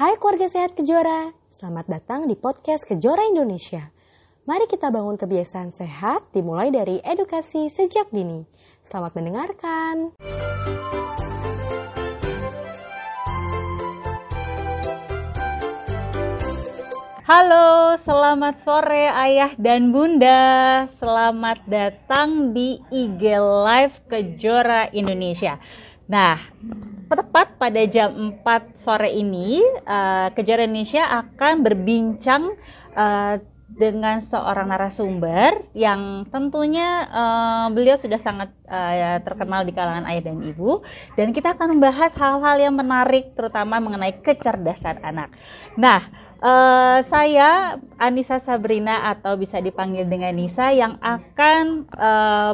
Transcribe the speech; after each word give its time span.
Hai 0.00 0.16
keluarga 0.16 0.48
sehat 0.48 0.80
Kejora, 0.80 1.28
selamat 1.52 1.84
datang 1.84 2.24
di 2.24 2.32
podcast 2.32 2.88
Kejora 2.88 3.20
Indonesia. 3.28 3.92
Mari 4.48 4.64
kita 4.64 4.88
bangun 4.88 5.20
kebiasaan 5.20 5.76
sehat 5.76 6.24
dimulai 6.32 6.72
dari 6.72 7.04
edukasi 7.04 7.68
sejak 7.68 8.08
dini. 8.08 8.48
Selamat 8.80 9.12
mendengarkan. 9.20 10.16
Halo, 17.28 18.00
selamat 18.00 18.56
sore 18.64 19.04
ayah 19.04 19.52
dan 19.60 19.92
bunda. 19.92 20.88
Selamat 20.96 21.60
datang 21.68 22.56
di 22.56 22.80
IG 22.88 23.36
Live 23.36 24.00
Kejora 24.08 24.88
Indonesia. 24.96 25.60
Nah, 26.08 26.40
tepat 27.18 27.58
pada 27.58 27.82
jam 27.90 28.38
4 28.42 28.78
sore 28.78 29.10
ini, 29.10 29.58
uh, 29.86 30.30
Kejora 30.30 30.62
Indonesia 30.62 31.02
akan 31.26 31.66
berbincang 31.66 32.54
uh, 32.94 33.34
dengan 33.70 34.18
seorang 34.18 34.66
narasumber 34.70 35.70
yang 35.78 36.26
tentunya 36.26 37.06
uh, 37.06 37.66
beliau 37.70 37.94
sudah 37.94 38.18
sangat 38.18 38.50
terkenal 39.22 39.62
di 39.66 39.74
kalangan 39.74 40.06
ayah 40.10 40.30
dan 40.30 40.42
ibu 40.46 40.82
dan 41.18 41.34
kita 41.34 41.58
akan 41.58 41.78
membahas 41.78 42.14
hal-hal 42.14 42.56
yang 42.58 42.74
menarik 42.74 43.34
terutama 43.34 43.82
mengenai 43.82 44.14
kecerdasan 44.22 45.02
anak. 45.02 45.34
Nah, 45.74 46.06
saya 47.10 47.82
Anissa 47.98 48.38
Sabrina 48.38 49.10
atau 49.10 49.34
bisa 49.34 49.58
dipanggil 49.58 50.06
dengan 50.06 50.38
Nisa 50.38 50.70
yang 50.70 51.02
akan 51.02 51.90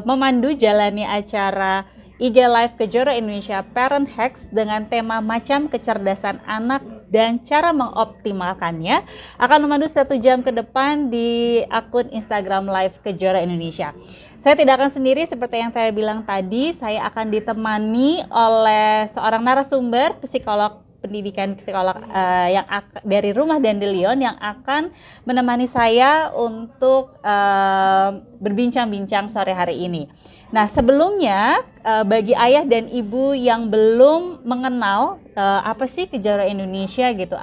memandu 0.08 0.56
jalani 0.56 1.04
acara 1.04 1.84
IG 2.16 2.32
Live 2.48 2.80
Kejora 2.80 3.12
Indonesia 3.12 3.60
Parent 3.76 4.08
Hacks 4.08 4.40
dengan 4.48 4.88
tema 4.88 5.20
macam 5.20 5.68
kecerdasan 5.68 6.40
anak 6.48 6.80
dan 7.12 7.44
cara 7.44 7.76
mengoptimalkannya 7.76 9.04
akan 9.36 9.58
memandu 9.60 9.84
satu 9.92 10.16
jam 10.16 10.40
ke 10.40 10.48
depan 10.48 11.12
di 11.12 11.60
akun 11.68 12.08
Instagram 12.08 12.72
Live 12.72 12.96
Kejora 13.04 13.44
Indonesia. 13.44 13.92
Saya 14.40 14.56
tidak 14.56 14.80
akan 14.80 14.90
sendiri 14.96 15.28
seperti 15.28 15.60
yang 15.60 15.76
saya 15.76 15.92
bilang 15.92 16.24
tadi, 16.24 16.72
saya 16.80 17.04
akan 17.04 17.28
ditemani 17.28 18.24
oleh 18.32 19.12
seorang 19.12 19.44
narasumber 19.44 20.16
psikolog 20.24 20.86
pendidikan 21.04 21.54
psikolog 21.60 22.00
uh, 22.10 22.48
yang 22.48 22.66
dari 23.04 23.30
rumah 23.36 23.60
Dandelion 23.60 24.18
yang 24.18 24.34
akan 24.40 24.90
menemani 25.28 25.68
saya 25.68 26.32
untuk 26.32 27.14
uh, 27.20 28.10
berbincang-bincang 28.40 29.28
sore 29.30 29.52
hari 29.52 29.84
ini. 29.84 30.08
Nah, 30.46 30.70
sebelumnya 30.70 31.66
uh, 31.82 32.06
bagi 32.06 32.30
ayah 32.30 32.62
dan 32.62 32.86
ibu 32.86 33.34
yang 33.34 33.66
belum 33.66 34.46
mengenal 34.46 35.18
uh, 35.34 35.60
apa 35.66 35.90
sih 35.90 36.06
Kejora 36.06 36.46
Indonesia 36.46 37.10
gitu, 37.10 37.34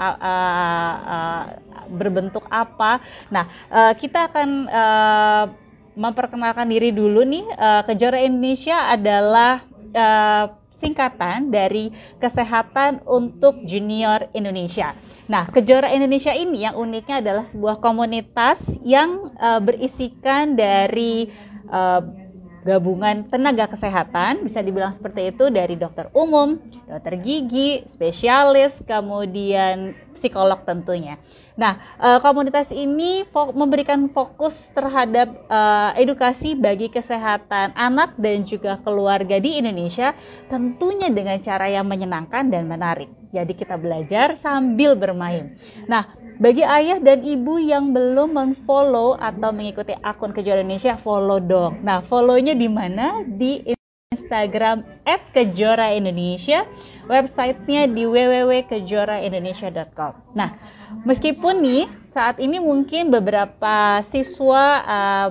berbentuk 1.92 2.48
apa. 2.48 3.04
Nah, 3.28 3.45
uh, 3.68 3.92
kita 4.00 4.32
akan 4.32 4.50
memperkenalkan 5.94 6.66
diri 6.72 6.90
dulu 6.90 7.22
nih. 7.22 7.45
Kejora 7.86 8.18
Indonesia 8.23 8.90
adalah 8.90 9.62
singkatan 10.82 11.54
dari 11.54 11.94
Kesehatan 12.17 13.06
untuk 13.06 13.62
Junior 13.64 14.32
Indonesia. 14.34 14.98
Nah, 15.30 15.48
Kejora 15.48 15.94
Indonesia 15.94 16.36
ini 16.36 16.67
yang 16.67 16.76
uniknya 16.76 17.23
adalah 17.23 17.45
sebuah 17.48 17.80
komunitas 17.80 18.60
yang 18.84 19.32
uh, 19.40 19.62
berisikan 19.64 20.60
dari 20.60 21.32
uh, 21.72 22.23
gabungan 22.64 23.28
tenaga 23.28 23.67
kesehatan, 23.69 24.47
bisa 24.47 24.64
dibilang 24.64 24.95
seperti 24.95 25.36
itu 25.36 25.52
dari 25.52 25.75
dokter 25.75 26.08
umum, 26.16 26.58
dokter 26.88 27.20
gigi, 27.20 27.83
spesialis, 27.92 28.80
kemudian 28.88 29.94
psikolog 30.16 30.64
tentunya. 30.64 31.20
Nah, 31.53 31.78
uh, 32.02 32.20
komunitas 32.23 32.73
ini 32.73 33.28
memberikan 33.53 34.09
fokus 34.09 34.55
terhadap 34.73 35.30
uh, 35.52 35.94
edukasi 35.94 36.58
bagi 36.58 36.89
kesehatan 36.89 37.78
anak 37.78 38.17
dan 38.17 38.42
juga 38.48 38.82
keluarga 38.82 39.38
di 39.38 39.61
Indonesia, 39.61 40.17
tentunya 40.49 41.14
dengan 41.14 41.38
cara 41.45 41.70
yang 41.70 41.86
menyenangkan 41.86 42.49
dan 42.49 42.65
menarik. 42.65 43.11
Jadi 43.30 43.54
kita 43.54 43.77
belajar 43.77 44.38
sambil 44.42 44.98
bermain. 44.98 45.58
Nah, 45.86 46.23
bagi 46.42 46.66
ayah 46.66 46.98
dan 47.02 47.21
ibu 47.21 47.61
yang 47.61 47.94
belum 47.94 48.33
menfollow 48.33 49.14
atau 49.17 49.54
mengikuti 49.54 49.94
akun 50.02 50.33
Kejora 50.33 50.66
Indonesia, 50.66 50.98
follow 51.02 51.38
dong. 51.38 51.86
Nah, 51.86 52.02
follownya 52.05 52.58
di 52.58 52.67
mana? 52.70 53.21
Di 53.26 53.61
Instagram 54.14 54.86
@kejora_indonesia, 55.33 56.66
websitenya 57.05 57.88
di 57.89 58.05
www.kejoraindonesia.com. 58.10 60.14
Nah, 60.33 60.58
meskipun 61.05 61.61
nih 61.61 61.88
saat 62.14 62.39
ini 62.42 62.60
mungkin 62.61 63.11
beberapa 63.14 64.02
siswa 64.10 64.82
uh, 64.86 65.27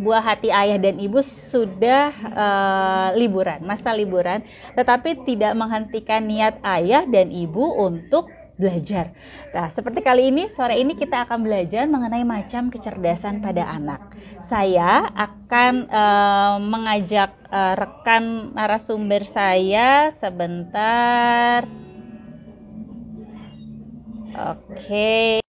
buah 0.00 0.24
hati 0.24 0.48
ayah 0.48 0.80
dan 0.80 0.96
ibu 0.96 1.20
sudah 1.20 2.12
uh, 2.32 3.08
liburan, 3.16 3.60
masa 3.64 3.92
liburan, 3.92 4.40
tetapi 4.76 5.24
tidak 5.28 5.52
menghentikan 5.52 6.24
niat 6.24 6.56
ayah 6.64 7.04
dan 7.04 7.28
ibu 7.28 7.76
untuk 7.76 8.32
belajar. 8.56 9.12
Nah, 9.52 9.68
seperti 9.72 10.00
kali 10.04 10.28
ini, 10.28 10.48
sore 10.52 10.76
ini 10.80 10.96
kita 10.96 11.24
akan 11.28 11.44
belajar 11.44 11.84
mengenai 11.88 12.24
macam 12.24 12.68
kecerdasan 12.68 13.40
pada 13.40 13.68
anak. 13.68 14.00
Saya 14.48 15.08
akan 15.12 15.74
uh, 15.88 16.56
mengajak 16.60 17.32
uh, 17.48 17.74
rekan 17.76 18.52
narasumber 18.52 19.24
saya 19.28 20.12
sebentar. 20.20 21.64
Oke. 24.32 24.76
Okay. 24.76 25.51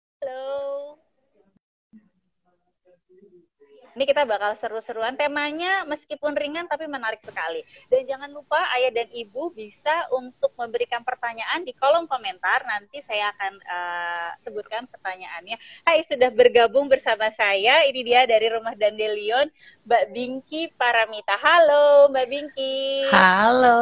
Ini 3.94 4.10
kita 4.10 4.26
bakal 4.26 4.58
seru-seruan. 4.58 5.14
Temanya 5.14 5.86
meskipun 5.86 6.34
ringan 6.34 6.66
tapi 6.66 6.90
menarik 6.90 7.22
sekali. 7.22 7.62
Dan 7.94 8.10
jangan 8.10 8.34
lupa 8.34 8.58
ayah 8.74 8.90
dan 8.90 9.06
ibu 9.14 9.54
bisa 9.54 10.10
untuk 10.10 10.50
memberikan 10.58 11.06
pertanyaan 11.06 11.62
di 11.62 11.78
kolom 11.78 12.10
komentar. 12.10 12.66
Nanti 12.66 13.06
saya 13.06 13.30
akan 13.38 13.54
uh, 13.62 14.30
sebutkan 14.42 14.90
pertanyaannya. 14.90 15.62
Hai, 15.86 16.02
sudah 16.10 16.34
bergabung 16.34 16.90
bersama 16.90 17.30
saya. 17.38 17.86
Ini 17.86 18.02
dia 18.02 18.22
dari 18.26 18.50
Rumah 18.50 18.74
Dandelion, 18.74 19.46
Mbak 19.86 20.04
Bingki 20.10 20.74
Paramita. 20.74 21.38
Halo, 21.38 22.10
Mbak 22.10 22.26
Bingki. 22.34 22.78
Halo, 23.14 23.78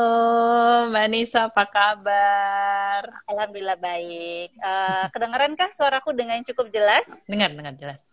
Mbak 0.92 1.08
Nisa, 1.08 1.48
apa 1.48 1.64
kabar? 1.72 3.08
Alhamdulillah 3.32 3.80
baik. 3.80 4.60
Uh, 4.60 5.08
kedengaran 5.16 5.56
suaraku 5.72 6.12
dengan 6.12 6.44
cukup 6.44 6.68
jelas? 6.68 7.08
Dengar, 7.32 7.56
dengar 7.56 7.72
jelas. 7.80 8.11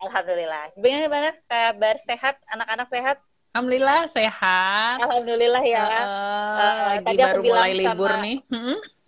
Alhamdulillah. 0.00 0.64
Bagaimana 0.80 1.28
kabar 1.44 1.96
sehat? 2.08 2.40
Anak-anak 2.48 2.88
sehat? 2.88 3.16
Alhamdulillah 3.50 4.00
sehat. 4.08 4.96
Alhamdulillah 5.02 5.64
ya. 5.66 5.84
Uh, 5.84 5.90
uh, 6.00 6.74
lagi 6.94 7.04
tadi 7.04 7.18
baru 7.18 7.28
aku 7.34 7.42
bilang 7.42 7.58
mulai 7.60 7.72
libur 7.74 8.10
sama, 8.10 8.24
nih. 8.24 8.38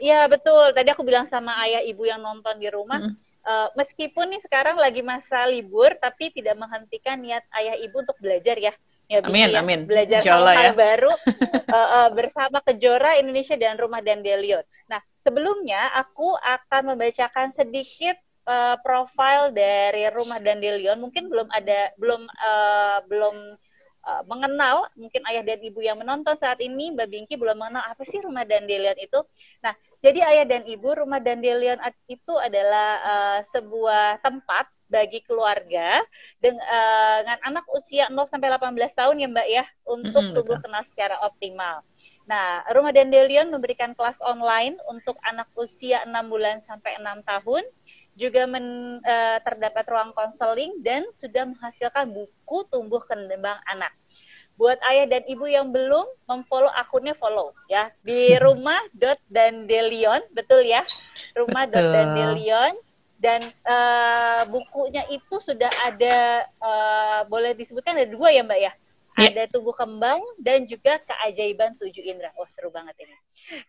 Iya 0.03 0.21
betul. 0.27 0.67
Tadi 0.75 0.89
aku 0.91 1.03
bilang 1.07 1.27
sama 1.31 1.53
ayah 1.65 1.81
ibu 1.87 2.03
yang 2.05 2.21
nonton 2.21 2.59
di 2.59 2.69
rumah. 2.69 3.01
Hmm. 3.01 3.15
Uh, 3.43 3.69
meskipun 3.75 4.35
nih 4.35 4.43
sekarang 4.43 4.77
lagi 4.77 5.01
masa 5.01 5.49
libur, 5.49 5.95
tapi 5.97 6.35
tidak 6.35 6.59
menghentikan 6.59 7.19
niat 7.19 7.43
ayah 7.57 7.79
ibu 7.79 8.03
untuk 8.03 8.19
belajar 8.19 8.59
ya. 8.59 8.75
Ya, 9.11 9.19
amin, 9.29 9.51
ya, 9.53 9.61
amin. 9.61 9.81
Belajar 9.85 10.25
hal-hal 10.25 10.73
ya. 10.73 10.73
baru 10.73 11.13
uh, 11.13 11.77
uh, 12.01 12.09
bersama 12.17 12.65
Kejora 12.65 13.19
Indonesia 13.21 13.55
dan 13.59 13.77
Rumah 13.77 14.01
Dandelion. 14.01 14.65
Nah, 14.89 15.05
sebelumnya 15.21 15.91
aku 15.95 16.33
akan 16.39 16.95
membacakan 16.97 17.53
sedikit 17.53 18.17
uh, 18.47 18.77
profil 18.81 19.55
dari 19.55 20.07
Rumah 20.11 20.39
Dandelion 20.43 20.99
mungkin 20.99 21.31
belum 21.31 21.49
ada 21.51 21.91
belum 21.99 22.23
uh, 22.27 22.99
belum 23.07 23.37
uh, 24.07 24.23
mengenal 24.27 24.87
mungkin 24.99 25.23
ayah 25.31 25.43
dan 25.47 25.61
ibu 25.63 25.81
yang 25.83 25.99
menonton 25.99 26.35
saat 26.39 26.59
ini 26.59 26.95
Mbak 26.95 27.09
Bingki 27.09 27.35
belum 27.39 27.59
mengenal 27.59 27.85
apa 27.87 28.03
sih 28.07 28.19
Rumah 28.23 28.45
Dandelion 28.47 28.99
itu. 28.99 29.21
Nah, 29.63 29.75
jadi 30.03 30.21
ayah 30.35 30.47
dan 30.47 30.63
ibu 30.67 30.89
Rumah 30.91 31.23
Dandelion 31.23 31.79
itu 32.11 32.35
adalah 32.39 32.89
uh, 33.03 33.41
sebuah 33.51 34.23
tempat 34.23 34.69
bagi 34.93 35.25
keluarga 35.25 36.05
dengan 36.37 37.41
anak 37.41 37.65
usia 37.73 38.13
0 38.13 38.29
sampai 38.29 38.53
18 38.53 38.77
tahun 38.93 39.25
ya 39.25 39.29
Mbak 39.33 39.49
ya 39.49 39.65
untuk 39.89 40.21
mm 40.21 40.29
-hmm, 40.29 40.37
tumbuh 40.37 40.59
kenal 40.61 40.85
secara 40.85 41.17
optimal. 41.25 41.81
Nah, 42.29 42.63
Rumah 42.71 42.93
Dandelion 42.95 43.51
memberikan 43.51 43.97
kelas 43.99 44.21
online 44.23 44.79
untuk 44.87 45.19
anak 45.27 45.49
usia 45.59 46.05
6 46.07 46.13
bulan 46.31 46.63
sampai 46.63 47.01
6 47.01 47.25
tahun 47.25 47.65
juga 48.15 48.45
men, 48.45 48.99
uh, 49.03 49.39
terdapat 49.41 49.85
ruang 49.89 50.13
konseling 50.13 50.81
dan 50.85 51.05
sudah 51.17 51.49
menghasilkan 51.49 52.13
buku 52.13 52.59
tumbuh 52.69 53.01
kembang 53.05 53.59
anak. 53.69 53.93
Buat 54.61 54.79
ayah 54.85 55.09
dan 55.09 55.23
ibu 55.25 55.49
yang 55.49 55.73
belum 55.73 56.05
memfollow 56.29 56.69
akunnya 56.77 57.17
follow 57.17 57.57
ya 57.73 57.89
di 58.05 58.33
rumah.dandelion 58.45 60.21
betul 60.37 60.61
ya 60.61 60.85
rumah.dandelion 61.33 62.77
dan 63.17 63.41
uh, 63.65 64.45
bukunya 64.51 65.09
itu 65.09 65.41
sudah 65.41 65.71
ada 65.89 66.45
uh, 66.61 67.21
boleh 67.31 67.57
disebutkan 67.57 67.97
ada 67.97 68.11
dua 68.11 68.29
ya 68.35 68.45
mbak 68.45 68.61
ya 68.61 68.73
yeah. 69.19 69.29
ada 69.33 69.43
tubuh 69.51 69.75
kembang 69.77 70.21
dan 70.41 70.65
juga 70.65 71.01
keajaiban 71.05 71.77
tujuh 71.77 72.01
indera. 72.05 72.33
Wah 72.37 72.49
seru 72.49 72.73
banget 72.73 72.97
ini. 73.03 73.17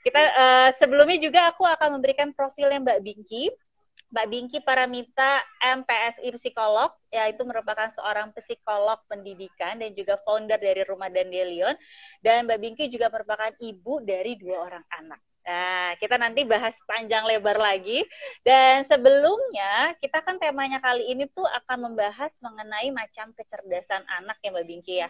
Kita 0.03 0.21
uh, 0.21 0.69
sebelumnya 0.79 1.19
juga 1.19 1.51
aku 1.51 1.67
akan 1.67 1.99
memberikan 1.99 2.31
profilnya 2.31 2.79
Mbak 2.79 2.99
Bingki. 3.03 3.51
Mbak 4.13 4.27
Bingki 4.29 4.59
Paramita 4.61 5.41
MPSI 5.57 6.29
psikolog, 6.37 6.93
yaitu 7.09 7.41
merupakan 7.49 7.89
seorang 7.89 8.29
psikolog 8.37 9.01
pendidikan 9.09 9.81
dan 9.81 9.89
juga 9.97 10.21
founder 10.21 10.61
dari 10.61 10.85
Rumah 10.85 11.09
Dandelion. 11.09 11.73
Dan 12.21 12.45
Mbak 12.45 12.59
Bingki 12.61 12.85
juga 12.93 13.09
merupakan 13.09 13.49
ibu 13.57 14.05
dari 14.05 14.37
dua 14.37 14.69
orang 14.69 14.85
anak. 14.93 15.17
Nah, 15.43 15.97
kita 15.97 16.15
nanti 16.21 16.45
bahas 16.45 16.77
panjang 16.85 17.25
lebar 17.25 17.57
lagi. 17.57 18.05
Dan 18.45 18.85
sebelumnya, 18.85 19.97
kita 19.97 20.21
kan 20.21 20.37
temanya 20.37 20.77
kali 20.77 21.09
ini 21.09 21.25
tuh 21.33 21.49
akan 21.49 21.89
membahas 21.89 22.37
mengenai 22.37 22.93
macam 22.93 23.33
kecerdasan 23.33 24.05
anak 24.21 24.37
ya 24.45 24.53
Mbak 24.53 24.65
Bingki 24.69 24.95
ya. 25.01 25.09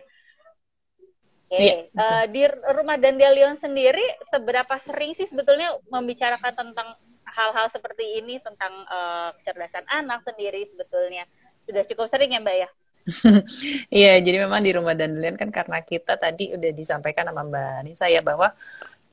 Oke, 1.53 1.59
okay. 1.59 1.67
Iya, 1.69 1.75
uh, 2.01 2.25
di 2.31 2.41
Rumah 2.49 2.97
Dandelion 2.97 3.59
sendiri, 3.59 4.01
seberapa 4.31 4.73
sering 4.81 5.13
sih 5.13 5.29
sebetulnya 5.29 5.77
membicarakan 5.91 6.55
tentang 6.55 6.97
hal-hal 7.33 7.67
seperti 7.73 8.21
ini 8.21 8.37
tentang 8.39 8.71
uh, 8.87 9.33
kecerdasan 9.41 9.83
anak 9.89 10.21
sendiri 10.21 10.61
sebetulnya 10.63 11.25
sudah 11.65 11.83
cukup 11.83 12.07
sering 12.07 12.31
ya 12.33 12.39
Mbak 12.39 12.57
ya? 12.57 12.69
Iya, 13.91 14.13
jadi 14.23 14.47
memang 14.47 14.63
di 14.63 14.71
rumah 14.71 14.95
dandelion 14.95 15.35
kan 15.35 15.51
karena 15.51 15.83
kita 15.83 16.15
tadi 16.15 16.55
udah 16.55 16.71
disampaikan 16.71 17.27
sama 17.27 17.43
Mbak 17.43 17.75
Nisa 17.83 18.07
ya 18.07 18.23
bahwa 18.23 18.55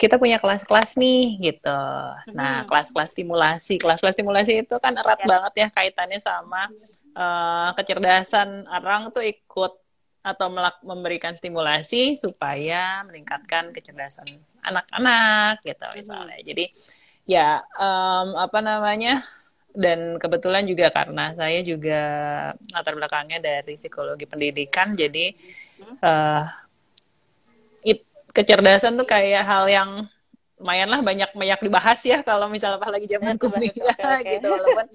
kita 0.01 0.17
punya 0.17 0.41
kelas-kelas 0.41 0.97
nih 0.97 1.37
gitu. 1.43 1.81
Nah, 2.33 2.65
kelas-kelas 2.65 3.13
stimulasi, 3.13 3.77
kelas-kelas 3.77 4.17
stimulasi 4.17 4.65
itu 4.65 4.77
kan 4.81 4.97
erat 4.97 5.21
ya. 5.21 5.27
banget 5.29 5.53
ya 5.61 5.69
kaitannya 5.69 6.21
sama 6.23 6.73
uh, 7.13 7.71
kecerdasan 7.77 8.65
orang 8.65 9.13
tuh 9.13 9.21
ikut 9.21 9.77
atau 10.21 10.53
memberikan 10.85 11.33
stimulasi 11.33 12.17
supaya 12.17 13.01
meningkatkan 13.09 13.73
kecerdasan 13.73 14.29
anak-anak 14.65 15.65
gitu 15.65 15.85
misalnya. 15.97 16.37
Jadi 16.45 16.65
ya 17.31 17.63
um, 17.79 18.35
apa 18.35 18.59
namanya? 18.59 19.23
Dan 19.71 20.19
kebetulan 20.19 20.67
juga 20.67 20.91
karena 20.91 21.31
saya 21.39 21.63
juga 21.63 22.03
latar 22.75 22.99
belakangnya 22.99 23.39
dari 23.39 23.79
psikologi 23.79 24.27
pendidikan 24.27 24.99
jadi 24.99 25.31
uh, 26.03 26.43
it, 27.87 28.03
kecerdasan 28.35 28.99
tuh 28.99 29.07
kayak 29.07 29.47
hal 29.47 29.71
yang 29.71 29.91
lumayan 30.59 30.91
lah 30.91 30.99
banyak 31.07 31.31
banyak 31.39 31.61
dibahas 31.63 32.03
ya 32.03 32.19
kalau 32.27 32.51
misalnya 32.51 32.83
pas 32.83 32.91
lagi 32.91 33.07
zaman 33.07 33.39
kuliah 33.39 33.71
okay, 33.95 34.27
okay. 34.27 34.33
gitu 34.43 34.51
walaupun 34.51 34.87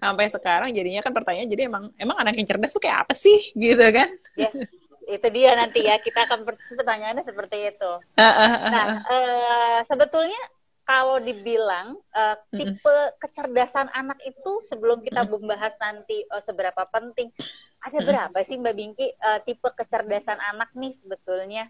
sampai 0.00 0.26
sekarang 0.32 0.72
jadinya 0.72 1.04
kan 1.04 1.12
pertanyaan 1.12 1.52
jadi 1.52 1.68
emang 1.68 1.84
emang 2.00 2.16
anak 2.16 2.34
yang 2.40 2.48
cerdas 2.48 2.72
tuh 2.72 2.80
kayak 2.80 3.04
apa 3.04 3.12
sih? 3.12 3.52
Gitu 3.52 3.86
kan? 3.92 4.08
Yes 4.40 4.56
itu 5.04 5.28
dia 5.36 5.52
nanti 5.52 5.84
ya 5.84 6.00
kita 6.00 6.24
akan 6.24 6.48
pertanyaannya 6.48 7.24
seperti 7.24 7.76
itu. 7.76 7.92
Nah, 8.16 9.04
uh, 9.04 9.78
sebetulnya 9.84 10.40
kalau 10.84 11.16
dibilang 11.16 11.96
uh, 12.12 12.36
tipe 12.52 12.96
kecerdasan 13.16 13.88
anak 13.96 14.20
itu 14.24 14.60
sebelum 14.68 15.00
kita 15.00 15.24
membahas 15.24 15.72
nanti 15.80 16.24
uh, 16.28 16.44
seberapa 16.44 16.84
penting, 16.92 17.32
ada 17.80 17.98
berapa 18.04 18.38
sih 18.44 18.60
Mbak 18.60 18.74
Bingki 18.76 19.08
uh, 19.16 19.40
tipe 19.44 19.68
kecerdasan 19.72 20.36
anak 20.40 20.72
nih 20.76 20.92
sebetulnya? 20.92 21.64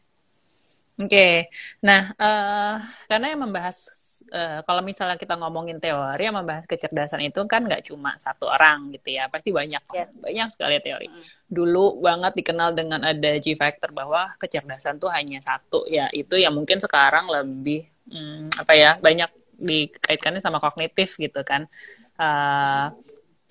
Oke, 0.95 1.11
okay. 1.11 1.35
nah 1.83 2.15
uh, 2.15 2.79
karena 3.11 3.35
yang 3.35 3.51
membahas 3.51 3.83
uh, 4.31 4.63
kalau 4.63 4.79
misalnya 4.79 5.19
kita 5.19 5.35
ngomongin 5.35 5.83
teori 5.83 6.23
yang 6.23 6.39
membahas 6.39 6.71
kecerdasan 6.71 7.19
itu 7.19 7.43
kan 7.51 7.67
nggak 7.67 7.91
cuma 7.91 8.15
satu 8.23 8.47
orang 8.47 8.95
gitu 8.95 9.19
ya, 9.19 9.27
pasti 9.27 9.51
banyak 9.51 9.83
yes. 9.91 10.15
banyak 10.23 10.49
sekali 10.55 10.79
teori. 10.79 11.11
Mm. 11.11 11.23
Dulu 11.51 11.99
banget 11.99 12.39
dikenal 12.39 12.79
dengan 12.79 13.03
ada 13.03 13.31
G 13.43 13.59
factor 13.59 13.91
bahwa 13.91 14.39
kecerdasan 14.39 15.03
tuh 15.03 15.11
hanya 15.11 15.43
satu 15.43 15.83
ya, 15.91 16.07
itu 16.15 16.39
yang 16.39 16.55
mungkin 16.55 16.79
sekarang 16.79 17.27
lebih 17.27 17.91
hmm, 18.11 18.61
apa 18.61 18.73
ya 18.75 18.91
banyak 18.99 19.31
dikaitkannya 19.59 20.43
sama 20.43 20.59
kognitif 20.59 21.17
gitu 21.17 21.41
kan. 21.47 21.71
Uh, 22.15 22.95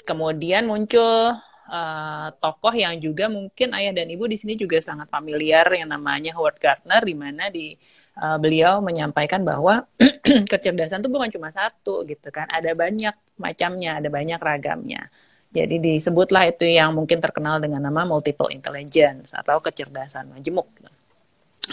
kemudian 0.04 0.68
muncul 0.68 1.36
uh, 1.68 2.28
tokoh 2.40 2.74
yang 2.76 3.00
juga 3.00 3.32
mungkin 3.32 3.72
ayah 3.76 3.96
dan 3.96 4.08
ibu 4.12 4.28
di 4.28 4.36
sini 4.40 4.60
juga 4.60 4.80
sangat 4.80 5.08
familiar 5.08 5.68
yang 5.72 5.92
namanya 5.92 6.36
Howard 6.36 6.60
Gardner 6.60 7.04
di 7.04 7.16
mana 7.16 7.48
di 7.48 7.76
uh, 8.20 8.38
beliau 8.40 8.84
menyampaikan 8.84 9.44
bahwa 9.44 9.88
kecerdasan 10.52 11.04
itu 11.04 11.10
bukan 11.12 11.32
cuma 11.32 11.50
satu 11.52 12.04
gitu 12.08 12.30
kan, 12.32 12.48
ada 12.52 12.72
banyak 12.76 13.16
macamnya, 13.40 14.00
ada 14.00 14.10
banyak 14.12 14.40
ragamnya. 14.40 15.08
Jadi 15.54 15.78
disebutlah 15.78 16.50
itu 16.50 16.66
yang 16.66 16.98
mungkin 16.98 17.22
terkenal 17.22 17.62
dengan 17.62 17.86
nama 17.86 18.10
multiple 18.10 18.50
intelligence 18.50 19.38
atau 19.38 19.62
kecerdasan 19.62 20.34
majemuk. 20.34 20.66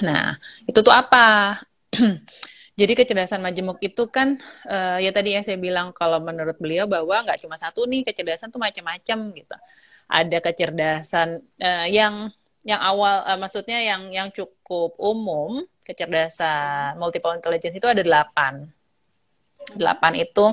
Nah, 0.04 0.36
itu 0.68 0.78
tuh 0.84 0.92
apa? 0.92 1.56
Jadi 2.80 2.96
kecerdasan 2.96 3.44
majemuk 3.44 3.76
itu 3.84 4.08
kan 4.08 4.40
uh, 4.64 4.96
ya 4.96 5.12
tadi 5.12 5.36
ya 5.36 5.44
saya 5.44 5.60
bilang 5.60 5.92
kalau 5.92 6.16
menurut 6.16 6.56
beliau 6.56 6.88
bahwa 6.88 7.28
nggak 7.28 7.44
cuma 7.44 7.60
satu 7.60 7.84
nih 7.84 8.08
kecerdasan 8.08 8.48
tuh 8.48 8.56
macam-macam 8.56 9.18
gitu. 9.36 9.56
Ada 10.08 10.40
kecerdasan 10.40 11.44
uh, 11.60 11.86
yang 11.92 12.32
yang 12.64 12.80
awal 12.80 13.20
uh, 13.28 13.36
maksudnya 13.36 13.84
yang 13.84 14.08
yang 14.08 14.32
cukup 14.32 14.96
umum 14.96 15.60
kecerdasan 15.84 16.96
multiple 16.96 17.36
intelligence 17.36 17.76
itu 17.76 17.84
ada 17.84 18.00
delapan. 18.00 18.64
Delapan 19.76 20.16
itu 20.16 20.48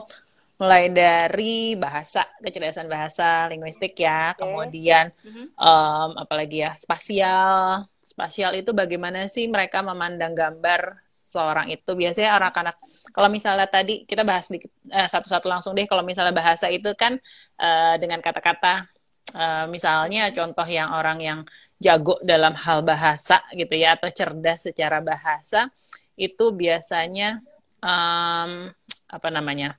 mulai 0.59 0.91
dari 0.91 1.79
bahasa 1.79 2.27
kecerdasan 2.43 2.91
bahasa 2.91 3.47
linguistik 3.47 3.95
ya, 3.95 4.35
okay. 4.35 4.43
kemudian 4.43 5.15
um, 5.55 6.11
apalagi 6.19 6.67
ya 6.67 6.75
spasial. 6.75 7.87
Spasial 8.03 8.51
itu 8.59 8.75
bagaimana 8.75 9.31
sih 9.31 9.47
mereka 9.47 9.79
memandang 9.79 10.35
gambar 10.35 11.06
seorang 11.27 11.67
itu. 11.67 11.91
Biasanya 11.91 12.39
anak-anak 12.39 12.75
kalau 13.11 13.27
misalnya 13.27 13.67
tadi 13.67 14.07
kita 14.07 14.23
bahas 14.23 14.47
uh, 14.47 15.07
satu-satu 15.11 15.51
langsung 15.51 15.75
deh. 15.75 15.83
Kalau 15.83 16.07
misalnya 16.07 16.31
bahasa 16.31 16.71
itu 16.71 16.87
kan 16.95 17.19
uh, 17.59 17.95
dengan 17.99 18.23
kata-kata 18.23 18.87
uh, 19.35 19.65
misalnya 19.67 20.31
contoh 20.31 20.63
yang 20.63 20.95
orang 20.95 21.19
yang 21.19 21.39
jago 21.77 22.17
dalam 22.23 22.55
hal 22.55 22.81
bahasa 22.81 23.43
gitu 23.53 23.75
ya 23.75 23.99
atau 23.99 24.09
cerdas 24.09 24.65
secara 24.65 25.03
bahasa 25.03 25.69
itu 26.17 26.49
biasanya 26.49 27.37
um, 27.85 28.73
apa 29.05 29.29
namanya 29.29 29.77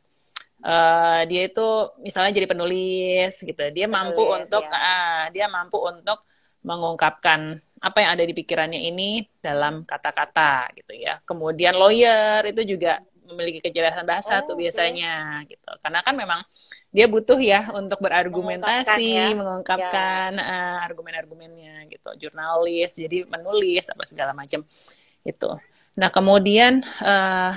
uh, 0.62 1.26
dia 1.26 1.50
itu 1.50 1.66
misalnya 2.02 2.32
jadi 2.34 2.46
penulis 2.46 3.34
gitu. 3.42 3.62
Dia 3.74 3.86
mampu 3.90 4.22
untuk 4.22 4.62
ya. 4.62 4.78
uh, 4.78 5.22
dia 5.34 5.46
mampu 5.50 5.78
untuk 5.82 6.22
mengungkapkan 6.62 7.62
apa 7.78 7.98
yang 8.02 8.10
ada 8.18 8.24
di 8.26 8.34
pikirannya 8.34 8.80
ini 8.90 9.26
dalam 9.38 9.86
kata-kata 9.86 10.70
gitu 10.78 10.98
ya. 10.98 11.22
Kemudian 11.22 11.74
lawyer 11.78 12.42
itu 12.46 12.76
juga 12.76 13.02
memiliki 13.28 13.60
kejelasan 13.60 14.08
bahasa 14.08 14.40
oh, 14.40 14.52
tuh 14.52 14.56
biasanya 14.56 15.44
okay. 15.44 15.54
gitu. 15.54 15.70
Karena 15.84 16.00
kan 16.00 16.14
memang 16.16 16.40
dia 16.88 17.04
butuh 17.04 17.36
ya 17.36 17.68
untuk 17.76 18.00
berargumentasi, 18.00 19.36
mengungkapkan, 19.36 20.32
ya. 20.32 20.44
uh, 20.44 20.78
argumen-argumennya 20.88 21.86
gitu. 21.92 22.08
Jurnalis, 22.16 22.96
jadi 22.96 23.28
menulis 23.28 23.84
apa 23.92 24.04
segala 24.08 24.32
macam 24.32 24.64
itu. 25.22 25.50
Nah, 25.98 26.08
kemudian 26.08 26.80
uh, 27.04 27.52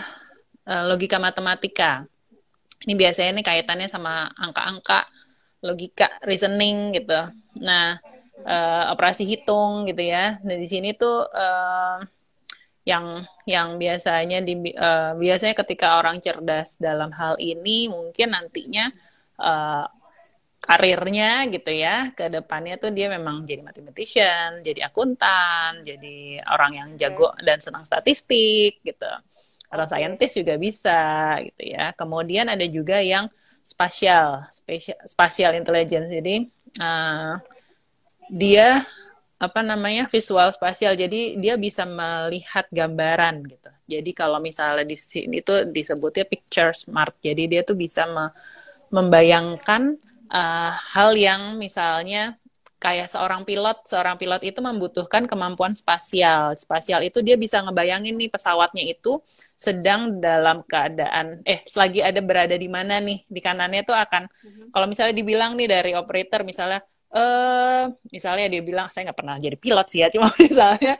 uh, 0.67 0.83
logika 0.91 1.17
matematika. 1.17 2.03
Ini 2.81 2.97
biasanya 2.97 3.29
ini 3.37 3.43
kaitannya 3.45 3.87
sama 3.87 4.25
angka-angka, 4.33 5.05
logika, 5.61 6.17
reasoning 6.25 6.97
gitu. 6.97 7.29
Nah, 7.61 8.01
uh, 8.45 8.93
operasi 8.93 9.23
hitung 9.27 9.87
gitu 9.89 10.01
ya. 10.01 10.39
Nah 10.43 10.55
di 10.57 10.67
sini 10.67 10.95
tuh 10.95 11.25
uh, 11.27 11.99
yang 12.81 13.21
yang 13.45 13.77
biasanya 13.77 14.41
di 14.41 14.57
uh, 14.73 15.13
biasanya 15.13 15.53
ketika 15.53 16.01
orang 16.01 16.17
cerdas 16.17 16.81
dalam 16.81 17.13
hal 17.13 17.37
ini 17.37 17.85
mungkin 17.85 18.33
nantinya 18.33 18.89
uh, 19.37 19.85
karirnya 20.61 21.49
gitu 21.49 21.73
ya 21.73 22.13
ke 22.13 22.29
depannya 22.29 22.77
tuh 22.77 22.93
dia 22.93 23.09
memang 23.09 23.45
jadi 23.49 23.65
mathematician, 23.65 24.61
jadi 24.61 24.93
akuntan, 24.93 25.81
jadi 25.81 26.45
orang 26.45 26.71
yang 26.77 26.89
jago 27.01 27.33
dan 27.41 27.57
senang 27.57 27.81
statistik 27.81 28.81
gitu. 28.85 29.11
Atau 29.71 29.85
scientist 29.89 30.37
juga 30.37 30.61
bisa 30.61 31.01
gitu 31.41 31.73
ya. 31.73 31.97
Kemudian 31.97 32.45
ada 32.45 32.65
juga 32.69 33.01
yang 33.01 33.25
spasial, 33.65 34.45
spatial, 34.53 34.97
spatial 35.01 35.51
intelligence. 35.57 36.09
Jadi 36.13 36.45
uh, 36.77 37.41
dia 38.31 38.87
apa 39.41 39.59
namanya 39.65 40.07
visual 40.07 40.53
spasial. 40.55 40.95
Jadi 40.95 41.35
dia 41.41 41.59
bisa 41.59 41.83
melihat 41.83 42.69
gambaran 42.71 43.43
gitu. 43.49 43.71
Jadi 43.89 44.11
kalau 44.15 44.39
misalnya 44.39 44.87
di 44.87 44.95
sini 44.95 45.43
tuh 45.43 45.67
disebutnya 45.67 46.23
picture 46.23 46.71
smart. 46.71 47.19
Jadi 47.19 47.49
dia 47.51 47.61
tuh 47.67 47.75
bisa 47.75 48.07
me 48.07 48.31
membayangkan 48.91 49.95
uh, 50.29 50.71
hal 50.75 51.15
yang 51.15 51.57
misalnya 51.57 52.37
kayak 52.77 53.09
seorang 53.09 53.41
pilot. 53.41 53.81
Seorang 53.89 54.21
pilot 54.21 54.45
itu 54.45 54.61
membutuhkan 54.61 55.25
kemampuan 55.25 55.73
spasial. 55.73 56.53
Spasial 56.53 57.01
itu 57.01 57.25
dia 57.25 57.33
bisa 57.33 57.65
ngebayangin 57.65 58.13
nih 58.13 58.29
pesawatnya 58.29 58.93
itu 58.93 59.25
sedang 59.57 60.21
dalam 60.21 60.61
keadaan 60.69 61.41
eh 61.49 61.65
lagi 61.73 62.05
ada 62.05 62.21
berada 62.21 62.53
di 62.53 62.69
mana 62.69 63.01
nih? 63.01 63.25
Di 63.25 63.41
kanannya 63.41 63.81
tuh 63.81 63.97
akan 63.97 64.29
mm 64.29 64.49
-hmm. 64.53 64.67
kalau 64.69 64.85
misalnya 64.85 65.17
dibilang 65.17 65.57
nih 65.57 65.65
dari 65.65 65.91
operator 65.97 66.45
misalnya 66.45 66.85
eh 67.11 67.83
misalnya 68.07 68.47
dia 68.47 68.61
bilang 68.63 68.87
saya 68.87 69.11
nggak 69.11 69.19
pernah 69.19 69.35
jadi 69.35 69.57
pilot 69.59 69.87
sih 69.91 69.99
ya 69.99 70.07
cuma 70.07 70.31
misalnya. 70.47 70.95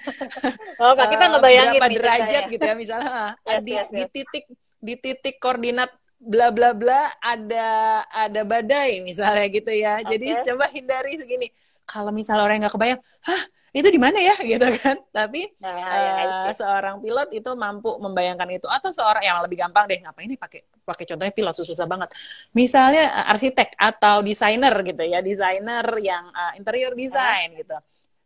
Oh 0.79 0.91
kak 0.97 1.07
kita 1.07 1.23
eh, 1.25 1.29
ngebayangin 1.31 1.79
berapa 1.79 1.95
derajat 1.95 2.43
gitu 2.51 2.63
ya 2.67 2.75
misalnya. 2.75 3.11
Ah, 3.47 3.59
Yes, 3.59 3.61
di, 3.63 3.73
yes, 3.79 3.87
di 3.95 4.03
yes. 4.03 4.11
titik 4.11 4.45
di 4.81 4.93
titik 4.99 5.35
koordinat 5.39 5.91
bla 6.21 6.51
bla 6.51 6.75
bla 6.75 7.15
ada 7.23 8.03
ada 8.11 8.41
badai 8.43 8.99
misalnya 9.01 9.47
gitu 9.47 9.71
ya. 9.71 10.03
Jadi 10.03 10.27
Oke. 10.35 10.43
coba 10.51 10.65
hindari 10.67 11.15
segini. 11.15 11.47
Kalau 11.87 12.11
misalnya 12.11 12.43
orang 12.43 12.55
yang 12.59 12.63
nggak 12.67 12.75
kebayang 12.75 13.01
hah 13.27 13.43
itu 13.71 13.87
di 13.87 13.99
mana 13.99 14.19
ya? 14.19 14.35
Gitu 14.51 14.67
kan. 14.83 14.97
Tapi 15.15 15.47
Nah, 15.63 15.75
ya, 15.75 16.13
itu. 16.27 16.63
seorang 16.63 16.95
pilot 16.99 17.29
itu 17.31 17.49
mampu 17.55 17.89
membayangkan 18.03 18.49
itu. 18.51 18.67
Atau 18.67 18.91
seorang 18.91 19.23
yang 19.23 19.37
lebih 19.43 19.57
gampang 19.63 19.87
deh 19.87 19.99
ngapain 20.03 20.27
nih 20.27 20.39
pakai 20.39 20.59
pakai 20.83 21.05
contohnya 21.07 21.33
pilot 21.33 21.55
susah 21.55 21.87
banget. 21.87 22.09
Misalnya 22.51 23.01
eh, 23.07 23.31
arsitek 23.31 23.69
atau 23.79 24.19
desainer 24.25 24.73
gitu 24.83 25.03
ya 25.07 25.19
desainer 25.23 25.85
yang 26.03 26.25
eh, 26.35 26.53
interior 26.59 26.93
design 26.97 27.55
gitu. 27.55 27.75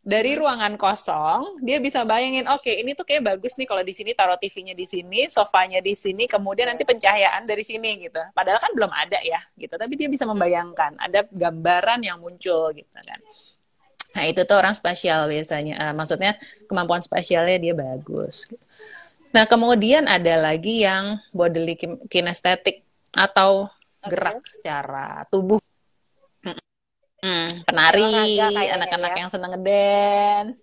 Dari 0.06 0.38
ruangan 0.38 0.78
kosong 0.78 1.58
dia 1.66 1.82
bisa 1.82 2.06
bayangin 2.06 2.46
oke 2.46 2.70
ini 2.70 2.94
tuh 2.94 3.02
kayak 3.02 3.26
bagus 3.26 3.58
nih 3.58 3.66
kalau 3.66 3.82
di 3.82 3.90
sini 3.90 4.14
taruh 4.14 4.38
TV-nya 4.38 4.70
di 4.78 4.86
sini 4.86 5.26
sofanya 5.26 5.82
di 5.82 5.98
sini 5.98 6.30
kemudian 6.30 6.70
nanti 6.70 6.86
pencahayaan 6.86 7.42
dari 7.42 7.66
sini 7.66 8.06
gitu. 8.06 8.22
Padahal 8.30 8.58
kan 8.62 8.70
belum 8.70 8.90
ada 8.94 9.18
ya 9.26 9.42
gitu. 9.58 9.74
Tapi 9.74 9.94
dia 9.98 10.06
bisa 10.06 10.22
membayangkan 10.30 10.94
ada 11.02 11.26
gambaran 11.26 12.00
yang 12.06 12.18
muncul 12.22 12.70
gitu 12.70 12.98
kan 13.02 13.18
Nah, 14.16 14.24
itu 14.24 14.40
tuh 14.48 14.56
orang 14.56 14.72
spasial 14.72 15.28
biasanya. 15.28 15.76
Eh, 15.76 15.92
maksudnya 15.92 16.40
kemampuan 16.64 17.04
spasialnya 17.04 17.60
dia 17.60 17.76
bagus. 17.76 18.48
gitu. 18.48 18.64
Nah, 19.36 19.44
kemudian 19.44 20.08
ada 20.08 20.40
lagi 20.40 20.80
yang 20.88 21.20
bodily 21.36 21.76
kin- 21.76 22.00
kinesthetic 22.08 22.80
atau 23.12 23.68
Oke. 24.00 24.16
gerak 24.16 24.40
secara 24.48 25.28
tubuh. 25.28 25.60
Hmm, 27.20 27.48
penari, 27.66 28.38
anak-anak 28.38 29.12
ya. 29.12 29.20
yang 29.24 29.30
seneng 29.32 29.50
ngedance, 29.56 30.62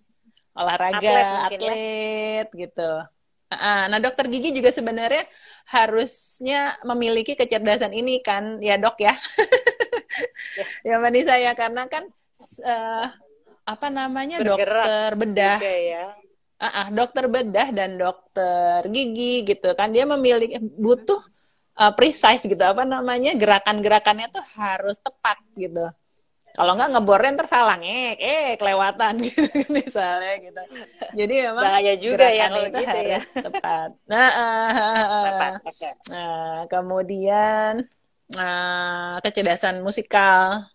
olahraga, 0.56 0.98
Atlet 1.02 1.26
ya. 1.28 1.42
atlet, 1.50 2.48
gitu. 2.56 2.92
Ah, 3.52 3.86
Nah, 3.90 4.00
dokter 4.02 4.26
gigi 4.32 4.50
juga 4.56 4.74
sebenarnya 4.74 5.28
harusnya 5.70 6.78
memiliki 6.88 7.38
kecerdasan 7.38 7.92
ini 7.92 8.22
kan, 8.24 8.58
ya 8.64 8.80
dok 8.80 8.96
ya. 9.02 9.14
ya 10.88 10.98
Mbak 10.98 11.12
Nisa 11.12 11.36
ya, 11.38 11.52
karena 11.58 11.86
kan 11.90 12.08
eh, 12.64 13.06
apa 13.64 13.88
namanya 13.88 14.44
Bergerak 14.44 14.84
dokter 14.84 15.10
bedah 15.16 15.60
ya. 15.64 16.06
Ah, 16.64 16.68
ah, 16.68 16.88
dokter 16.92 17.26
bedah 17.28 17.70
dan 17.76 18.00
dokter 18.00 18.88
gigi 18.88 19.44
gitu 19.44 19.76
kan 19.76 19.92
dia 19.92 20.08
memiliki 20.08 20.60
butuh 20.60 21.20
uh, 21.76 21.92
precise 21.92 22.44
gitu 22.46 22.64
apa 22.64 22.88
namanya 22.88 23.36
gerakan-gerakannya 23.36 24.32
tuh 24.32 24.46
harus 24.56 24.96
tepat 25.02 25.42
gitu 25.60 25.92
kalau 26.54 26.78
nggak 26.78 26.94
ngebornya 26.94 27.34
ntar 27.34 27.48
salah 27.50 27.82
ngek 27.82 28.18
eh 28.22 28.50
kelewatan 28.62 29.14
gitu 29.26 29.42
misalnya 29.74 30.34
gitu 30.38 30.62
jadi 31.18 31.34
memang 31.50 31.64
Bahaya 31.66 31.94
juga 31.98 32.28
ya 32.30 32.46
kalau 32.48 32.68
itu 32.70 32.78
gitu 32.78 33.00
ya. 33.02 33.20
harus 33.20 33.28
tepat 33.34 33.90
nah 34.06 34.30
ah, 34.30 34.70
ah, 34.70 34.94
ah. 35.02 35.24
Tepat. 35.26 35.52
Oke. 35.66 35.90
Nah, 36.14 36.58
kemudian 36.70 37.74
uh, 38.38 39.16
kecerdasan 39.26 39.82
musikal 39.82 40.70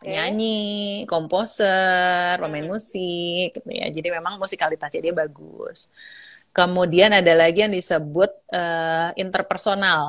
penyanyi, 0.00 1.04
komposer, 1.10 2.38
pemain 2.42 2.64
Hmm. 2.64 2.72
musik 2.74 3.54
gitu 3.56 3.68
ya. 3.70 3.86
Jadi 3.96 4.08
memang 4.16 4.38
musikalitasnya 4.42 5.00
dia 5.06 5.14
bagus. 5.16 5.90
Kemudian 6.56 7.10
ada 7.14 7.32
lagi 7.38 7.58
yang 7.64 7.74
disebut 7.74 8.30
eh, 8.52 9.10
interpersonal. 9.22 10.02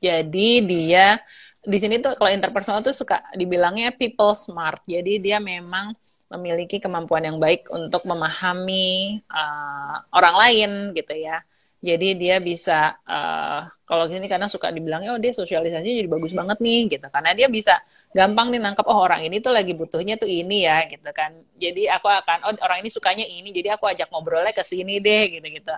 Jadi 0.00 0.64
dia 0.64 1.20
di 1.60 1.76
sini 1.82 2.00
tuh 2.00 2.16
kalau 2.16 2.32
interpersonal 2.32 2.80
tuh 2.80 2.96
suka 2.96 3.20
dibilangnya 3.36 3.92
people 3.92 4.32
smart. 4.32 4.80
Jadi 4.88 5.20
dia 5.20 5.36
memang 5.42 5.92
memiliki 6.32 6.78
kemampuan 6.78 7.26
yang 7.26 7.38
baik 7.42 7.68
untuk 7.68 8.02
memahami 8.08 9.20
eh, 9.20 9.94
orang 10.16 10.34
lain 10.42 10.70
gitu 10.96 11.14
ya. 11.16 11.42
Jadi 11.80 12.06
dia 12.20 12.36
bisa 12.40 12.96
eh, 13.08 13.60
kalau 13.88 14.04
gini 14.08 14.26
karena 14.32 14.48
suka 14.48 14.68
dibilangnya 14.72 15.16
oh 15.16 15.20
dia 15.20 15.32
sosialisasinya 15.36 15.96
jadi 16.00 16.10
bagus 16.10 16.32
banget 16.38 16.58
nih 16.64 16.80
gitu. 16.96 17.06
Karena 17.12 17.30
dia 17.38 17.48
bisa 17.52 17.74
gampang 18.10 18.50
nih 18.50 18.60
nangkep 18.62 18.86
oh 18.90 18.98
orang 19.06 19.22
ini 19.26 19.38
tuh 19.38 19.54
lagi 19.54 19.72
butuhnya 19.74 20.14
tuh 20.18 20.26
ini 20.30 20.66
ya 20.66 20.84
gitu 20.90 21.10
kan. 21.14 21.30
Jadi 21.56 21.86
aku 21.86 22.06
akan 22.10 22.38
oh 22.50 22.54
orang 22.66 22.78
ini 22.82 22.90
sukanya 22.90 23.24
ini 23.26 23.48
jadi 23.54 23.78
aku 23.78 23.86
ajak 23.86 24.10
ngobrolnya 24.10 24.52
ke 24.54 24.62
sini 24.66 24.98
deh 24.98 25.22
gitu-gitu. 25.38 25.74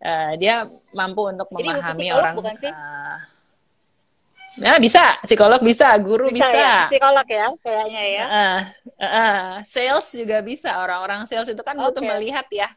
Eh, 0.00 0.32
dia 0.40 0.64
mampu 0.96 1.28
untuk 1.28 1.48
Jadi 1.52 1.68
memahami 1.76 2.08
psikolog 2.08 2.22
orang 2.24 2.34
bukan 2.34 2.54
sih? 2.58 2.72
eh, 2.72 3.16
Nah, 4.58 4.76
bisa, 4.82 5.16
psikolog 5.22 5.62
bisa, 5.62 5.94
guru 6.02 6.28
bisa. 6.28 6.50
ya? 6.50 6.76
Psikolog 6.90 7.26
ya 7.30 7.46
kayaknya 7.62 8.02
ya. 8.02 8.24
Eh, 8.26 8.60
eh, 8.98 9.06
eh, 9.06 9.40
sales 9.62 10.06
juga 10.10 10.42
bisa. 10.42 10.74
Orang-orang 10.82 11.24
sales 11.30 11.48
itu 11.48 11.62
kan 11.62 11.78
butuh 11.78 12.02
Oke. 12.02 12.10
melihat 12.10 12.46
ya. 12.50 12.68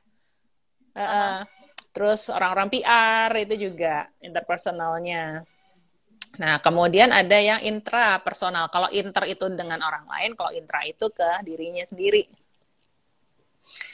Eh, 0.93 1.01
eh. 1.01 1.35
Terus 1.93 2.29
orang-orang 2.29 2.69
PR 2.69 3.31
itu 3.41 3.69
juga 3.69 4.07
interpersonalnya. 4.21 5.45
Nah, 6.41 6.57
kemudian 6.65 7.13
ada 7.13 7.37
yang 7.37 7.61
intrapersonal. 7.61 8.65
Kalau 8.73 8.89
inter 8.89 9.23
itu 9.29 9.45
dengan 9.53 9.77
orang 9.85 10.09
lain, 10.09 10.33
kalau 10.33 10.49
intra 10.49 10.81
itu 10.81 11.05
ke 11.13 11.29
dirinya 11.45 11.85
sendiri. 11.85 12.25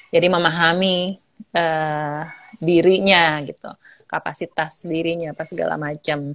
Jadi 0.10 0.28
memahami 0.32 1.20
eh, 1.54 2.22
dirinya 2.58 3.44
gitu, 3.44 3.70
kapasitas 4.08 4.88
dirinya 4.88 5.36
apa 5.36 5.44
segala 5.44 5.76
macam. 5.76 6.34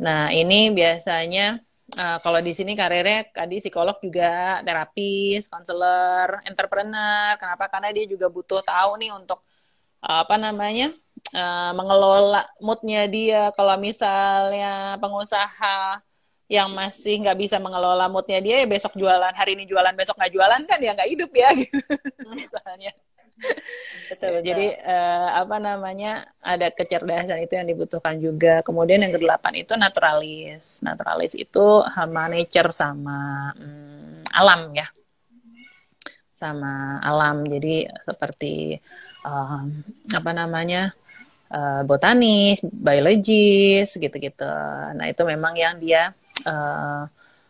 Nah, 0.00 0.30
ini 0.30 0.70
biasanya 0.70 1.58
eh, 1.98 2.18
kalau 2.22 2.40
di 2.40 2.52
sini 2.54 2.78
karirnya 2.78 3.26
tadi 3.34 3.58
psikolog 3.58 3.98
juga, 3.98 4.62
terapis, 4.62 5.50
konselor, 5.50 6.46
entrepreneur. 6.46 7.34
Kenapa? 7.42 7.66
Karena 7.66 7.90
dia 7.90 8.06
juga 8.06 8.30
butuh 8.30 8.62
tahu 8.62 9.02
nih 9.02 9.10
untuk 9.18 9.42
eh, 10.06 10.18
apa 10.24 10.38
namanya? 10.38 10.94
Eh, 11.34 11.72
mengelola 11.74 12.46
moodnya 12.62 13.06
dia. 13.10 13.42
Kalau 13.54 13.74
misalnya 13.80 14.96
pengusaha 15.02 16.02
yang 16.50 16.66
masih 16.74 17.22
nggak 17.22 17.38
bisa 17.38 17.56
mengelola 17.62 18.10
moodnya 18.10 18.42
dia 18.42 18.58
ya 18.62 18.66
besok 18.66 18.98
jualan 18.98 19.30
hari 19.38 19.54
ini 19.54 19.70
jualan 19.70 19.94
besok 19.94 20.18
nggak 20.18 20.34
jualan 20.34 20.62
kan 20.66 20.82
ya 20.82 20.98
nggak 20.98 21.10
hidup 21.14 21.30
ya 21.30 21.54
gitu 21.62 21.78
misalnya 22.34 22.90
Betul, 24.10 24.42
betul. 24.42 24.44
jadi 24.52 24.66
eh, 24.84 25.28
apa 25.32 25.56
namanya 25.56 26.28
ada 26.44 26.68
kecerdasan 26.68 27.40
itu 27.40 27.56
yang 27.56 27.68
dibutuhkan 27.72 28.20
juga. 28.20 28.60
Kemudian 28.60 29.00
yang 29.00 29.16
kedelapan 29.16 29.64
itu 29.64 29.72
naturalis. 29.80 30.84
Naturalis 30.84 31.32
itu 31.32 31.80
sama 31.88 32.28
nature 32.28 32.68
sama 32.74 33.48
mm, 33.56 34.28
alam 34.36 34.60
ya, 34.76 34.86
sama 36.34 37.00
alam. 37.00 37.46
Jadi 37.48 37.88
seperti 38.04 38.76
um, 39.24 39.72
apa 40.12 40.30
namanya 40.36 40.92
eh, 41.50 41.82
botanis, 41.84 42.62
biologis 42.64 43.88
gitu-gitu. 43.94 44.48
Nah 44.96 45.06
itu 45.10 45.22
memang 45.26 45.54
yang 45.58 45.76
dia 45.76 46.14
eh, 46.46 47.02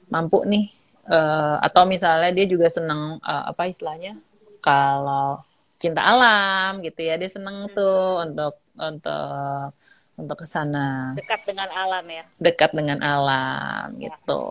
mampu 0.09 0.43
nih. 0.45 0.67
Eh, 1.11 1.57
atau 1.65 1.83
misalnya 1.89 2.31
dia 2.31 2.47
juga 2.47 2.71
senang 2.71 3.19
eh, 3.23 3.45
apa 3.51 3.67
istilahnya 3.67 4.15
kalau 4.63 5.41
cinta 5.81 6.05
alam 6.05 6.85
gitu 6.85 7.01
ya 7.01 7.17
dia 7.17 7.27
seneng 7.33 7.67
tuh 7.73 8.21
untuk 8.21 8.61
untuk 8.77 9.73
untuk 10.21 10.37
ke 10.37 10.47
sana 10.47 11.17
Dekat 11.17 11.49
dengan 11.49 11.69
alam 11.73 12.05
ya. 12.05 12.25
dekat 12.37 12.71
dengan 12.77 13.01
alam 13.01 13.97
gitu. 13.97 14.45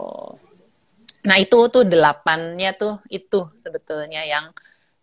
Nah 1.21 1.37
itu 1.37 1.57
tuh 1.69 1.85
delapannya 1.85 2.73
tuh 2.73 2.97
itu 3.13 3.45
sebetulnya 3.61 4.25
yang 4.25 4.49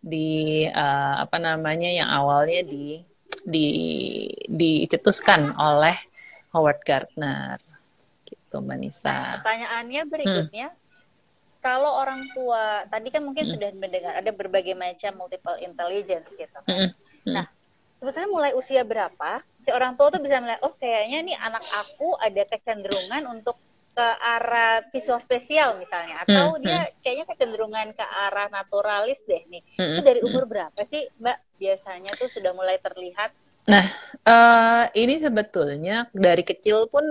di 0.02 0.66
eh, 0.66 1.14
apa 1.22 1.38
namanya 1.38 1.88
yang 1.88 2.10
awalnya 2.10 2.66
di 2.66 3.00
di 3.46 3.68
dicetuskan 4.50 5.54
oleh 5.54 5.94
Howard 6.50 6.82
Gardner 6.82 7.58
gitu 8.26 8.58
Mbak 8.58 8.78
Nisa. 8.80 9.38
Pertanyaannya 9.42 10.02
berikutnya, 10.08 10.68
kalau 11.62 11.98
orang 11.98 12.26
tua 12.30 12.86
tadi 12.86 13.10
kan 13.10 13.22
mungkin 13.26 13.50
Hmm. 13.50 13.54
sudah 13.58 13.70
mendengar 13.74 14.12
ada 14.18 14.30
berbagai 14.30 14.74
macam 14.78 15.18
multiple 15.18 15.58
intelligence 15.62 16.34
gitu. 16.34 16.58
Mm-mm. 16.66 16.90
Nah, 17.26 17.46
sebetulnya 17.98 18.30
mulai 18.30 18.52
usia 18.54 18.86
berapa 18.86 19.42
si 19.66 19.74
orang 19.74 19.98
tua 19.98 20.14
tuh 20.14 20.22
bisa 20.22 20.38
melihat, 20.38 20.62
oh 20.62 20.74
kayaknya 20.78 21.26
nih 21.26 21.36
anak 21.42 21.66
aku 21.74 22.14
ada 22.22 22.42
kecenderungan 22.46 23.26
untuk 23.26 23.58
ke 23.96 24.08
arah 24.20 24.84
visual 24.92 25.16
spesial 25.24 25.80
misalnya, 25.80 26.20
atau 26.20 26.60
Hmm, 26.60 26.60
dia 26.60 26.92
kayaknya 27.00 27.24
kecenderungan 27.32 27.96
ke 27.96 28.04
arah 28.04 28.52
naturalis 28.52 29.24
deh 29.24 29.40
nih. 29.48 29.64
Mm-mm. 29.80 29.96
Itu 29.96 30.00
dari 30.04 30.20
umur 30.20 30.44
berapa 30.44 30.76
sih, 30.84 31.08
Mbak? 31.16 31.38
Biasanya 31.56 32.12
tuh 32.20 32.28
sudah 32.28 32.52
mulai 32.52 32.76
terlihat. 32.76 33.32
Nah, 33.72 33.88
eh, 34.20 34.84
ini 35.00 35.16
sebetulnya 35.16 36.12
dari 36.12 36.44
kecil 36.44 36.92
pun 36.92 37.02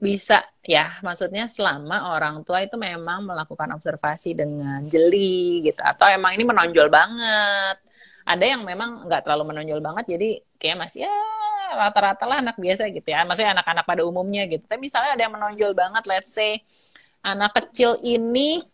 bisa 0.00 0.42
ya, 0.66 0.98
maksudnya 1.06 1.46
selama 1.46 2.16
orang 2.16 2.42
tua 2.42 2.64
itu 2.64 2.74
memang 2.74 3.30
melakukan 3.30 3.70
observasi 3.78 4.34
dengan 4.34 4.82
jeli 4.90 5.62
gitu, 5.62 5.78
atau 5.78 6.10
emang 6.10 6.34
ini 6.34 6.42
menonjol 6.42 6.90
banget. 6.90 7.78
Ada 8.26 8.44
yang 8.44 8.66
memang 8.66 9.06
nggak 9.06 9.22
terlalu 9.28 9.54
menonjol 9.54 9.78
banget, 9.78 10.18
jadi 10.18 10.42
kayak 10.58 10.78
masih 10.84 11.06
ya 11.06 11.14
rata-rata 11.76 12.24
lah 12.26 12.38
anak 12.42 12.56
biasa 12.58 12.88
gitu 12.90 13.08
ya, 13.10 13.22
maksudnya 13.24 13.54
anak-anak 13.54 13.84
pada 13.86 14.02
umumnya 14.06 14.46
gitu. 14.46 14.64
Tapi 14.66 14.80
misalnya 14.88 15.16
ada 15.16 15.22
yang 15.26 15.34
menonjol 15.34 15.72
banget, 15.74 16.02
let's 16.08 16.32
say 16.32 16.62
anak 17.20 17.52
kecil 17.52 18.00
ini 18.00 18.64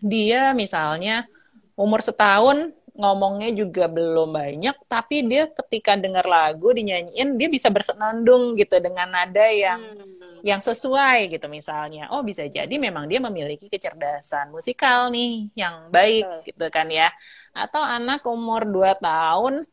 dia 0.00 0.52
misalnya 0.56 1.28
umur 1.76 2.00
setahun 2.00 2.72
ngomongnya 2.96 3.52
juga 3.52 3.86
belum 3.92 4.32
banyak, 4.32 4.76
tapi 4.88 5.28
dia 5.28 5.52
ketika 5.52 6.00
dengar 6.00 6.24
lagu 6.24 6.72
dinyanyiin 6.72 7.36
dia 7.36 7.48
bisa 7.52 7.68
bersenandung 7.68 8.56
gitu 8.56 8.80
dengan 8.80 9.12
nada 9.12 9.44
yang 9.52 9.78
hmm. 9.84 10.40
yang 10.40 10.64
sesuai 10.64 11.28
gitu 11.28 11.44
misalnya. 11.52 12.08
Oh 12.16 12.24
bisa 12.24 12.48
jadi 12.48 12.72
memang 12.80 13.04
dia 13.04 13.20
memiliki 13.20 13.68
kecerdasan 13.68 14.48
musikal 14.48 15.12
nih 15.12 15.52
yang 15.52 15.92
baik 15.92 16.24
Betul. 16.24 16.44
gitu 16.48 16.66
kan 16.72 16.88
ya. 16.88 17.12
Atau 17.52 17.84
anak 17.84 18.24
umur 18.24 18.64
2 18.64 18.96
tahun 18.96 19.68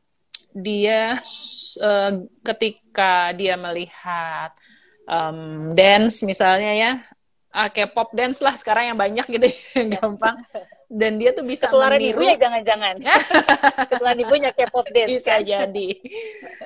dia 0.53 1.17
uh, 1.81 2.12
ketika 2.45 3.33
dia 3.33 3.57
melihat 3.57 4.53
um, 5.10 5.74
dance 5.74 6.22
misalnya 6.24 6.72
ya 6.74 6.93
uh, 7.53 7.69
K-pop 7.69 8.12
dance 8.12 8.41
lah 8.41 8.57
sekarang 8.57 8.93
yang 8.93 8.98
banyak 9.00 9.25
gitu 9.29 9.48
yang 9.77 9.89
gampang. 9.93 10.36
Dan 10.93 11.17
dia 11.17 11.33
tuh 11.33 11.45
bisa 11.45 11.69
ketularan 11.69 11.98
meniru. 11.98 12.22
ibunya 12.22 12.36
jangan-jangan. 12.38 12.95
Ketularan 13.89 14.19
ibunya 14.22 14.51
K-pop 14.53 14.86
dance 14.93 15.10
bisa 15.10 15.41
kan? 15.41 15.45
jadi. 15.45 15.89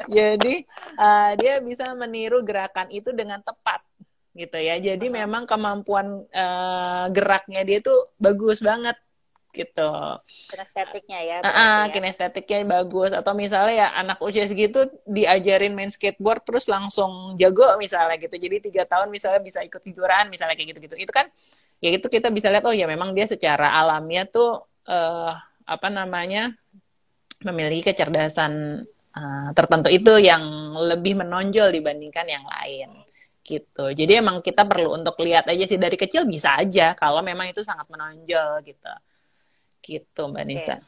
Jadi 0.08 0.56
uh, 1.00 1.32
dia 1.39 1.53
bisa 1.63 1.91
meniru 1.96 2.44
gerakan 2.44 2.91
itu 2.91 3.15
dengan 3.15 3.39
tepat 3.44 3.84
gitu 4.36 4.58
ya. 4.60 4.79
Jadi 4.84 5.08
memang 5.08 5.48
kemampuan 5.48 6.27
uh, 6.27 7.06
geraknya 7.12 7.63
dia 7.63 7.79
tuh 7.79 8.12
bagus 8.20 8.60
banget 8.60 9.00
gitu. 9.58 9.92
Kinestetiknya 10.54 11.20
ya. 11.26 11.38
Uh, 11.42 11.50
uh, 11.50 11.58
ya. 11.58 11.92
kinestetiknya 11.92 12.62
bagus 12.70 13.12
atau 13.12 13.34
misalnya 13.34 13.74
ya 13.74 13.88
anak 13.98 14.22
usia 14.22 14.46
segitu 14.46 14.86
diajarin 15.10 15.74
main 15.74 15.90
skateboard 15.90 16.46
terus 16.46 16.70
langsung 16.70 17.34
jago 17.42 17.66
misalnya 17.82 18.22
gitu. 18.22 18.38
Jadi 18.38 18.70
tiga 18.70 18.86
tahun 18.86 19.10
misalnya 19.10 19.42
bisa 19.42 19.66
ikut 19.66 19.82
kejuaraan 19.82 20.30
misalnya 20.30 20.54
kayak 20.54 20.78
gitu-gitu. 20.78 20.96
Itu 21.02 21.10
kan 21.10 21.28
ya 21.82 21.90
itu 21.94 22.06
kita 22.06 22.30
bisa 22.30 22.54
lihat 22.54 22.66
oh 22.70 22.74
ya 22.74 22.86
memang 22.86 23.18
dia 23.18 23.26
secara 23.26 23.74
alamiah 23.74 24.30
tuh 24.30 24.62
uh, 24.86 25.34
apa 25.68 25.88
namanya 25.90 26.54
memiliki 27.42 27.94
kecerdasan 27.94 28.86
uh, 29.14 29.50
tertentu 29.54 29.90
itu 29.90 30.18
yang 30.22 30.74
lebih 30.78 31.18
menonjol 31.18 31.70
dibandingkan 31.74 32.26
yang 32.26 32.46
lain 32.46 33.08
gitu. 33.48 33.86
Jadi 33.96 34.12
emang 34.20 34.44
kita 34.44 34.68
perlu 34.68 35.00
untuk 35.00 35.16
lihat 35.24 35.48
aja 35.48 35.64
sih 35.64 35.80
dari 35.80 35.96
kecil 35.96 36.28
bisa 36.28 36.60
aja 36.60 36.92
kalau 37.00 37.24
memang 37.24 37.48
itu 37.48 37.64
sangat 37.64 37.88
menonjol 37.88 38.60
gitu 38.68 38.92
gitu 39.88 40.27
Mbak 40.27 40.46
Nisa. 40.46 40.84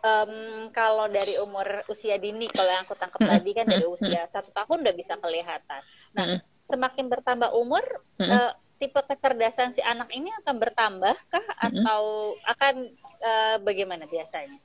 Um, 0.00 0.72
kalau 0.72 1.10
dari 1.12 1.36
umur 1.42 1.84
usia 1.92 2.16
dini, 2.16 2.48
kalau 2.48 2.72
yang 2.72 2.88
aku 2.88 2.96
tangkap 2.96 3.20
tadi 3.20 3.50
kan 3.52 3.68
dari 3.68 3.84
usia 3.84 4.24
satu 4.32 4.48
tahun 4.54 4.86
udah 4.86 4.94
bisa 4.96 5.18
kelihatan. 5.20 5.82
Nah, 6.16 6.40
semakin 6.70 7.10
bertambah 7.10 7.52
umur, 7.52 7.84
uh, 8.16 8.56
tipe 8.80 8.96
kecerdasan 8.96 9.76
si 9.76 9.84
anak 9.84 10.08
ini 10.16 10.32
akan 10.40 10.56
bertambah 10.56 11.16
kah 11.28 11.46
atau 11.60 12.32
akan 12.48 12.74
uh, 13.20 13.56
bagaimana 13.60 14.08
biasanya? 14.08 14.56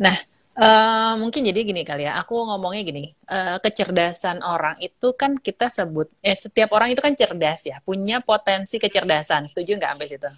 Nah, 0.00 0.16
Uh, 0.58 1.14
mungkin 1.22 1.46
jadi 1.46 1.62
gini 1.62 1.86
kali 1.86 2.02
ya, 2.02 2.18
aku 2.18 2.34
ngomongnya 2.34 2.82
gini, 2.82 3.14
uh, 3.30 3.62
kecerdasan 3.62 4.42
orang 4.42 4.74
itu 4.82 5.14
kan 5.14 5.38
kita 5.38 5.70
sebut, 5.70 6.10
eh 6.18 6.34
setiap 6.34 6.74
orang 6.74 6.90
itu 6.90 6.98
kan 6.98 7.14
cerdas 7.14 7.62
ya, 7.62 7.78
punya 7.86 8.18
potensi 8.18 8.74
kecerdasan, 8.82 9.46
setuju 9.46 9.78
nggak 9.78 9.94
sampai 9.94 10.08
situ? 10.10 10.30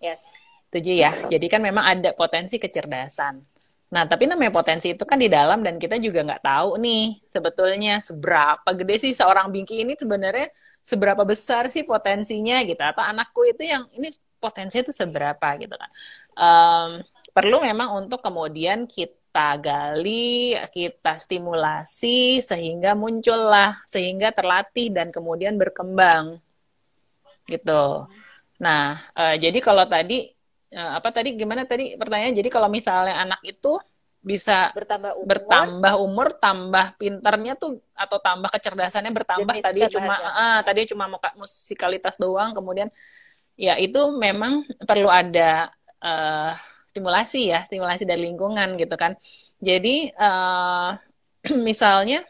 Yes. 0.00 0.16
Setuju 0.70 0.92
ya. 0.94 1.10
Jadi 1.26 1.46
kan 1.50 1.58
memang 1.58 1.82
ada 1.82 2.14
potensi 2.14 2.54
kecerdasan. 2.62 3.42
Nah, 3.90 4.06
tapi 4.06 4.30
namanya 4.30 4.54
potensi 4.54 4.94
itu 4.94 5.02
kan 5.02 5.18
di 5.18 5.26
dalam 5.26 5.66
dan 5.66 5.74
kita 5.82 5.98
juga 5.98 6.22
nggak 6.22 6.46
tahu 6.46 6.78
nih 6.78 7.26
sebetulnya 7.26 7.98
seberapa 7.98 8.70
gede 8.70 9.02
sih 9.02 9.12
seorang 9.18 9.50
Bingki 9.50 9.82
ini 9.82 9.98
sebenarnya 9.98 10.46
seberapa 10.78 11.26
besar 11.26 11.66
sih 11.74 11.82
potensinya 11.82 12.62
gitu 12.62 12.78
atau 12.78 13.02
anakku 13.02 13.42
itu 13.50 13.66
yang 13.66 13.90
ini 13.90 14.14
potensinya 14.38 14.86
itu 14.86 14.94
seberapa 14.94 15.48
gitu 15.58 15.74
kan. 15.74 15.90
Um, 16.38 16.90
perlu 17.34 17.66
memang 17.66 18.06
untuk 18.06 18.22
kemudian 18.22 18.86
kita 18.86 19.58
gali, 19.58 20.54
kita 20.70 21.18
stimulasi 21.18 22.46
sehingga 22.46 22.94
muncullah, 22.94 23.82
sehingga 23.90 24.30
terlatih 24.30 24.94
dan 24.94 25.10
kemudian 25.10 25.58
berkembang 25.58 26.38
gitu. 27.50 28.06
Nah, 28.62 29.02
uh, 29.18 29.34
jadi 29.34 29.58
kalau 29.58 29.82
tadi 29.90 30.30
apa 30.70 31.10
tadi 31.10 31.34
gimana 31.34 31.66
tadi 31.66 31.98
pertanyaan 31.98 32.30
jadi 32.30 32.46
kalau 32.46 32.70
misalnya 32.70 33.18
anak 33.18 33.42
itu 33.42 33.74
bisa 34.20 34.68
bertambah 34.76 35.16
umur, 35.16 35.28
bertambah 35.32 35.94
umur 35.96 36.28
tambah 36.36 36.86
pinternya 37.00 37.56
tuh 37.56 37.80
atau 37.96 38.20
tambah 38.20 38.52
kecerdasannya 38.52 39.12
bertambah. 39.16 39.54
Tadi 39.64 39.80
cuma 39.88 40.14
uh, 40.20 40.60
tadi 40.60 40.80
cuma 40.92 41.04
musikalitas 41.40 42.20
doang 42.20 42.52
kemudian 42.52 42.92
ya 43.56 43.80
itu 43.80 44.12
memang 44.12 44.68
perlu 44.84 45.08
ada 45.08 45.72
uh, 46.04 46.52
stimulasi 46.92 47.48
ya 47.48 47.64
stimulasi 47.64 48.04
dari 48.04 48.28
lingkungan 48.28 48.76
gitu 48.76 48.92
kan. 49.00 49.16
Jadi 49.56 50.12
uh, 50.12 51.00
misalnya 51.68 52.20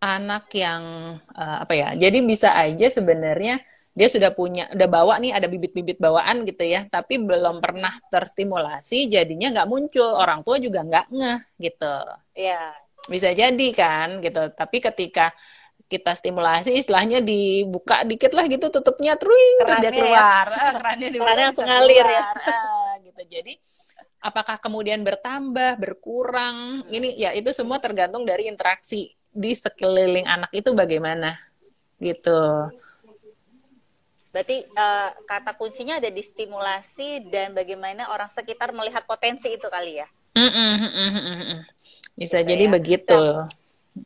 anak 0.00 0.52
yang 0.52 1.16
uh, 1.36 1.56
apa 1.64 1.72
ya 1.72 1.88
jadi 1.96 2.20
bisa 2.24 2.52
aja 2.56 2.88
sebenarnya 2.88 3.60
dia 4.00 4.08
sudah 4.08 4.32
punya 4.32 4.64
udah 4.72 4.88
bawa 4.88 5.20
nih 5.20 5.36
ada 5.36 5.44
bibit-bibit 5.44 6.00
bawaan 6.00 6.48
gitu 6.48 6.64
ya. 6.64 6.88
Tapi 6.88 7.20
belum 7.20 7.60
pernah 7.60 8.00
terstimulasi 8.08 9.12
jadinya 9.12 9.52
nggak 9.52 9.68
muncul. 9.68 10.16
Orang 10.16 10.40
tua 10.40 10.56
juga 10.56 10.80
nggak 10.80 11.12
ngeh 11.12 11.40
gitu. 11.60 11.94
Ya 12.32 12.72
bisa 13.12 13.36
jadi 13.36 13.68
kan 13.76 14.24
gitu. 14.24 14.56
Tapi 14.56 14.80
ketika 14.80 15.36
kita 15.84 16.16
stimulasi 16.16 16.80
istilahnya 16.80 17.20
dibuka 17.20 18.00
dikit 18.08 18.32
lah 18.32 18.48
gitu 18.48 18.72
tutupnya 18.72 19.20
truing 19.20 19.68
terus 19.68 19.76
dia 19.84 19.92
ya. 19.92 19.92
keluar. 19.92 20.46
Ya. 20.48 20.56
ah, 20.64 20.72
kerannya 20.80 21.08
di 21.12 21.18
langsung 21.20 21.68
ngalir 21.68 22.06
ya. 22.08 22.24
ah, 22.40 22.90
gitu. 23.04 23.22
Jadi 23.28 23.52
apakah 24.24 24.56
kemudian 24.64 25.04
bertambah 25.04 25.76
berkurang? 25.76 26.88
Ini 26.88 27.20
ya 27.20 27.30
itu 27.36 27.52
semua 27.52 27.76
tergantung 27.76 28.24
dari 28.24 28.48
interaksi 28.48 29.12
di 29.28 29.52
sekeliling 29.52 30.24
anak 30.24 30.48
itu 30.56 30.72
bagaimana 30.72 31.36
gitu 32.00 32.72
Berarti 34.30 34.62
uh, 34.78 35.10
kata 35.26 35.58
kuncinya 35.58 35.98
ada 35.98 36.06
di 36.06 36.22
stimulasi 36.22 37.30
dan 37.34 37.50
bagaimana 37.50 38.14
orang 38.14 38.30
sekitar 38.30 38.70
melihat 38.70 39.02
potensi 39.02 39.50
itu 39.50 39.66
kali 39.66 39.98
ya. 39.98 40.08
Bisa 42.14 42.38
gitu 42.42 42.50
jadi 42.54 42.64
ya. 42.66 42.70
begitu. 42.70 43.18
Nah, 43.18 43.46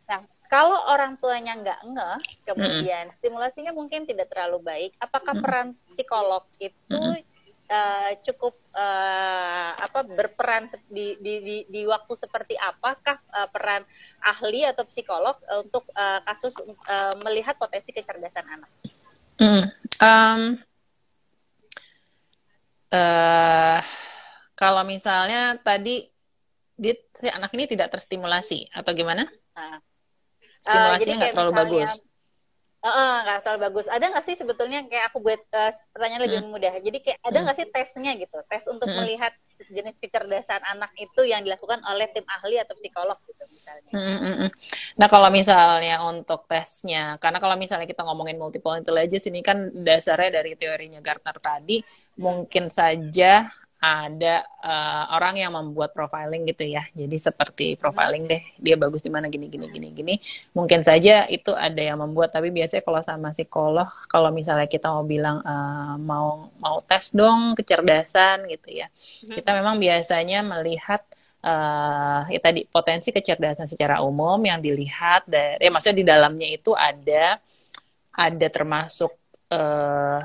nah, 0.09 0.21
kalau 0.49 0.79
orang 0.89 1.21
tuanya 1.21 1.59
nggak 1.61 1.81
ngeh, 1.93 2.19
kemudian 2.49 3.05
mm 3.13 3.17
stimulasinya 3.21 3.73
mungkin 3.77 4.09
tidak 4.09 4.33
terlalu 4.33 4.65
baik, 4.65 4.93
apakah 5.01 5.35
peran 5.41 5.77
psikolog 5.93 6.45
itu 6.61 7.01
uh, 7.69 8.11
cukup 8.25 8.55
uh, 8.77 9.71
apa 9.77 10.05
berperan 10.05 10.69
di, 10.89 11.17
di, 11.21 11.35
di, 11.41 11.57
di 11.69 11.83
waktu 11.89 12.13
seperti 12.17 12.57
apakah 12.57 13.21
uh, 13.33 13.49
peran 13.49 13.85
ahli 14.21 14.65
atau 14.69 14.85
psikolog 14.89 15.37
untuk 15.65 15.85
uh, 15.97 16.21
kasus 16.25 16.57
uh, 16.89 17.15
melihat 17.25 17.57
potensi 17.57 17.93
kecerdasan 17.93 18.47
anak? 18.49 18.71
Mm. 19.41 19.65
Um, 20.03 20.59
uh, 22.91 23.79
kalau 24.59 24.83
misalnya 24.87 25.59
tadi 25.63 26.11
dia 26.75 26.95
si 27.15 27.31
anak 27.31 27.55
ini 27.55 27.71
tidak 27.71 27.95
terstimulasi 27.95 28.71
atau 28.75 28.91
gimana? 28.95 29.31
Nah, 29.55 29.79
Stimulasinya 30.65 31.17
nggak 31.23 31.31
uh, 31.31 31.37
terlalu 31.37 31.53
misalnya, 31.53 31.71
bagus. 31.87 31.93
Uh, 32.85 33.41
terlalu 33.41 33.73
bagus. 33.73 33.89
Ada 33.89 34.13
nggak 34.13 34.25
sih 34.29 34.37
sebetulnya 34.37 34.85
kayak 34.85 35.09
aku 35.09 35.25
buat 35.25 35.41
uh, 35.57 35.73
pertanyaan 35.97 36.29
lebih 36.29 36.45
hmm. 36.45 36.53
mudah. 36.53 36.75
Jadi 36.85 36.99
kayak 37.01 37.19
ada 37.25 37.39
nggak 37.41 37.57
hmm. 37.57 37.65
sih 37.65 37.73
tesnya 37.73 38.13
gitu, 38.21 38.37
tes 38.45 38.65
untuk 38.69 38.93
hmm. 38.93 39.01
melihat 39.01 39.33
jenis 39.73 39.97
kecerdasan 39.97 40.61
anak 40.69 40.93
itu 41.01 41.25
yang 41.25 41.41
dilakukan 41.41 41.81
oleh 41.81 42.13
tim 42.13 42.29
ahli 42.29 42.61
atau 42.61 42.77
psikolog 42.77 43.17
gitu 43.25 43.41
misalnya. 43.49 43.89
Hmm, 43.89 44.19
hmm, 44.21 44.35
hmm. 44.37 44.51
Nah 45.01 45.09
kalau 45.09 45.33
misalnya 45.33 46.05
untuk 46.05 46.45
tesnya, 46.45 47.17
karena 47.17 47.41
kalau 47.41 47.57
misalnya 47.57 47.89
kita 47.89 48.05
ngomongin 48.05 48.37
multiple 48.37 48.77
intelligence 48.77 49.33
ini 49.33 49.41
kan 49.41 49.73
dasarnya 49.73 50.45
dari 50.45 50.53
teorinya 50.53 51.01
Gartner 51.01 51.41
tadi, 51.41 51.81
mungkin 52.21 52.69
saja 52.69 53.49
ada 53.85 54.49
uh, 54.65 55.13
orang 55.13 55.37
yang 55.37 55.53
membuat 55.53 55.93
profiling 55.93 56.49
gitu 56.49 56.65
ya. 56.65 56.89
Jadi 56.97 57.17
seperti 57.21 57.67
profiling 57.77 58.25
deh, 58.25 58.41
dia 58.57 58.81
bagus 58.81 59.05
di 59.05 59.13
mana 59.13 59.29
gini 59.29 59.53
gini 59.53 59.69
gini 59.69 59.93
gini. 59.93 60.15
Mungkin 60.57 60.81
saja 60.81 61.29
itu 61.29 61.53
ada 61.53 61.77
yang 61.77 62.01
membuat, 62.01 62.33
tapi 62.33 62.49
biasanya 62.49 62.81
kalau 62.81 63.05
sama 63.05 63.37
psikolog, 63.37 63.89
kalau 64.09 64.33
misalnya 64.33 64.65
kita 64.65 64.89
mau 64.89 65.05
bilang 65.05 65.45
uh, 65.45 66.01
mau 66.01 66.49
mau 66.57 66.81
tes 66.81 67.13
dong 67.13 67.53
kecerdasan 67.53 68.49
gitu 68.49 68.73
ya. 68.73 68.89
Hmm. 68.89 69.37
Kita 69.37 69.51
memang 69.53 69.77
biasanya 69.77 70.41
melihat 70.41 71.05
uh, 71.45 72.25
ya 72.33 72.41
tadi 72.41 72.65
potensi 72.65 73.13
kecerdasan 73.13 73.69
secara 73.69 74.01
umum 74.01 74.41
yang 74.41 74.65
dilihat 74.65 75.29
dari 75.29 75.61
ya 75.61 75.69
maksudnya 75.69 75.99
di 76.01 76.07
dalamnya 76.09 76.49
itu 76.49 76.73
ada 76.73 77.37
ada 78.17 78.47
termasuk 78.49 79.13
uh, 79.53 80.25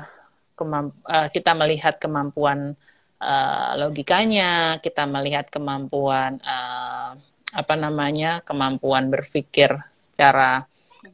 kemamp 0.56 0.96
uh, 1.04 1.28
kita 1.28 1.52
melihat 1.52 2.00
kemampuan 2.00 2.72
uh, 3.20 3.76
logikanya, 3.76 4.80
kita 4.80 5.04
melihat 5.04 5.46
kemampuan 5.52 6.40
uh, 6.42 7.14
apa 7.50 7.74
namanya 7.74 8.40
kemampuan 8.46 9.10
berpikir 9.12 9.70
secara 9.92 10.64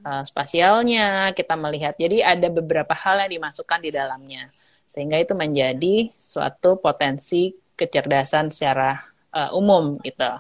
uh, 0.07 0.23
spasialnya, 0.23 1.35
kita 1.35 1.59
melihat. 1.59 1.99
Jadi 1.99 2.23
ada 2.23 2.49
beberapa 2.49 2.95
hal 2.95 3.27
yang 3.27 3.43
dimasukkan 3.43 3.83
di 3.83 3.91
dalamnya, 3.91 4.49
sehingga 4.87 5.19
itu 5.19 5.35
menjadi 5.35 6.15
suatu 6.15 6.79
potensi 6.79 7.53
kecerdasan 7.77 8.49
secara 8.49 8.97
uh, 9.35 9.51
umum 9.53 10.01
gitu. 10.01 10.31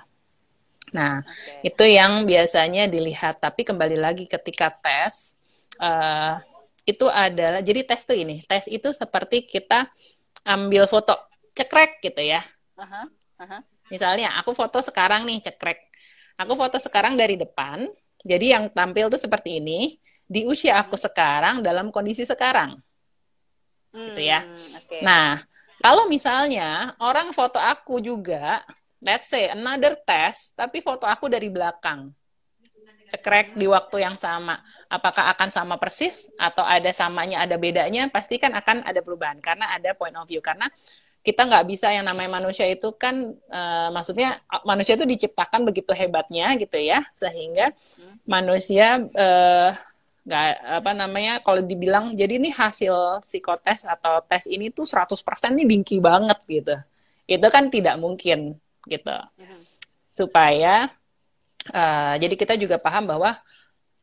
Nah, 0.95 1.21
okay. 1.21 1.67
itu 1.67 1.85
yang 1.85 2.25
biasanya 2.25 2.87
dilihat. 2.87 3.43
Tapi 3.43 3.67
kembali 3.67 3.99
lagi 3.99 4.25
ketika 4.25 4.71
tes, 4.71 5.37
uh, 5.83 6.39
itu 6.87 7.11
adalah 7.11 7.61
jadi 7.61 7.83
tes 7.83 8.07
tuh 8.07 8.17
ini. 8.17 8.47
Tes 8.47 8.71
itu 8.71 8.95
seperti 8.95 9.45
kita 9.45 9.91
ambil 10.47 10.87
foto 10.87 11.19
cekrek 11.57 12.05
gitu 12.05 12.21
ya. 12.21 12.45
Uh 12.77 12.85
-huh. 12.85 13.05
Uh 13.41 13.45
-huh. 13.49 13.61
Misalnya 13.89 14.37
aku 14.37 14.53
foto 14.53 14.85
sekarang 14.85 15.25
nih 15.25 15.41
cekrek. 15.49 15.81
Aku 16.37 16.53
foto 16.53 16.77
sekarang 16.77 17.17
dari 17.17 17.41
depan. 17.41 17.89
Jadi 18.21 18.53
yang 18.53 18.69
tampil 18.69 19.09
tuh 19.09 19.21
seperti 19.21 19.59
ini. 19.63 19.97
Di 20.27 20.43
usia 20.45 20.83
aku 20.83 20.99
sekarang 20.99 21.63
dalam 21.63 21.89
kondisi 21.95 22.27
sekarang. 22.27 22.83
Hmm, 23.95 24.13
gitu 24.13 24.21
ya. 24.27 24.43
Okay. 24.85 25.01
Nah, 25.01 25.41
kalau 25.81 26.11
misalnya 26.11 26.99
orang 26.99 27.31
foto 27.31 27.63
aku 27.63 28.03
juga 28.03 28.67
let's 29.01 29.31
say 29.31 29.49
another 29.55 29.95
test, 30.03 30.53
tapi 30.59 30.83
foto 30.83 31.07
aku 31.07 31.31
dari 31.31 31.47
belakang. 31.47 32.11
Cekrek 33.07 33.55
di 33.55 33.71
waktu 33.71 34.03
yang 34.03 34.19
sama. 34.19 34.59
Apakah 34.91 35.31
akan 35.31 35.47
sama 35.47 35.79
persis 35.79 36.27
atau 36.35 36.67
ada 36.67 36.91
samanya, 36.91 37.47
ada 37.47 37.55
bedanya? 37.55 38.11
Pasti 38.11 38.35
kan 38.35 38.51
akan 38.51 38.83
ada 38.83 38.99
perubahan 38.99 39.39
karena 39.39 39.71
ada 39.71 39.95
point 39.95 40.19
of 40.19 40.27
view. 40.27 40.43
Karena 40.43 40.67
kita 41.27 41.43
nggak 41.43 41.67
bisa 41.67 41.91
yang 41.91 42.07
namanya 42.07 42.39
manusia 42.39 42.71
itu 42.71 42.95
kan, 42.95 43.35
uh, 43.51 43.91
maksudnya 43.91 44.39
manusia 44.63 44.95
itu 44.95 45.03
diciptakan 45.03 45.67
begitu 45.67 45.91
hebatnya 45.91 46.55
gitu 46.55 46.79
ya, 46.79 47.03
sehingga 47.11 47.75
manusia 48.23 49.03
uh, 49.03 49.75
nggak 50.23 50.51
apa 50.83 50.91
namanya 50.95 51.43
kalau 51.43 51.63
dibilang 51.63 52.15
jadi 52.15 52.39
ini 52.39 52.55
hasil 52.55 53.23
psikotes 53.27 53.83
atau 53.83 54.23
tes 54.23 54.47
ini 54.47 54.71
tuh 54.71 54.87
100% 54.87 55.19
nih 55.59 55.67
bingki 55.67 55.99
banget 55.99 56.39
gitu. 56.47 56.79
Itu 57.27 57.47
kan 57.51 57.75
tidak 57.75 57.99
mungkin 57.99 58.55
gitu 58.87 59.11
mm-hmm. 59.11 59.59
supaya 60.15 60.95
uh, 61.75 62.15
jadi 62.23 62.35
kita 62.39 62.55
juga 62.55 62.79
paham 62.79 63.11
bahwa 63.11 63.35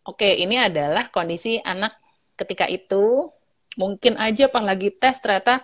oke 0.03 0.19
okay, 0.19 0.43
ini 0.43 0.59
adalah 0.59 1.07
kondisi 1.07 1.55
anak 1.63 1.95
ketika 2.35 2.67
itu 2.67 3.31
mungkin 3.79 4.19
aja 4.19 4.51
pas 4.51 4.61
lagi 4.61 4.91
tes 4.91 5.17
ternyata 5.23 5.63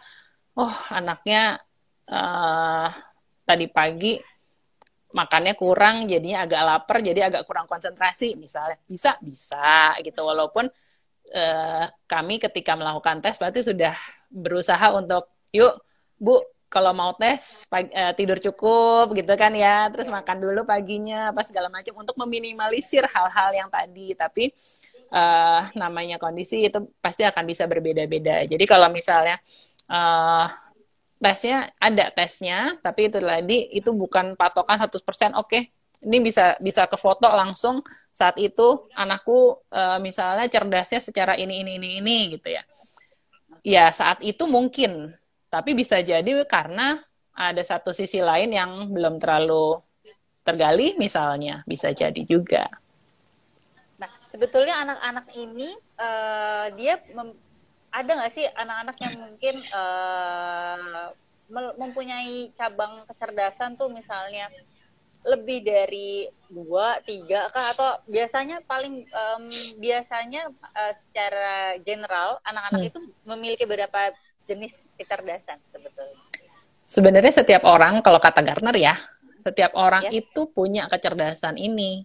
oh 0.57 0.75
anaknya 0.89 1.61
uh, 2.09 2.89
tadi 3.45 3.69
pagi 3.69 4.17
makannya 5.09 5.57
kurang 5.57 6.05
jadinya 6.05 6.45
agak 6.45 6.61
lapar 6.61 6.97
jadi 7.01 7.33
agak 7.33 7.49
kurang 7.49 7.65
konsentrasi 7.65 8.37
misalnya. 8.37 8.77
Bisa 8.85 9.17
bisa 9.21 9.97
gitu. 10.05 10.21
Walaupun 10.21 10.69
uh, 11.33 11.85
kami 12.05 12.37
ketika 12.37 12.77
melakukan 12.77 13.21
tes 13.21 13.37
berarti 13.41 13.65
sudah 13.65 13.97
berusaha 14.29 14.93
untuk 14.93 15.25
yuk 15.49 15.81
bu 16.21 16.37
kalau 16.69 16.93
mau 16.93 17.17
tes 17.17 17.65
pagi, 17.65 17.89
uh, 17.97 18.13
tidur 18.13 18.37
cukup 18.37 19.17
gitu 19.17 19.33
kan 19.33 19.49
ya. 19.57 19.89
Terus 19.89 20.13
makan 20.13 20.37
dulu 20.37 20.61
paginya 20.69 21.33
apa 21.33 21.41
segala 21.41 21.73
macam 21.73 21.97
untuk 21.97 22.13
meminimalisir 22.21 23.09
hal-hal 23.09 23.49
yang 23.57 23.69
tadi. 23.73 24.13
Tapi 24.13 24.53
uh, 25.09 25.65
namanya 25.73 26.21
kondisi 26.21 26.69
itu 26.69 26.85
pasti 27.01 27.25
akan 27.25 27.43
bisa 27.49 27.65
berbeda-beda. 27.65 28.45
Jadi 28.45 28.61
kalau 28.69 28.93
misalnya 28.93 29.41
uh, 29.89 30.47
tesnya 31.19 31.73
ada 31.81 32.13
tesnya 32.15 32.79
tapi 32.79 33.11
itu 33.11 33.19
tadi 33.19 33.67
itu 33.75 33.91
bukan 33.91 34.39
patokan 34.39 34.79
100% 34.79 34.95
oke 35.35 35.43
okay, 35.43 35.73
ini 35.99 36.17
bisa 36.23 36.55
bisa 36.63 36.87
ke 36.87 36.95
foto 36.95 37.27
langsung. 37.27 37.83
Saat 38.11 38.39
itu 38.39 38.87
anakku 38.95 39.59
uh, 39.71 39.99
misalnya 39.99 40.47
cerdasnya 40.47 41.03
secara 41.03 41.33
ini 41.35 41.59
ini 41.63 41.75
ini 41.75 41.89
ini 41.99 42.17
gitu 42.39 42.47
ya. 42.55 42.63
Ya 43.63 43.85
saat 43.91 44.23
itu 44.23 44.47
mungkin. 44.47 45.15
Tapi 45.49 45.73
bisa 45.73 45.97
jadi 45.99 46.45
karena 46.45 47.01
ada 47.33 47.63
satu 47.65 47.89
sisi 47.89 48.21
lain 48.21 48.53
yang 48.53 48.93
belum 48.93 49.17
terlalu 49.17 49.81
tergali 50.45 50.93
misalnya, 51.01 51.65
bisa 51.65 51.89
jadi 51.89 52.21
juga. 52.21 52.69
Nah, 53.97 54.11
sebetulnya 54.29 54.77
anak-anak 54.85 55.25
ini 55.33 55.73
uh, 55.97 56.69
dia 56.77 57.01
mem 57.17 57.33
ada 57.89 58.11
nggak 58.21 58.33
sih 58.33 58.45
anak-anak 58.45 58.97
yang 59.01 59.15
mungkin 59.17 59.55
uh, 59.73 61.09
mempunyai 61.77 62.53
cabang 62.53 63.05
kecerdasan 63.09 63.73
tuh 63.73 63.89
misalnya 63.89 64.53
lebih 65.25 65.65
dari 65.65 66.29
dua 66.47 67.03
tiga 67.03 67.51
kah 67.51 67.75
atau 67.75 67.91
biasanya 68.07 68.63
paling 68.63 69.03
um, 69.09 69.43
biasanya 69.81 70.47
uh, 70.71 70.93
secara 70.95 71.75
general 71.83 72.39
anak-anak 72.47 72.81
hmm. 72.87 72.89
itu 72.93 72.99
memiliki 73.27 73.63
beberapa 73.67 74.15
jenis 74.47 74.87
kecerdasan 74.95 75.59
sebetulnya? 75.69 76.17
Sebenarnya 76.81 77.33
setiap 77.45 77.69
orang, 77.69 78.01
kalau 78.01 78.17
kata 78.17 78.41
Gartner 78.41 78.73
ya, 78.73 78.97
setiap 79.45 79.77
orang 79.77 80.09
yes. 80.09 80.25
itu 80.25 80.49
punya 80.49 80.89
kecerdasan 80.89 81.53
ini. 81.61 82.01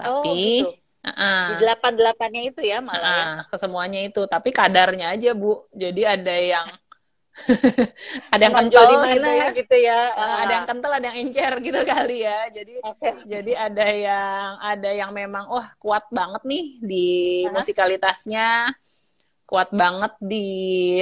Oh, 0.00 0.24
Tapi 0.24 0.64
gitu. 0.64 0.72
Uh, 1.06 1.54
di 1.54 1.62
delapan 1.62 1.92
delapannya 1.94 2.42
itu 2.50 2.66
ya 2.66 2.82
malah 2.82 2.98
uh, 2.98 3.14
ya. 3.14 3.26
kesemuanya 3.46 4.00
itu 4.10 4.26
tapi 4.26 4.50
kadarnya 4.50 5.14
aja 5.14 5.38
bu 5.38 5.62
jadi 5.70 6.18
ada 6.18 6.34
yang 6.34 6.66
ada 8.34 8.42
yang 8.42 8.56
kental 8.58 8.84
di 8.90 8.96
mana 8.96 9.12
gitu 9.14 9.30
ya, 9.30 9.46
gitu 9.54 9.76
ya. 9.86 10.00
Uh, 10.18 10.36
ada 10.42 10.52
yang 10.58 10.66
kental 10.66 10.90
ada 10.90 11.06
yang 11.06 11.18
encer 11.22 11.52
gitu 11.62 11.80
kali 11.86 12.16
ya 12.26 12.40
jadi 12.50 12.74
okay. 12.82 13.14
jadi 13.22 13.52
ada 13.70 13.86
yang 13.86 14.50
ada 14.58 14.90
yang 14.90 15.10
memang 15.14 15.46
oh 15.46 15.66
kuat 15.78 16.10
banget 16.10 16.42
nih 16.42 16.66
di 16.82 17.06
uh 17.46 17.46
-huh. 17.46 17.54
musikalitasnya 17.54 18.74
kuat 19.46 19.70
banget 19.70 20.10
di 20.18 20.48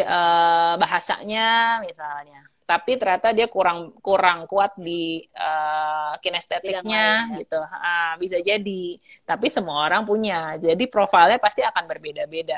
uh, 0.05 0.77
bahasanya 0.77 1.81
misalnya 1.81 2.44
tapi 2.65 2.97
ternyata 2.97 3.37
dia 3.37 3.45
kurang 3.45 3.93
kurang 4.01 4.49
kuat 4.49 4.73
di 4.81 5.21
uh, 5.37 6.17
kinestetiknya 6.17 7.29
ya. 7.29 7.37
gitu 7.37 7.61
uh, 7.61 8.17
bisa 8.17 8.41
jadi 8.41 8.97
tapi 9.29 9.53
semua 9.53 9.85
orang 9.85 10.09
punya 10.09 10.57
jadi 10.57 10.85
profilnya 10.89 11.37
pasti 11.37 11.61
akan 11.61 11.85
berbeda-beda 11.85 12.57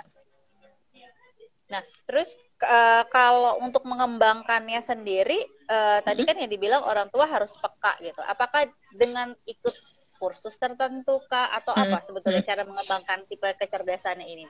nah 1.67 1.83
terus 2.07 2.31
uh, 2.63 3.03
kalau 3.11 3.59
untuk 3.59 3.83
mengembangkannya 3.83 4.87
sendiri 4.87 5.43
uh, 5.67 5.99
tadi 6.07 6.23
hmm. 6.23 6.29
kan 6.31 6.37
yang 6.39 6.51
dibilang 6.55 6.83
orang 6.87 7.11
tua 7.11 7.27
harus 7.27 7.59
peka 7.59 7.99
gitu 7.99 8.23
apakah 8.23 8.71
dengan 8.95 9.35
ikut 9.43 9.75
kursus 10.23 10.55
tertentu 10.55 11.19
kah 11.27 11.51
atau 11.51 11.75
hmm. 11.75 11.83
apa 11.83 11.99
sebetulnya 12.07 12.47
hmm. 12.47 12.51
cara 12.55 12.63
mengembangkan 12.63 13.27
tipe 13.27 13.51
kecerdasannya 13.59 14.27
ini 14.31 14.47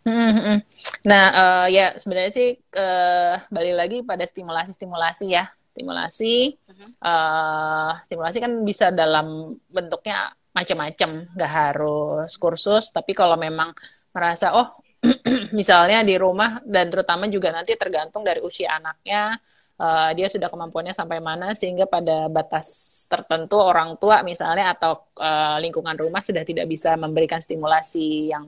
Hmm, 0.00 0.64
nah, 1.04 1.24
uh, 1.28 1.66
ya 1.68 1.92
sebenarnya 2.00 2.32
sih 2.32 2.50
uh, 2.72 3.36
balik 3.52 3.74
lagi 3.76 3.98
pada 4.00 4.24
stimulasi-stimulasi 4.24 5.26
ya. 5.28 5.44
Stimulasi, 5.70 6.56
uh, 7.04 7.92
stimulasi 8.02 8.42
kan 8.42 8.52
bisa 8.66 8.90
dalam 8.90 9.54
bentuknya 9.70 10.34
macam-macam, 10.50 11.30
nggak 11.30 11.52
harus 11.52 12.32
kursus. 12.40 12.90
Tapi 12.90 13.14
kalau 13.14 13.38
memang 13.38 13.70
merasa 14.10 14.56
oh, 14.56 14.82
misalnya 15.58 16.02
di 16.02 16.18
rumah 16.18 16.58
dan 16.66 16.90
terutama 16.90 17.30
juga 17.30 17.54
nanti 17.54 17.78
tergantung 17.78 18.26
dari 18.26 18.42
usia 18.42 18.76
anaknya, 18.82 19.38
uh, 19.80 20.10
dia 20.12 20.28
sudah 20.28 20.52
kemampuannya 20.52 20.92
sampai 20.92 21.18
mana 21.24 21.56
sehingga 21.56 21.88
pada 21.88 22.28
batas 22.28 22.68
tertentu 23.08 23.56
orang 23.56 23.96
tua 23.96 24.20
misalnya 24.20 24.76
atau 24.76 25.08
uh, 25.16 25.56
lingkungan 25.62 25.96
rumah 25.96 26.20
sudah 26.20 26.44
tidak 26.44 26.68
bisa 26.68 26.94
memberikan 27.00 27.40
stimulasi 27.40 28.32
yang 28.32 28.44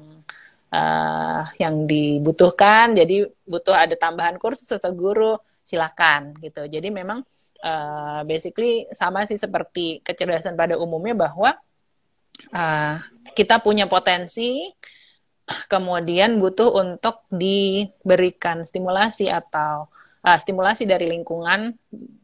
uh, 0.72 1.44
yang 1.60 1.84
dibutuhkan. 1.84 2.96
Jadi 2.96 3.28
butuh 3.44 3.76
ada 3.76 3.94
tambahan 3.94 4.40
kursus 4.40 4.72
atau 4.72 4.90
guru, 4.90 5.36
silakan 5.62 6.32
gitu. 6.40 6.64
Jadi 6.66 6.88
memang 6.88 7.22
uh, 7.62 8.20
basically 8.24 8.88
sama 8.90 9.28
sih 9.28 9.36
seperti 9.36 10.00
kecerdasan 10.00 10.56
pada 10.56 10.80
umumnya 10.80 11.28
bahwa 11.28 11.54
uh, 12.56 12.96
kita 13.36 13.60
punya 13.60 13.86
potensi, 13.86 14.72
kemudian 15.68 16.40
butuh 16.40 16.72
untuk 16.72 17.28
diberikan 17.28 18.64
stimulasi 18.64 19.28
atau 19.28 19.92
uh, 20.24 20.38
stimulasi 20.38 20.88
dari 20.88 21.06
lingkungan 21.06 21.76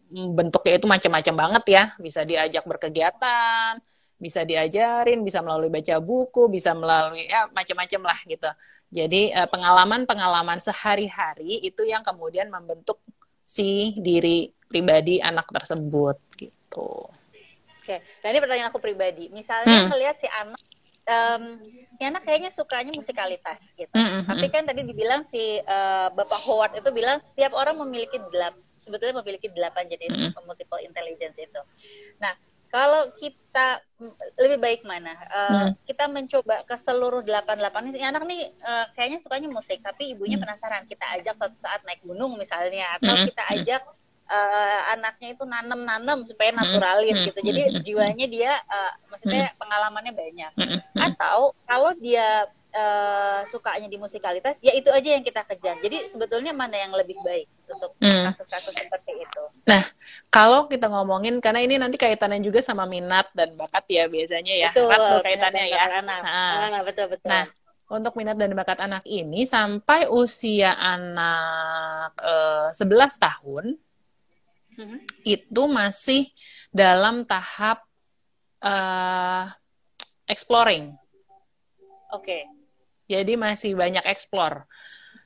bentuknya 0.08 0.80
itu 0.80 0.88
macam-macam 0.88 1.34
banget 1.36 1.64
ya 1.68 1.84
bisa 2.00 2.24
diajak 2.24 2.64
berkegiatan 2.64 3.76
bisa 4.18 4.42
diajarin, 4.42 5.22
bisa 5.22 5.38
melalui 5.40 5.70
baca 5.70 5.96
buku, 6.02 6.50
bisa 6.50 6.74
melalui 6.74 7.30
ya 7.30 7.46
macam-macam 7.54 8.10
lah 8.10 8.18
gitu. 8.26 8.50
Jadi 8.90 9.30
eh, 9.30 9.48
pengalaman-pengalaman 9.48 10.58
sehari-hari 10.58 11.62
itu 11.62 11.86
yang 11.86 12.02
kemudian 12.02 12.50
membentuk 12.50 12.98
si 13.46 13.94
diri 13.96 14.50
pribadi 14.68 15.22
anak 15.22 15.48
tersebut 15.48 16.18
gitu. 16.36 17.08
Oke, 17.80 18.04
nah 18.20 18.28
ini 18.28 18.38
pertanyaan 18.44 18.68
aku 18.68 18.82
pribadi. 18.84 19.32
Misalnya 19.32 19.86
hmm. 19.86 19.88
ngelihat 19.88 20.16
si 20.20 20.28
anak, 20.28 20.60
um, 21.08 21.42
si 21.96 22.02
anak 22.04 22.22
kayaknya 22.28 22.50
sukanya 22.52 22.92
musikalitas 22.92 23.64
gitu. 23.72 23.94
Hmm, 23.96 24.20
hmm, 24.20 24.28
Tapi 24.28 24.46
hmm. 24.50 24.52
kan 24.52 24.62
tadi 24.68 24.84
dibilang 24.84 25.24
si 25.32 25.56
uh, 25.64 26.12
Bapak 26.12 26.44
Howard 26.44 26.76
itu 26.76 26.92
bilang 26.92 27.24
setiap 27.32 27.56
orang 27.56 27.80
memiliki 27.80 28.20
delapan, 28.28 28.60
sebetulnya 28.76 29.24
memiliki 29.24 29.48
delapan 29.48 29.88
jenis 29.88 30.12
hmm. 30.12 30.44
multiple 30.44 30.84
intelligence 30.84 31.40
itu. 31.40 31.62
Nah, 32.20 32.36
kalau 32.68 33.12
kita 33.16 33.80
lebih 34.38 34.58
baik 34.60 34.80
mana? 34.84 35.16
Uh, 35.28 35.48
hmm. 35.48 35.70
Kita 35.88 36.04
mencoba 36.06 36.62
ke 36.68 36.76
seluruh 36.78 37.24
delapan 37.24 37.58
delapan 37.58 37.90
ini 37.90 38.04
anak 38.04 38.22
nih 38.28 38.52
uh, 38.62 38.86
kayaknya 38.92 39.18
sukanya 39.24 39.48
musik, 39.50 39.80
tapi 39.80 40.12
ibunya 40.12 40.36
hmm. 40.36 40.44
penasaran. 40.44 40.84
Kita 40.86 41.04
ajak 41.18 41.34
suatu 41.40 41.56
saat 41.56 41.82
naik 41.88 42.04
gunung 42.04 42.36
misalnya, 42.36 43.00
atau 43.00 43.14
hmm. 43.16 43.24
kita 43.32 43.42
ajak 43.56 43.82
uh, 44.28 44.80
anaknya 44.94 45.28
itu 45.34 45.44
nanem-nanem 45.48 46.28
supaya 46.28 46.52
hmm. 46.52 46.58
naturalis 46.60 47.16
hmm. 47.18 47.26
gitu. 47.32 47.38
Jadi 47.42 47.62
hmm. 47.64 47.80
jiwanya 47.82 48.26
dia, 48.28 48.52
uh, 48.68 48.92
maksudnya 49.10 49.50
hmm. 49.50 49.58
pengalamannya 49.58 50.12
banyak. 50.14 50.52
Hmm. 50.54 50.78
Atau 50.94 51.56
kalau 51.64 51.90
dia 51.96 52.46
uh, 52.74 53.40
sukanya 53.48 53.88
di 53.88 53.96
musikalitas, 53.96 54.58
ya 54.60 54.72
itu 54.74 54.88
aja 54.92 55.08
yang 55.16 55.24
kita 55.24 55.44
kejar. 55.44 55.80
Jadi 55.80 56.08
sebetulnya 56.10 56.52
mana 56.52 56.76
yang 56.76 56.92
lebih 56.92 57.16
baik 57.24 57.48
untuk 57.68 57.94
kasus-kasus 58.00 58.74
hmm. 58.74 58.82
seperti 58.88 59.12
itu? 59.24 59.42
Nah, 59.68 59.82
kalau 60.28 60.68
kita 60.68 60.88
ngomongin 60.88 61.40
karena 61.40 61.60
ini 61.64 61.80
nanti 61.80 61.96
kaitannya 61.96 62.40
juga 62.44 62.60
sama 62.60 62.84
minat 62.84 63.28
dan 63.32 63.56
bakat 63.56 63.84
ya 63.88 64.04
biasanya 64.08 64.54
ya. 64.54 64.70
Betul, 64.72 65.20
kaitannya 65.24 65.64
ya. 65.68 65.80
Anak. 66.00 66.20
Nah, 66.24 66.68
nah, 66.72 66.82
betul 66.84 67.06
betul. 67.08 67.28
Nah, 67.28 67.44
untuk 67.88 68.12
minat 68.20 68.36
dan 68.36 68.52
bakat 68.52 68.84
anak 68.84 69.04
ini 69.08 69.48
sampai 69.48 70.12
usia 70.12 70.76
anak 70.76 72.12
uh, 72.20 72.68
eh, 72.68 72.84
11 72.84 73.16
tahun 73.16 73.64
hmm. 74.76 74.98
itu 75.24 75.62
masih 75.64 76.28
dalam 76.68 77.24
tahap 77.24 77.88
uh, 78.60 79.48
exploring. 80.28 80.92
Oke. 82.12 82.24
Okay. 82.24 82.57
Jadi 83.08 83.40
masih 83.40 83.72
banyak 83.72 84.04
explore. 84.04 84.68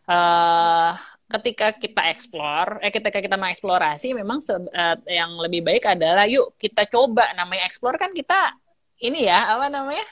Uh, 0.06 0.94
ketika 1.26 1.74
kita 1.74 2.02
explore, 2.14 2.78
eh 2.78 2.94
ketika 2.94 3.18
kita 3.18 3.34
mengeksplorasi, 3.34 4.14
memang 4.14 4.38
se 4.38 4.54
uh, 4.54 4.96
yang 5.10 5.34
lebih 5.42 5.66
baik 5.66 5.84
adalah 5.90 6.24
yuk 6.30 6.54
kita 6.56 6.86
coba. 6.86 7.34
Namanya 7.34 7.66
explore 7.66 7.98
kan 7.98 8.14
kita 8.14 8.54
ini 9.02 9.26
ya 9.26 9.58
apa 9.58 9.66
namanya? 9.66 10.06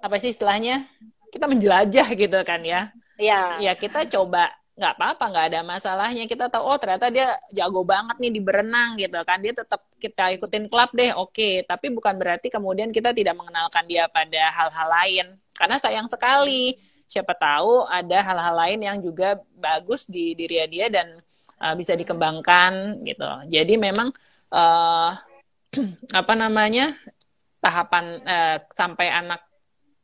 Apa 0.00 0.16
sih 0.16 0.32
istilahnya? 0.32 0.88
Kita 1.28 1.44
menjelajah 1.46 2.08
gitu 2.16 2.38
kan 2.42 2.64
ya? 2.64 2.90
Iya. 3.20 3.60
Ya 3.60 3.72
kita 3.76 4.08
coba 4.08 4.48
nggak 4.80 4.96
apa-apa 4.96 5.24
nggak 5.28 5.46
ada 5.52 5.60
masalahnya 5.60 6.24
kita 6.24 6.48
tahu 6.48 6.64
oh 6.64 6.80
ternyata 6.80 7.12
dia 7.12 7.36
jago 7.52 7.84
banget 7.84 8.16
nih 8.16 8.32
di 8.32 8.40
berenang 8.40 8.96
gitu 8.96 9.20
kan 9.28 9.36
dia 9.44 9.52
tetap 9.52 9.84
kita 10.00 10.32
ikutin 10.40 10.64
klub 10.72 10.88
deh 10.96 11.12
oke 11.12 11.36
okay. 11.36 11.60
tapi 11.68 11.92
bukan 11.92 12.16
berarti 12.16 12.48
kemudian 12.48 12.88
kita 12.88 13.12
tidak 13.12 13.36
mengenalkan 13.36 13.84
dia 13.84 14.08
pada 14.08 14.48
hal-hal 14.56 14.88
lain 14.88 15.26
karena 15.52 15.76
sayang 15.76 16.08
sekali 16.08 16.80
siapa 17.10 17.36
tahu 17.36 17.84
ada 17.90 18.22
hal-hal 18.22 18.54
lain 18.54 18.80
yang 18.80 18.96
juga 19.02 19.36
bagus 19.58 20.06
di 20.06 20.32
diri 20.32 20.62
dia 20.70 20.86
dan 20.86 21.18
uh, 21.58 21.74
bisa 21.74 21.98
dikembangkan 21.98 23.02
gitu. 23.02 23.26
Jadi 23.50 23.74
memang 23.74 24.14
uh, 24.54 25.10
apa 26.20 26.32
namanya 26.38 26.94
tahapan 27.58 28.22
uh, 28.22 28.56
sampai 28.72 29.10
anak 29.10 29.42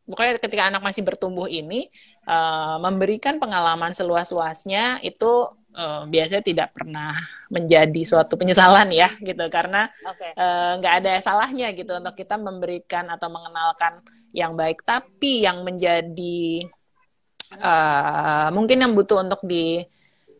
pokoknya 0.06 0.38
ketika 0.42 0.66
anak 0.66 0.82
masih 0.82 1.02
bertumbuh 1.02 1.46
ini 1.46 1.90
uh, 2.26 2.76
memberikan 2.82 3.38
pengalaman 3.38 3.94
seluas-luasnya 3.94 5.00
itu 5.00 5.48
uh, 5.72 6.04
biasanya 6.10 6.42
tidak 6.42 6.68
pernah 6.74 7.14
menjadi 7.48 8.02
suatu 8.02 8.34
penyesalan 8.34 8.90
ya 8.90 9.08
gitu 9.22 9.46
karena 9.48 9.88
nggak 10.82 10.92
okay. 10.92 10.98
uh, 10.98 11.00
ada 11.00 11.12
salahnya 11.22 11.70
gitu 11.72 11.96
untuk 11.96 12.14
kita 12.18 12.36
memberikan 12.36 13.06
atau 13.08 13.30
mengenalkan 13.30 14.02
yang 14.34 14.52
baik 14.52 14.82
tapi 14.82 15.46
yang 15.46 15.62
menjadi 15.62 16.66
uh, 17.56 18.48
mungkin 18.50 18.82
yang 18.82 18.92
butuh 18.92 19.22
untuk 19.22 19.40
di 19.46 19.80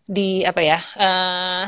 di 0.07 0.43
apa 0.47 0.61
ya 0.63 0.79
uh, 0.99 1.65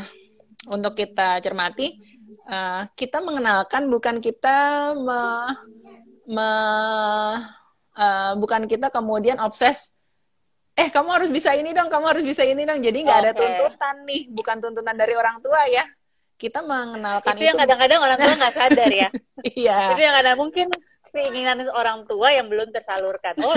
untuk 0.71 0.95
kita 0.95 1.39
cermati 1.43 1.99
uh, 2.47 2.87
kita 2.93 3.19
mengenalkan 3.23 3.87
bukan 3.87 4.19
kita 4.19 4.91
me, 4.95 5.21
me, 6.27 6.49
uh, 7.95 8.31
bukan 8.37 8.67
kita 8.67 8.91
kemudian 8.91 9.39
obses 9.39 9.91
eh 10.79 10.87
kamu 10.87 11.09
harus 11.11 11.29
bisa 11.29 11.51
ini 11.51 11.75
dong 11.75 11.91
kamu 11.91 12.05
harus 12.15 12.23
bisa 12.23 12.47
ini 12.47 12.63
dong 12.63 12.79
jadi 12.79 12.97
nggak 13.03 13.19
okay. 13.19 13.25
ada 13.27 13.31
tuntutan 13.35 13.95
nih 14.07 14.21
bukan 14.31 14.55
tuntutan 14.63 14.95
dari 14.95 15.13
orang 15.19 15.43
tua 15.43 15.67
ya 15.67 15.83
kita 16.39 16.63
mengenalkan 16.63 17.35
itu, 17.35 17.43
itu 17.43 17.45
yang 17.51 17.59
kadang-kadang 17.59 17.99
orang 17.99 18.15
tua 18.15 18.35
nggak 18.39 18.55
sadar 18.55 18.87
ya 18.87 19.09
iya 19.59 19.91
itu 19.91 20.01
yang 20.07 20.15
kadang 20.15 20.37
mungkin 20.39 20.71
keinginan 21.11 21.65
orang 21.73 22.05
tua 22.05 22.33
yang 22.33 22.47
belum 22.47 22.69
tersalurkan. 22.69 23.33
Oh. 23.41 23.55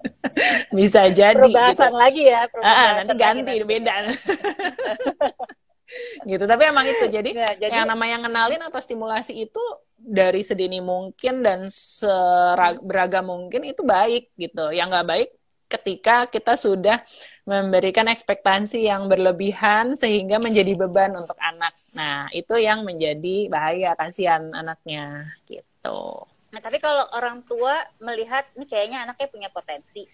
Bisa 0.78 1.08
jadi. 1.08 1.40
Perbahasan 1.40 1.92
gitu. 1.92 1.96
lagi 1.96 2.22
ya. 2.28 2.44
Ah, 2.60 3.02
nanti 3.02 3.14
ganti 3.16 3.40
nanti. 3.42 3.64
beda. 3.64 3.94
gitu. 6.30 6.44
Tapi 6.44 6.62
emang 6.68 6.84
itu. 6.84 7.04
Jadi, 7.08 7.30
ya, 7.32 7.56
jadi 7.56 7.82
yang 7.82 7.88
namanya 7.88 8.28
ngenalin 8.28 8.62
atau 8.68 8.80
stimulasi 8.80 9.48
itu 9.48 9.62
dari 9.96 10.44
sedini 10.44 10.84
mungkin 10.84 11.40
dan 11.40 11.64
beragam 12.84 13.32
mungkin 13.32 13.64
itu 13.64 13.80
baik 13.80 14.36
gitu. 14.36 14.70
Yang 14.70 14.88
nggak 14.92 15.08
baik 15.08 15.28
ketika 15.66 16.30
kita 16.30 16.54
sudah 16.54 17.02
memberikan 17.46 18.06
ekspektasi 18.06 18.86
yang 18.86 19.10
berlebihan 19.10 19.98
sehingga 19.98 20.38
menjadi 20.38 20.78
beban 20.78 21.14
untuk 21.14 21.38
anak. 21.38 21.74
Nah, 21.94 22.30
itu 22.30 22.54
yang 22.58 22.86
menjadi 22.86 23.50
bahaya 23.50 23.94
kasihan 23.98 24.50
anaknya 24.54 25.30
gitu. 25.46 26.26
Nah, 26.54 26.60
tapi 26.62 26.78
kalau 26.78 27.10
orang 27.12 27.42
tua 27.44 27.84
melihat 27.98 28.46
ini 28.54 28.66
kayaknya 28.66 29.06
anaknya 29.06 29.26
punya 29.28 29.48
potensi, 29.50 30.06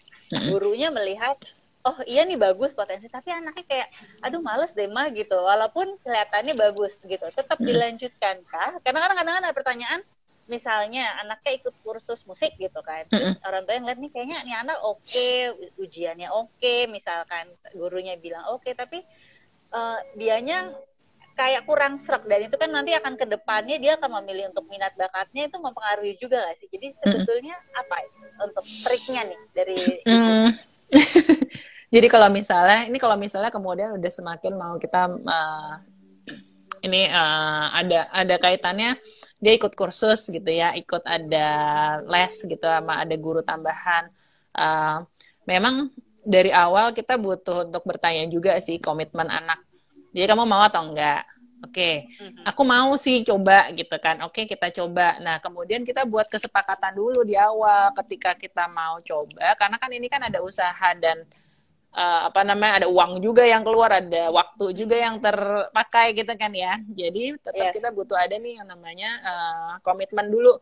gurunya 0.49 0.88
melihat 0.88 1.37
oh 1.83 1.99
iya 2.07 2.23
nih 2.23 2.38
bagus 2.38 2.71
potensi, 2.73 3.11
tapi 3.11 3.35
anaknya 3.35 3.65
kayak 3.67 3.88
aduh 4.23 4.38
males 4.38 4.71
deh 4.71 4.87
mah 4.87 5.11
gitu, 5.11 5.35
walaupun 5.35 5.99
kelihatannya 6.03 6.55
bagus 6.55 6.95
gitu, 7.03 7.27
tetap 7.31 7.59
dilanjutkan 7.59 8.38
kah? 8.47 8.79
Karena 8.87 9.03
kadang-kadang 9.03 9.37
ada 9.43 9.51
pertanyaan, 9.51 10.01
misalnya 10.50 11.18
anaknya 11.22 11.62
ikut 11.62 11.74
kursus 11.87 12.26
musik 12.26 12.55
gitu 12.59 12.83
kan, 12.83 13.07
terus 13.07 13.38
orang 13.46 13.62
tua 13.62 13.74
yang 13.78 13.87
lihat 13.87 13.98
nih 14.02 14.11
kayaknya 14.11 14.38
nih 14.42 14.57
anak 14.59 14.78
oke, 14.83 15.00
okay, 15.07 15.55
ujiannya 15.78 16.28
oke, 16.35 16.50
okay, 16.59 16.90
misalkan 16.90 17.46
gurunya 17.72 18.18
bilang 18.18 18.46
oke, 18.50 18.66
okay, 18.66 18.74
tapi 18.74 19.00
uh, 19.72 19.98
dianya 20.18 20.74
kayak 21.33 21.64
kurang 21.64 21.96
serak 22.05 22.28
dan 22.28 22.44
itu 22.44 22.57
kan 22.61 22.68
nanti 22.68 22.92
akan 22.92 23.16
ke 23.16 23.24
depannya 23.24 23.81
dia 23.81 23.96
akan 23.96 24.20
memilih 24.20 24.52
untuk 24.52 24.68
minat 24.68 24.92
bakatnya 25.00 25.48
itu 25.48 25.57
mempengaruhi 25.57 26.14
juga 26.20 26.44
gak 26.44 26.61
sih 26.61 26.68
jadi 26.68 26.92
sebetulnya 27.00 27.57
mm. 27.57 27.81
apa 27.81 27.96
untuk 28.44 28.64
triknya 28.85 29.22
nih 29.33 29.40
dari 29.57 29.76
mm. 30.12 30.48
jadi 31.94 32.07
kalau 32.12 32.28
misalnya 32.28 32.85
ini 32.85 32.98
kalau 33.00 33.16
misalnya 33.16 33.48
kemudian 33.48 33.96
udah 33.96 34.12
semakin 34.12 34.52
mau 34.61 34.76
kita 34.76 35.09
uh, 35.09 35.72
ini 36.85 37.09
uh, 37.09 37.66
ada 37.81 38.12
ada 38.12 38.37
kaitannya 38.37 39.00
dia 39.42 39.52
ikut 39.59 39.74
kursus 39.74 40.31
gitu 40.31 40.46
ya 40.46 40.70
ikut 40.78 41.02
ada 41.02 41.48
les 42.07 42.35
gitu 42.46 42.62
sama 42.62 43.02
ada 43.02 43.14
guru 43.18 43.42
tambahan 43.42 44.07
uh, 44.55 45.02
memang 45.44 45.90
dari 46.22 46.55
awal 46.55 46.94
kita 46.94 47.18
butuh 47.18 47.66
untuk 47.66 47.83
bertanya 47.83 48.31
juga 48.31 48.55
sih 48.62 48.78
komitmen 48.78 49.26
anak 49.26 49.59
jadi 50.12 50.28
kamu 50.28 50.44
mau 50.44 50.62
atau 50.62 50.92
enggak? 50.92 51.24
Oke, 51.62 51.78
okay. 51.78 51.96
mm-hmm. 52.18 52.42
aku 52.42 52.62
mau 52.66 52.90
sih 52.98 53.22
coba 53.22 53.70
gitu 53.70 53.94
kan. 54.02 54.18
Oke, 54.26 54.44
okay, 54.44 54.44
kita 54.50 54.74
coba. 54.83 55.16
Nah, 55.22 55.38
kemudian 55.38 55.87
kita 55.87 56.02
buat 56.05 56.26
kesepakatan 56.26 56.90
dulu 56.90 57.22
di 57.22 57.38
awal 57.38 57.94
ketika 58.02 58.35
kita 58.35 58.66
mau 58.66 58.98
coba, 58.98 59.55
karena 59.55 59.78
kan 59.78 59.90
ini 59.94 60.11
kan 60.11 60.26
ada 60.26 60.42
usaha 60.42 60.90
dan 60.98 61.22
uh, 61.94 62.33
apa 62.33 62.40
namanya 62.42 62.83
ada 62.83 62.88
uang 62.88 63.22
juga 63.22 63.46
yang 63.46 63.62
keluar, 63.62 63.92
ada 64.02 64.33
waktu 64.33 64.72
juga 64.74 64.96
yang 64.98 65.20
terpakai 65.20 66.16
gitu 66.18 66.33
kan 66.35 66.52
ya. 66.57 66.81
Jadi 66.88 67.37
tetap 67.38 67.70
yeah. 67.70 67.74
kita 67.76 67.88
butuh 67.92 68.18
ada 68.18 68.35
nih 68.37 68.59
yang 68.59 68.68
namanya 68.68 69.11
uh, 69.22 69.72
komitmen 69.85 70.33
dulu. 70.33 70.59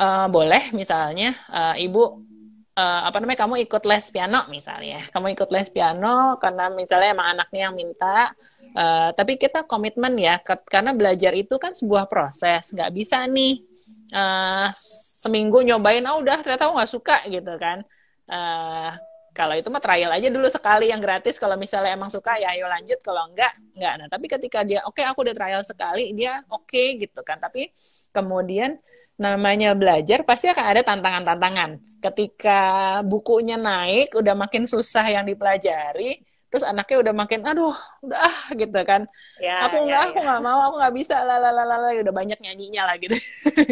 Uh, 0.00 0.26
boleh 0.32 0.72
misalnya 0.72 1.36
uh, 1.52 1.76
ibu 1.76 2.24
uh, 2.72 3.00
apa 3.04 3.20
namanya 3.20 3.44
kamu 3.44 3.68
ikut 3.68 3.84
les 3.84 4.06
piano 4.08 4.48
misalnya, 4.48 5.00
kamu 5.12 5.36
ikut 5.36 5.48
les 5.52 5.68
piano 5.68 6.40
karena 6.40 6.72
misalnya 6.72 7.08
emang 7.14 7.28
anaknya 7.38 7.70
yang 7.70 7.76
minta 7.78 8.32
Uh, 8.70 9.10
tapi 9.18 9.34
kita 9.34 9.66
komitmen 9.66 10.14
ya, 10.14 10.38
karena 10.46 10.94
belajar 10.94 11.34
itu 11.34 11.58
kan 11.58 11.74
sebuah 11.74 12.06
proses, 12.06 12.70
nggak 12.70 12.94
bisa 12.94 13.26
nih 13.26 13.66
uh, 14.14 14.70
seminggu 15.18 15.66
nyobain, 15.66 16.06
ah 16.06 16.14
udah 16.14 16.38
ternyata 16.38 16.70
aku 16.70 16.78
nggak 16.78 16.92
suka 16.94 17.18
gitu 17.26 17.50
kan. 17.58 17.82
Uh, 18.30 18.94
kalau 19.40 19.56
itu 19.56 19.72
mah 19.72 19.80
trial 19.80 20.12
aja 20.12 20.28
dulu 20.28 20.52
sekali 20.52 20.92
yang 20.92 21.00
gratis. 21.00 21.40
Kalau 21.40 21.56
misalnya 21.56 21.96
emang 21.96 22.12
suka 22.12 22.36
ya 22.36 22.52
ayo 22.52 22.68
lanjut. 22.68 23.00
Kalau 23.00 23.24
enggak, 23.32 23.56
enggak. 23.72 23.94
Nah 23.96 24.06
tapi 24.12 24.28
ketika 24.28 24.60
dia 24.60 24.84
oke 24.84 25.00
okay, 25.00 25.08
aku 25.08 25.24
udah 25.24 25.32
trial 25.32 25.64
sekali, 25.64 26.12
dia 26.12 26.44
oke 26.52 26.68
okay, 26.68 27.00
gitu 27.00 27.24
kan. 27.24 27.40
Tapi 27.40 27.72
kemudian 28.12 28.76
namanya 29.16 29.72
belajar 29.72 30.28
pasti 30.28 30.52
akan 30.52 30.64
ada 30.76 30.84
tantangan-tantangan. 30.84 31.80
Ketika 32.04 32.60
bukunya 33.08 33.56
naik, 33.56 34.12
udah 34.12 34.36
makin 34.36 34.68
susah 34.68 35.08
yang 35.08 35.24
dipelajari, 35.24 36.20
terus 36.52 36.66
anaknya 36.66 36.96
udah 37.08 37.14
makin 37.14 37.40
aduh 37.46 37.76
udah 38.02 38.26
ah 38.26 38.38
gitu 38.58 38.80
kan 38.82 39.06
ya, 39.38 39.70
aku 39.70 39.86
ya, 39.86 39.86
nggak 39.86 40.02
ya, 40.02 40.08
aku 40.10 40.18
nggak 40.18 40.42
mau 40.42 40.60
aku 40.66 40.74
nggak 40.82 40.94
bisa 40.98 41.16
lah 41.22 41.38
lah 41.38 41.54
lah 41.54 41.94
udah 41.94 42.10
banyak 42.10 42.42
nyanyinya 42.42 42.90
lah 42.90 42.98
gitu 42.98 43.14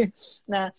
nah 0.52 0.70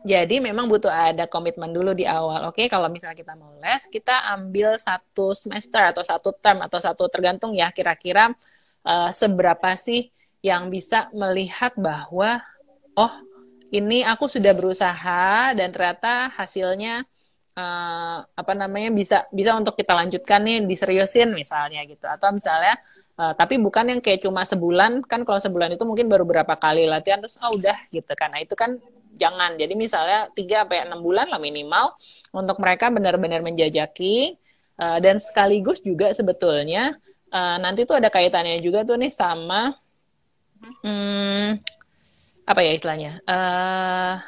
jadi 0.00 0.40
memang 0.40 0.70
butuh 0.70 0.88
ada 0.88 1.26
komitmen 1.26 1.74
dulu 1.74 1.92
di 1.92 2.08
awal. 2.08 2.48
Oke, 2.48 2.70
kalau 2.70 2.88
misalnya 2.88 3.18
kita 3.18 3.34
mau 3.36 3.52
les, 3.60 3.84
kita 3.90 4.32
ambil 4.32 4.78
satu 4.80 5.36
semester 5.36 5.82
atau 5.92 6.00
satu 6.00 6.30
term 6.38 6.64
atau 6.64 6.78
satu 6.80 7.10
tergantung 7.12 7.52
ya 7.52 7.68
kira-kira 7.74 8.32
uh, 8.86 9.10
seberapa 9.12 9.76
sih 9.76 10.08
yang 10.40 10.72
bisa 10.72 11.12
melihat 11.12 11.76
bahwa 11.76 12.40
oh 12.96 13.12
ini 13.70 14.02
aku 14.02 14.26
sudah 14.26 14.56
berusaha 14.56 15.52
dan 15.52 15.68
ternyata 15.68 16.32
hasilnya 16.32 17.04
uh, 17.54 18.24
apa 18.24 18.52
namanya 18.56 18.88
bisa 18.90 19.28
bisa 19.30 19.52
untuk 19.52 19.76
kita 19.76 19.92
lanjutkan 19.94 20.40
nih 20.42 20.64
diseriusin 20.64 21.36
misalnya 21.36 21.84
gitu. 21.84 22.08
Atau 22.08 22.32
misalnya 22.32 22.80
uh, 23.20 23.36
tapi 23.36 23.60
bukan 23.60 23.84
yang 23.96 24.00
kayak 24.00 24.24
cuma 24.24 24.48
sebulan. 24.48 25.04
Kan 25.04 25.28
kalau 25.28 25.38
sebulan 25.38 25.76
itu 25.76 25.84
mungkin 25.84 26.08
baru 26.08 26.24
berapa 26.24 26.56
kali 26.56 26.88
latihan 26.88 27.20
terus 27.20 27.36
oh 27.44 27.52
udah 27.52 27.76
gitu 27.92 28.10
kan. 28.16 28.32
Nah 28.32 28.40
itu 28.40 28.56
kan 28.56 28.80
jangan. 29.20 29.60
Jadi 29.60 29.76
misalnya 29.76 30.32
3 30.32 30.64
sampai 30.64 30.88
enam 30.88 31.04
bulan 31.04 31.28
lah 31.28 31.36
minimal 31.36 31.92
untuk 32.32 32.56
mereka 32.56 32.88
benar-benar 32.88 33.44
menjajaki. 33.44 34.40
Uh, 34.80 34.96
dan 34.96 35.20
sekaligus 35.20 35.84
juga 35.84 36.08
sebetulnya 36.16 36.96
uh, 37.28 37.56
nanti 37.60 37.84
tuh 37.84 38.00
ada 38.00 38.08
kaitannya 38.08 38.56
juga 38.64 38.80
tuh 38.80 38.96
nih 38.96 39.12
sama 39.12 39.76
hmm, 40.80 41.60
apa 42.48 42.60
ya 42.64 42.72
istilahnya? 42.72 43.12
Uh, 43.28 44.24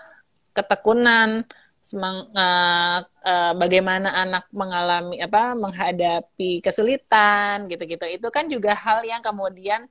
ketekunan 0.52 1.48
semang 1.82 2.30
uh, 2.30 3.02
uh, 3.02 3.52
bagaimana 3.58 4.14
anak 4.14 4.46
mengalami 4.54 5.18
apa 5.18 5.58
menghadapi 5.58 6.62
kesulitan 6.62 7.66
gitu-gitu. 7.66 8.06
Itu 8.06 8.30
kan 8.30 8.46
juga 8.46 8.78
hal 8.78 9.02
yang 9.02 9.18
kemudian 9.18 9.90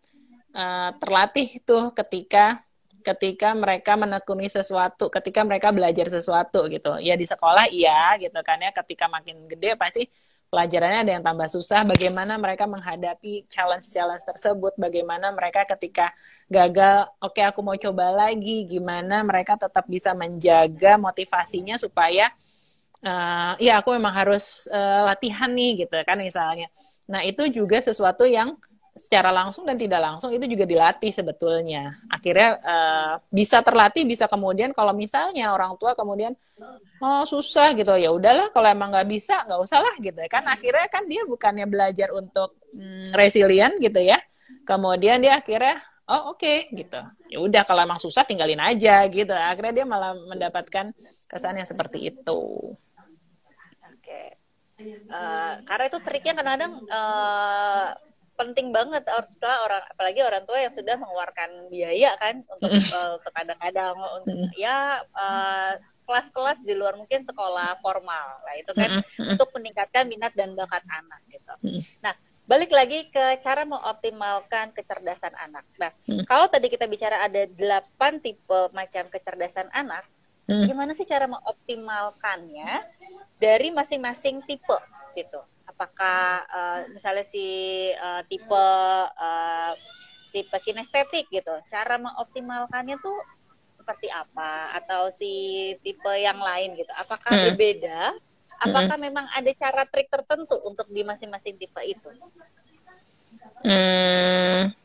uh, 0.56 0.96
terlatih 0.96 1.60
tuh 1.68 1.92
ketika 1.92 2.64
ketika 3.02 3.52
mereka 3.58 3.98
menekuni 3.98 4.48
sesuatu 4.48 5.10
ketika 5.10 5.42
mereka 5.44 5.74
belajar 5.74 6.08
sesuatu 6.08 6.70
gitu. 6.70 7.02
Ya 7.02 7.18
di 7.18 7.26
sekolah 7.26 7.68
iya 7.74 8.16
gitu 8.22 8.38
kan 8.46 8.62
ya. 8.62 8.72
Ketika 8.72 9.10
makin 9.10 9.50
gede 9.50 9.76
pasti 9.76 10.08
pelajarannya 10.52 11.00
ada 11.08 11.12
yang 11.16 11.24
tambah 11.24 11.48
susah, 11.48 11.88
bagaimana 11.88 12.36
mereka 12.36 12.68
menghadapi 12.68 13.48
challenge-challenge 13.48 14.28
tersebut, 14.28 14.76
bagaimana 14.76 15.32
mereka 15.32 15.64
ketika 15.64 16.12
gagal, 16.52 17.08
oke 17.24 17.40
okay, 17.40 17.48
aku 17.48 17.64
mau 17.64 17.80
coba 17.80 18.12
lagi, 18.12 18.68
gimana 18.68 19.24
mereka 19.24 19.56
tetap 19.56 19.88
bisa 19.88 20.12
menjaga 20.12 21.00
motivasinya 21.00 21.80
supaya 21.80 22.28
uh, 23.00 23.56
ya 23.64 23.80
aku 23.80 23.96
memang 23.96 24.12
harus 24.12 24.68
uh, 24.68 25.08
latihan 25.08 25.48
nih 25.48 25.88
gitu 25.88 25.96
kan 26.04 26.20
misalnya. 26.20 26.68
Nah, 27.08 27.24
itu 27.24 27.48
juga 27.48 27.80
sesuatu 27.80 28.28
yang 28.28 28.60
secara 28.92 29.32
langsung 29.32 29.64
dan 29.64 29.80
tidak 29.80 30.04
langsung 30.04 30.36
itu 30.36 30.44
juga 30.52 30.68
dilatih 30.68 31.12
sebetulnya. 31.16 31.96
Akhirnya 32.12 32.60
uh, 32.60 33.14
bisa 33.32 33.64
terlatih, 33.64 34.04
bisa 34.04 34.28
kemudian 34.28 34.76
kalau 34.76 34.92
misalnya 34.92 35.56
orang 35.56 35.80
tua 35.80 35.96
kemudian 35.96 36.36
oh 37.02 37.24
susah 37.26 37.74
gitu 37.74 37.90
ya 37.98 38.14
udahlah 38.14 38.54
kalau 38.54 38.70
emang 38.70 38.94
nggak 38.94 39.10
bisa 39.10 39.42
nggak 39.50 39.62
usah 39.66 39.82
lah 39.82 39.96
gitu 39.98 40.22
kan 40.30 40.46
akhirnya 40.46 40.86
kan 40.94 41.10
dia 41.10 41.26
bukannya 41.26 41.66
belajar 41.66 42.14
untuk 42.14 42.60
hmm, 42.76 43.16
resilient 43.16 43.80
gitu 43.80 44.04
ya. 44.04 44.20
Kemudian 44.68 45.24
dia 45.24 45.40
akhirnya 45.40 45.80
oh 46.12 46.36
oke 46.36 46.44
okay, 46.44 46.68
gitu. 46.76 47.00
Ya 47.32 47.40
udah 47.40 47.64
kalau 47.64 47.88
emang 47.88 48.00
susah 48.04 48.28
tinggalin 48.28 48.60
aja 48.60 49.08
gitu. 49.08 49.32
Akhirnya 49.32 49.82
dia 49.82 49.86
malah 49.88 50.12
mendapatkan 50.14 50.92
kesan 51.32 51.56
yang 51.56 51.70
seperti 51.70 52.12
itu. 52.12 52.76
Oke. 53.88 54.22
Uh, 55.08 55.62
karena 55.64 55.86
itu 55.88 55.98
triknya 56.04 56.34
kadang-kadang 56.36 56.74
uh, 56.90 58.11
penting 58.42 58.74
banget. 58.74 59.06
Setelah 59.30 59.58
orang 59.70 59.84
apalagi 59.94 60.20
orang 60.26 60.44
tua 60.50 60.58
yang 60.58 60.74
sudah 60.74 60.98
mengeluarkan 60.98 61.70
biaya 61.70 62.18
kan 62.18 62.42
untuk 62.50 62.72
uh, 62.74 63.22
untuk 63.22 63.32
kadang-kadang 63.38 63.96
ya 64.58 65.06
uh, 65.14 65.78
kelas-kelas 66.10 66.60
di 66.66 66.74
luar 66.74 66.98
mungkin 66.98 67.22
sekolah 67.22 67.78
formal. 67.80 68.28
Lah 68.42 68.56
itu 68.58 68.72
kan 68.74 69.06
untuk 69.32 69.54
meningkatkan 69.54 70.10
minat 70.10 70.34
dan 70.34 70.58
bakat 70.58 70.84
anak 70.90 71.22
gitu. 71.30 71.54
Nah 72.02 72.18
balik 72.50 72.74
lagi 72.74 73.08
ke 73.08 73.40
cara 73.40 73.64
mengoptimalkan 73.64 74.76
kecerdasan 74.76 75.32
anak. 75.40 75.64
Nah 75.80 75.94
kalau 76.28 76.52
tadi 76.52 76.68
kita 76.68 76.90
bicara 76.90 77.24
ada 77.24 77.48
delapan 77.48 78.20
tipe 78.20 78.60
macam 78.76 79.08
kecerdasan 79.08 79.72
anak, 79.72 80.04
gimana 80.50 80.92
sih 80.92 81.08
cara 81.08 81.32
mengoptimalkannya 81.32 82.84
dari 83.40 83.72
masing-masing 83.72 84.44
tipe 84.44 84.78
gitu? 85.16 85.40
Apakah 85.82 86.46
uh, 86.46 86.80
misalnya 86.94 87.26
si 87.26 87.42
uh, 87.98 88.22
tipe 88.30 88.54
uh, 89.18 89.74
tipe 90.30 90.54
kinestetik 90.62 91.26
gitu 91.34 91.58
cara 91.74 91.98
mengoptimalkannya 91.98 93.02
tuh 93.02 93.18
seperti 93.82 94.14
apa 94.14 94.78
atau 94.78 95.10
si 95.10 95.74
tipe 95.82 96.14
yang 96.22 96.38
lain 96.38 96.78
gitu 96.78 96.94
apakah 96.94 97.34
hmm. 97.34 97.46
berbeda 97.50 98.14
apakah 98.62 98.94
hmm. 98.94 99.06
memang 99.10 99.26
ada 99.34 99.50
cara 99.58 99.90
trik 99.90 100.06
tertentu 100.06 100.54
untuk 100.62 100.86
di 100.94 101.02
masing-masing 101.02 101.58
tipe 101.58 101.82
itu 101.82 102.10
hmm, 103.66 104.78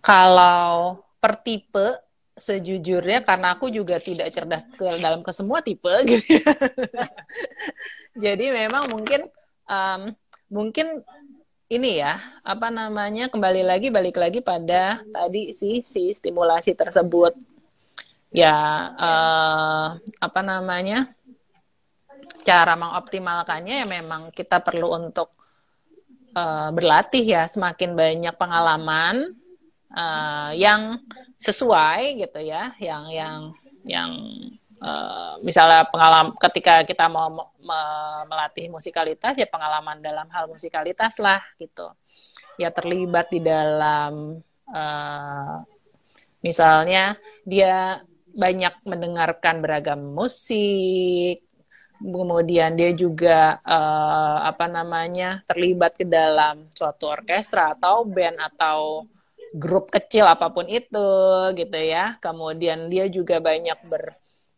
kalau 0.00 1.04
per 1.20 1.44
tipe 1.44 2.05
sejujurnya 2.36 3.24
karena 3.24 3.56
aku 3.56 3.72
juga 3.72 3.96
tidak 3.96 4.28
cerdas 4.30 4.62
dalam 4.76 5.24
ke 5.24 5.32
semua 5.32 5.64
tipe 5.64 5.88
gitu 6.10 6.36
jadi 8.16 8.52
memang 8.52 8.92
mungkin 8.92 9.24
um, 9.68 10.12
mungkin 10.48 11.02
ini 11.66 11.98
ya 11.98 12.22
apa 12.46 12.70
namanya 12.70 13.26
kembali 13.26 13.62
lagi 13.66 13.90
balik 13.90 14.16
lagi 14.22 14.38
pada 14.38 15.02
tadi 15.10 15.50
sih 15.50 15.82
si 15.82 16.14
stimulasi 16.14 16.78
tersebut. 16.78 17.34
Ya 18.30 18.54
uh, 18.94 19.98
apa 19.98 20.40
namanya 20.46 21.10
cara 22.46 22.78
mengoptimalkannya 22.78 23.82
ya 23.82 23.86
memang 23.86 24.30
kita 24.30 24.62
perlu 24.62 24.94
untuk 24.94 25.34
uh, 26.38 26.70
berlatih 26.70 27.26
ya 27.26 27.50
semakin 27.50 27.98
banyak 27.98 28.34
pengalaman 28.38 29.34
uh, 29.90 30.54
yang 30.54 31.02
sesuai 31.36 32.20
gitu 32.20 32.40
ya 32.40 32.72
yang 32.80 33.04
yang 33.12 33.40
yang 33.84 34.12
Uh, 34.76 35.40
misalnya 35.40 35.88
pengalaman 35.88 36.36
ketika 36.36 36.84
kita 36.84 37.08
mau 37.08 37.32
me 37.32 37.80
melatih 38.28 38.68
musikalitas 38.68 39.32
ya 39.32 39.48
pengalaman 39.48 40.04
dalam 40.04 40.28
hal 40.28 40.52
musikalitas 40.52 41.16
lah 41.16 41.40
gitu. 41.56 41.88
Ya 42.60 42.68
terlibat 42.68 43.32
di 43.32 43.40
dalam 43.40 44.44
uh, 44.68 45.56
misalnya 46.44 47.16
dia 47.48 48.04
banyak 48.36 48.84
mendengarkan 48.84 49.64
beragam 49.64 50.12
musik 50.12 51.40
kemudian 51.96 52.76
dia 52.76 52.92
juga 52.92 53.56
uh, 53.64 54.44
apa 54.44 54.68
namanya 54.68 55.40
terlibat 55.48 55.96
ke 55.96 56.04
dalam 56.04 56.68
suatu 56.68 57.08
orkestra 57.08 57.72
atau 57.72 58.04
band 58.04 58.36
atau 58.36 59.08
grup 59.56 59.88
kecil 59.88 60.28
apa 60.28 60.52
pun 60.52 60.68
itu 60.68 61.08
gitu 61.56 61.78
ya 61.80 62.20
kemudian 62.20 62.92
dia 62.92 63.08
juga 63.08 63.40
banyak 63.40 63.78
ber 63.88 64.12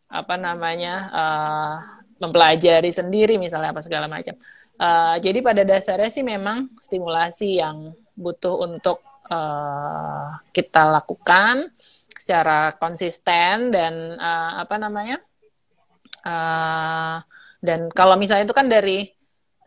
apa 0.09 0.35
namanya 0.35 0.93
uh, 1.13 1.75
mempelajari 2.19 2.91
sendiri 2.91 3.39
misalnya 3.39 3.71
apa 3.71 3.81
segala 3.85 4.09
macam. 4.09 4.35
Uh, 4.79 5.15
jadi 5.19 5.39
pada 5.43 5.63
dasarnya 5.63 6.09
sih 6.09 6.25
memang 6.25 6.71
stimulasi 6.79 7.59
yang 7.61 7.93
butuh 8.15 8.63
untuk 8.63 9.03
uh, 9.27 10.39
kita 10.51 10.87
lakukan 10.87 11.71
secara 12.15 12.75
konsisten 12.75 13.71
dan 13.71 14.15
uh, 14.15 14.63
apa 14.63 14.75
namanya 14.79 15.19
uh, 16.23 17.19
dan 17.59 17.91
kalau 17.91 18.15
misalnya 18.15 18.47
itu 18.47 18.55
kan 18.55 18.71
dari 18.71 19.11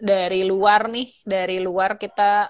dari 0.00 0.48
luar 0.48 0.88
nih 0.88 1.12
dari 1.28 1.60
luar 1.60 2.00
kita 2.00 2.48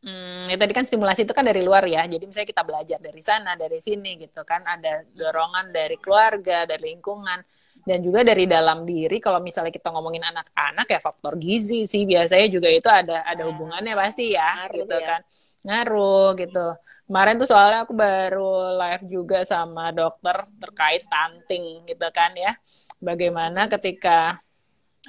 Hmm, 0.00 0.48
ya 0.48 0.56
tadi 0.56 0.72
kan 0.72 0.88
stimulasi 0.88 1.28
itu 1.28 1.36
kan 1.36 1.44
dari 1.44 1.60
luar 1.60 1.84
ya. 1.84 2.08
Jadi 2.08 2.24
misalnya 2.24 2.48
kita 2.48 2.64
belajar 2.64 2.98
dari 2.98 3.20
sana, 3.20 3.52
dari 3.52 3.78
sini 3.84 4.16
gitu 4.16 4.40
kan. 4.48 4.64
Ada 4.64 5.04
dorongan 5.12 5.68
dari 5.68 6.00
keluarga, 6.00 6.64
dari 6.64 6.96
lingkungan, 6.96 7.44
dan 7.84 7.98
juga 8.00 8.24
dari 8.24 8.48
dalam 8.48 8.88
diri. 8.88 9.20
Kalau 9.20 9.44
misalnya 9.44 9.68
kita 9.68 9.92
ngomongin 9.92 10.24
anak-anak 10.24 10.88
ya 10.88 11.00
faktor 11.04 11.36
gizi 11.36 11.84
sih 11.84 12.08
biasanya 12.08 12.48
juga 12.48 12.68
itu 12.72 12.88
ada 12.88 13.28
ada 13.28 13.44
nah, 13.44 13.52
hubungannya 13.52 13.92
pasti 13.92 14.32
ya, 14.32 14.64
Ngaruh, 14.64 14.76
gitu 14.80 14.96
ya. 14.96 15.04
kan. 15.04 15.20
Ngaruh 15.68 16.28
gitu. 16.40 16.66
Kemarin 17.10 17.34
tuh 17.42 17.48
soalnya 17.50 17.78
aku 17.82 17.92
baru 17.92 18.52
live 18.78 19.04
juga 19.10 19.42
sama 19.42 19.90
dokter 19.90 20.46
terkait 20.62 21.04
stunting 21.04 21.84
gitu 21.84 22.06
kan 22.08 22.32
ya. 22.38 22.56
Bagaimana 23.02 23.68
ketika 23.68 24.40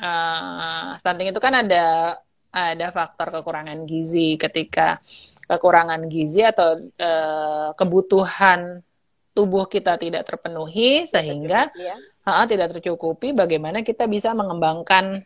uh, 0.02 0.98
stunting 1.00 1.30
itu 1.32 1.40
kan 1.40 1.64
ada 1.64 2.18
ada 2.52 2.92
faktor 2.92 3.32
kekurangan 3.40 3.88
gizi. 3.88 4.36
Ketika 4.36 5.00
kekurangan 5.48 6.06
gizi 6.12 6.44
atau 6.44 6.78
uh, 6.80 7.70
kebutuhan 7.76 8.84
tubuh 9.32 9.68
kita 9.68 9.96
tidak 9.96 10.28
terpenuhi 10.28 11.08
sehingga 11.08 11.72
ya. 11.76 11.96
uh, 12.28 12.46
tidak 12.48 12.76
tercukupi 12.78 13.32
bagaimana 13.32 13.80
kita 13.80 14.08
bisa 14.08 14.36
mengembangkan 14.36 15.24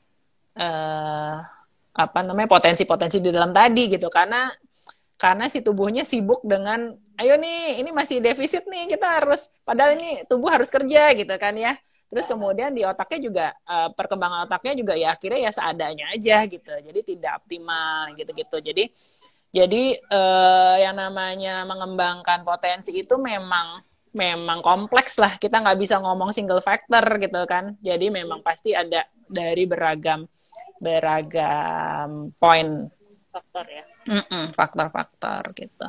uh, 0.58 1.36
apa 1.96 2.20
namanya 2.22 2.50
potensi-potensi 2.50 3.18
di 3.18 3.34
dalam 3.34 3.50
tadi 3.50 3.90
gitu. 3.90 4.08
Karena 4.14 4.50
karena 5.16 5.50
si 5.50 5.64
tubuhnya 5.66 6.04
sibuk 6.04 6.44
dengan 6.46 6.94
ayo 7.16 7.40
nih 7.40 7.80
ini 7.80 7.90
masih 7.96 8.20
defisit 8.20 8.68
nih 8.68 8.92
kita 8.92 9.08
harus 9.08 9.48
padahal 9.64 9.96
ini 9.96 10.28
tubuh 10.28 10.52
harus 10.52 10.68
kerja 10.68 11.16
gitu 11.16 11.32
kan 11.40 11.56
ya 11.56 11.80
Terus 12.16 12.32
kemudian 12.32 12.72
di 12.72 12.88
otaknya 12.88 13.20
juga 13.20 13.46
uh, 13.68 13.92
perkembangan 13.92 14.48
otaknya 14.48 14.74
juga 14.80 14.96
ya 14.96 15.20
akhirnya 15.20 15.40
ya 15.44 15.52
seadanya 15.52 16.06
aja 16.16 16.48
gitu. 16.48 16.72
Jadi 16.72 17.00
tidak 17.04 17.44
optimal 17.44 18.16
gitu-gitu. 18.16 18.58
Jadi 18.64 18.84
jadi 19.52 19.84
uh, 20.00 20.80
yang 20.80 20.96
namanya 20.96 21.68
mengembangkan 21.68 22.48
potensi 22.48 22.96
itu 22.96 23.20
memang 23.20 23.84
memang 24.16 24.64
kompleks 24.64 25.20
lah. 25.20 25.36
Kita 25.36 25.60
nggak 25.60 25.76
bisa 25.76 26.00
ngomong 26.00 26.32
single 26.32 26.64
factor 26.64 27.04
gitu 27.20 27.44
kan. 27.44 27.76
Jadi 27.84 28.08
memang 28.08 28.40
pasti 28.40 28.72
ada 28.72 29.04
dari 29.28 29.68
beragam 29.68 30.24
beragam 30.80 32.32
poin 32.40 32.88
faktor 33.28 33.68
ya. 33.68 33.84
Mm-mm, 34.08 34.56
faktor-faktor 34.56 35.52
gitu. 35.52 35.88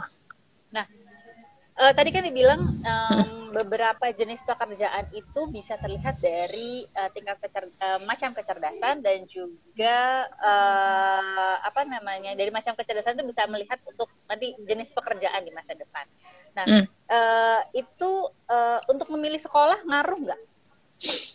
Eh, 1.77 1.93
tadi 1.93 2.09
kan 2.09 2.25
dibilang 2.25 2.81
em, 2.81 3.53
beberapa 3.53 4.09
jenis 4.09 4.41
pekerjaan 4.49 5.13
itu 5.13 5.41
bisa 5.53 5.77
terlihat 5.77 6.17
dari 6.25 6.89
eh, 6.89 7.11
tingkat 7.13 7.37
kecer 7.37 7.69
eh, 7.69 8.01
macam 8.01 8.33
kecerdasan 8.33 9.05
dan 9.05 9.29
juga 9.29 10.25
eh, 10.25 11.57
apa 11.61 11.85
namanya 11.85 12.33
dari 12.33 12.49
macam 12.49 12.73
kecerdasan 12.73 13.21
itu 13.21 13.29
bisa 13.29 13.45
melihat 13.45 13.77
untuk 13.85 14.09
nanti 14.25 14.57
jenis 14.65 14.89
pekerjaan 14.89 15.45
di 15.45 15.53
masa 15.53 15.77
depan. 15.77 16.09
Nah 16.57 16.65
Mm. 16.65 16.85
eh, 17.13 17.61
itu 17.77 18.11
eh, 18.49 18.79
untuk 18.89 19.13
memilih 19.13 19.39
sekolah 19.45 19.85
ngaruh 19.85 20.17
nggak? 20.33 20.41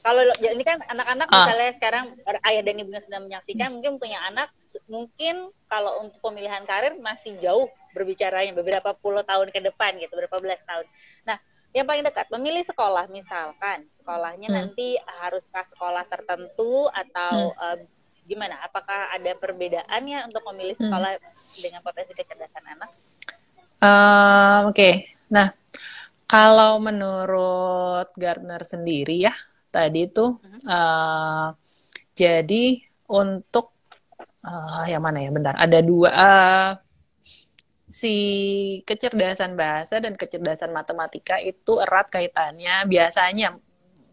Kalau 0.02 0.26
ya 0.42 0.58
ini 0.58 0.66
kan 0.66 0.82
anak-anak 0.90 1.30
Ah. 1.30 1.38
misalnya 1.46 1.72
sekarang 1.78 2.06
ayah 2.50 2.66
dan 2.66 2.82
ibunya 2.82 2.98
sedang 2.98 3.30
menyaksikan 3.30 3.70
mungkin 3.78 4.02
punya 4.02 4.18
anak 4.26 4.50
mungkin 4.92 5.48
kalau 5.72 6.04
untuk 6.04 6.20
pemilihan 6.20 6.68
karir 6.68 7.00
masih 7.00 7.40
jauh 7.40 7.72
berbicaranya 7.96 8.52
beberapa 8.52 8.92
puluh 9.00 9.24
tahun 9.24 9.48
ke 9.56 9.64
depan 9.72 9.96
gitu 10.04 10.12
beberapa 10.20 10.44
belas 10.44 10.60
tahun. 10.68 10.84
Nah 11.24 11.40
yang 11.72 11.88
paling 11.88 12.04
dekat 12.04 12.28
memilih 12.36 12.68
sekolah 12.68 13.08
misalkan 13.08 13.88
sekolahnya 13.96 14.52
Hmm. 14.52 14.58
nanti 14.68 15.00
haruskah 15.24 15.64
sekolah 15.64 16.04
tertentu 16.12 16.92
atau 16.92 17.56
eh, 17.56 17.88
gimana? 18.28 18.60
Apakah 18.68 19.16
ada 19.16 19.32
perbedaannya 19.40 20.28
untuk 20.28 20.44
memilih 20.52 20.76
Hmm. 20.76 20.92
sekolah 20.92 21.12
dengan 21.56 21.80
potensi 21.82 22.12
kecerdasan 22.12 22.66
anak? 22.76 22.90
Eh, 23.82 24.60
Oke, 24.68 24.90
nah 25.32 25.48
kalau 26.28 26.84
menurut 26.84 28.12
Gardner 28.20 28.62
sendiri 28.68 29.26
ya 29.26 29.34
tadi 29.72 30.12
tuh 30.12 30.44
eh, 30.68 31.48
jadi 32.12 32.66
untuk 33.08 33.72
eh, 34.46 34.86
yang 34.92 35.04
mana 35.04 35.18
ya? 35.22 35.30
Bentar, 35.30 35.56
ada 35.58 35.80
dua 35.82 36.10
eh, 36.12 36.70
si 37.92 38.16
kecerdasan 38.88 39.60
bahasa 39.60 40.00
dan 40.00 40.16
kecerdasan 40.16 40.72
matematika 40.72 41.38
itu 41.44 41.76
erat 41.84 42.08
kaitannya 42.08 42.88
biasanya 42.88 43.60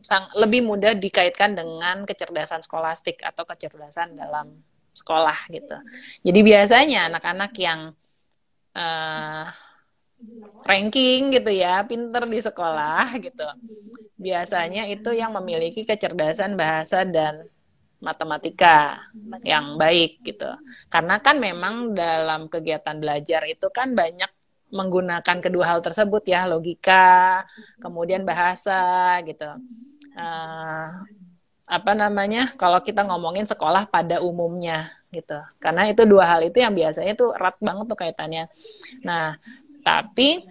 sang, 0.03 0.27
lebih 0.35 0.67
mudah 0.67 0.99
dikaitkan 0.99 1.55
dengan 1.55 2.03
kecerdasan 2.03 2.63
skolastik 2.63 3.23
atau 3.23 3.47
kecerdasan 3.47 4.19
dalam 4.19 4.59
sekolah 4.95 5.47
gitu. 5.55 5.79
Jadi 6.27 6.41
biasanya 6.43 7.07
anak-anak 7.07 7.53
yang 7.55 7.95
eh, 8.75 9.47
ranking 10.67 11.31
gitu 11.31 11.51
ya, 11.55 11.87
pinter 11.87 12.27
di 12.27 12.41
sekolah 12.43 13.15
gitu. 13.23 13.47
Biasanya 14.19 14.91
itu 14.91 15.15
yang 15.15 15.31
memiliki 15.39 15.87
kecerdasan 15.87 16.59
bahasa 16.59 17.07
dan 17.07 17.47
matematika 17.99 19.03
yang 19.43 19.75
baik 19.75 20.23
gitu. 20.23 20.51
Karena 20.87 21.19
kan 21.19 21.43
memang 21.43 21.95
dalam 21.95 22.47
kegiatan 22.47 22.99
belajar 22.99 23.43
itu 23.51 23.67
kan 23.75 23.93
banyak 23.95 24.31
menggunakan 24.69 25.39
kedua 25.41 25.65
hal 25.65 25.81
tersebut 25.81 26.23
ya, 26.29 26.45
logika, 26.45 27.45
kemudian 27.81 28.23
bahasa 28.23 29.17
gitu. 29.25 29.49
Eh, 30.15 30.89
apa 31.69 31.93
namanya? 31.93 32.55
Kalau 32.57 32.81
kita 32.81 33.05
ngomongin 33.05 33.45
sekolah 33.45 33.89
pada 33.91 34.25
umumnya 34.25 34.89
gitu. 35.13 35.41
Karena 35.61 35.89
itu 35.89 36.05
dua 36.05 36.25
hal 36.29 36.41
itu 36.45 36.61
yang 36.61 36.73
biasanya 36.77 37.13
tuh 37.17 37.33
erat 37.37 37.57
banget 37.61 37.85
tuh 37.89 37.99
kaitannya. 37.99 38.45
Nah, 39.05 39.37
tapi 39.85 40.49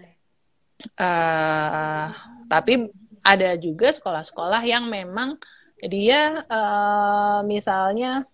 eh 0.94 2.06
tapi 2.46 2.72
ada 3.22 3.50
juga 3.58 3.90
sekolah-sekolah 3.90 4.62
yang 4.62 4.86
memang 4.86 5.36
dia 5.86 6.42
eh, 6.42 7.38
misalnya 7.46 8.26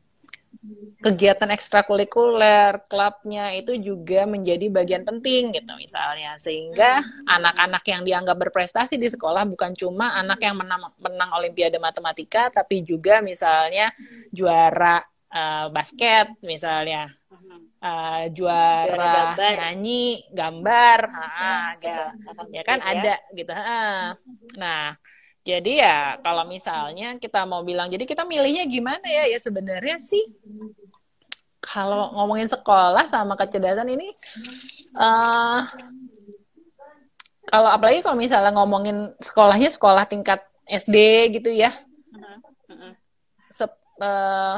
kegiatan 1.05 1.53
ekstrakurikuler 1.53 2.89
klubnya 2.89 3.53
itu 3.53 3.77
juga 3.77 4.25
menjadi 4.25 4.73
bagian 4.73 5.05
penting 5.05 5.53
gitu 5.53 5.77
misalnya 5.77 6.41
sehingga 6.41 7.05
anak-anak 7.29 7.85
yang 7.85 8.01
dianggap 8.01 8.37
berprestasi 8.49 8.97
di 8.97 9.13
sekolah 9.13 9.45
bukan 9.45 9.77
cuma 9.77 10.17
anak 10.17 10.41
yang 10.41 10.57
menang, 10.57 10.89
menang 10.97 11.31
olimpiade 11.37 11.77
matematika 11.77 12.49
tapi 12.49 12.81
juga 12.81 13.21
misalnya 13.21 13.93
juara 14.33 15.05
eh, 15.29 15.67
basket 15.69 16.33
misalnya 16.41 17.13
eh, 17.85 18.33
Juara 18.33 18.89
juara 18.89 19.13
gambar. 19.37 19.53
nyanyi 19.61 20.05
gambar 20.33 20.99
ha, 21.13 21.77
gitu 21.77 22.05
ya 22.57 22.63
kan 22.65 22.79
Ya. 22.81 22.89
ada 22.97 23.15
gitu 23.37 23.53
ha. 23.53 24.17
nah 24.57 24.97
jadi 25.45 25.73
ya 25.85 25.99
kalau 26.25 26.49
misalnya 26.49 27.21
kita 27.21 27.45
mau 27.45 27.61
bilang 27.61 27.93
jadi 27.93 28.03
kita 28.03 28.25
milihnya 28.25 28.65
gimana 28.65 29.05
ya 29.05 29.29
ya 29.29 29.39
sebenarnya 29.39 30.01
sih 30.01 30.25
kalau 31.61 32.13
ngomongin 32.17 32.49
sekolah 32.49 33.05
sama 33.09 33.37
kecerdasan 33.37 33.89
ini 33.89 34.09
eh 34.97 35.61
kalau 37.45 37.69
apalagi 37.69 38.01
kalau 38.01 38.17
misalnya 38.17 38.51
ngomongin 38.57 39.13
sekolahnya 39.21 39.69
sekolah 39.69 40.09
tingkat 40.09 40.41
SD 40.65 40.97
gitu 41.39 41.53
ya. 41.53 41.77
Sep- 43.53 43.85
eh, 44.01 44.57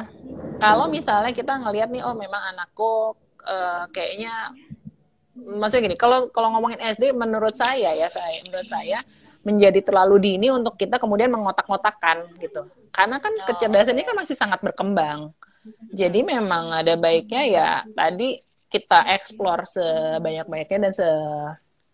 kalau 0.62 0.86
misalnya 0.86 1.34
kita 1.34 1.58
ngelihat 1.60 1.90
nih 1.90 2.06
oh 2.06 2.14
memang 2.14 2.54
anakku 2.54 3.18
eh, 3.42 3.84
kayaknya 3.90 4.54
maksudnya 5.36 5.92
gini 5.92 5.96
kalau 5.98 6.30
kalau 6.32 6.54
ngomongin 6.56 6.80
SD 6.80 7.12
menurut 7.12 7.52
saya 7.52 7.92
ya 7.92 8.08
saya 8.08 8.38
menurut 8.48 8.64
saya 8.70 8.98
menjadi 9.46 9.78
terlalu 9.78 10.18
dini 10.18 10.50
untuk 10.50 10.74
kita 10.74 10.98
kemudian 10.98 11.30
mengotak-ngotakan 11.30 12.34
gitu. 12.42 12.66
Karena 12.90 13.22
kan 13.22 13.30
Oh, 13.30 13.46
kecerdasan 13.46 13.94
ini 13.94 14.02
kan 14.02 14.18
masih 14.18 14.34
sangat 14.34 14.58
berkembang. 14.58 15.30
Jadi 15.94 16.26
memang 16.26 16.74
ada 16.74 16.98
baiknya 16.98 17.42
ya 17.46 17.68
tadi 17.94 18.42
kita 18.66 19.06
eksplor 19.14 19.62
sebanyak-banyaknya 19.70 20.78
dan 20.90 20.92
se 20.92 21.06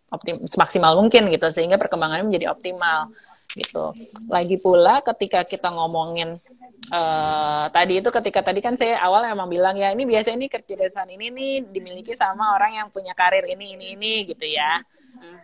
optim, 0.08 0.40
semaksimal 0.48 0.96
mungkin 0.96 1.28
gitu. 1.28 1.52
Sehingga 1.52 1.76
perkembangannya 1.76 2.24
menjadi 2.24 2.48
optimal 2.48 3.12
gitu. 3.52 3.92
Lagi 4.32 4.56
pula 4.56 5.04
ketika 5.04 5.44
kita 5.44 5.68
ngomongin 5.68 6.40
eh, 6.88 7.64
tadi 7.68 8.00
itu 8.00 8.08
ketika 8.08 8.40
tadi 8.40 8.64
kan 8.64 8.80
saya 8.80 8.96
awal 9.04 9.28
emang 9.28 9.52
bilang 9.52 9.76
ya 9.76 9.92
ini 9.92 10.08
biasanya 10.08 10.40
ini 10.40 10.48
kecerdasan 10.48 11.12
ini 11.12 11.28
nih 11.28 11.54
dimiliki 11.68 12.16
sama 12.16 12.56
orang 12.56 12.80
yang 12.80 12.88
punya 12.88 13.12
karir 13.12 13.44
ini 13.44 13.76
ini 13.76 13.92
ini 13.92 14.14
gitu 14.32 14.48
ya. 14.48 14.80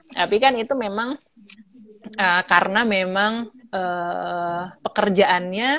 Tapi 0.08 0.36
kan 0.40 0.56
itu 0.56 0.72
memang 0.72 1.20
eh, 2.14 2.42
karena 2.48 2.80
memang 2.88 3.50
eh, 3.72 4.62
pekerjaannya 4.80 5.70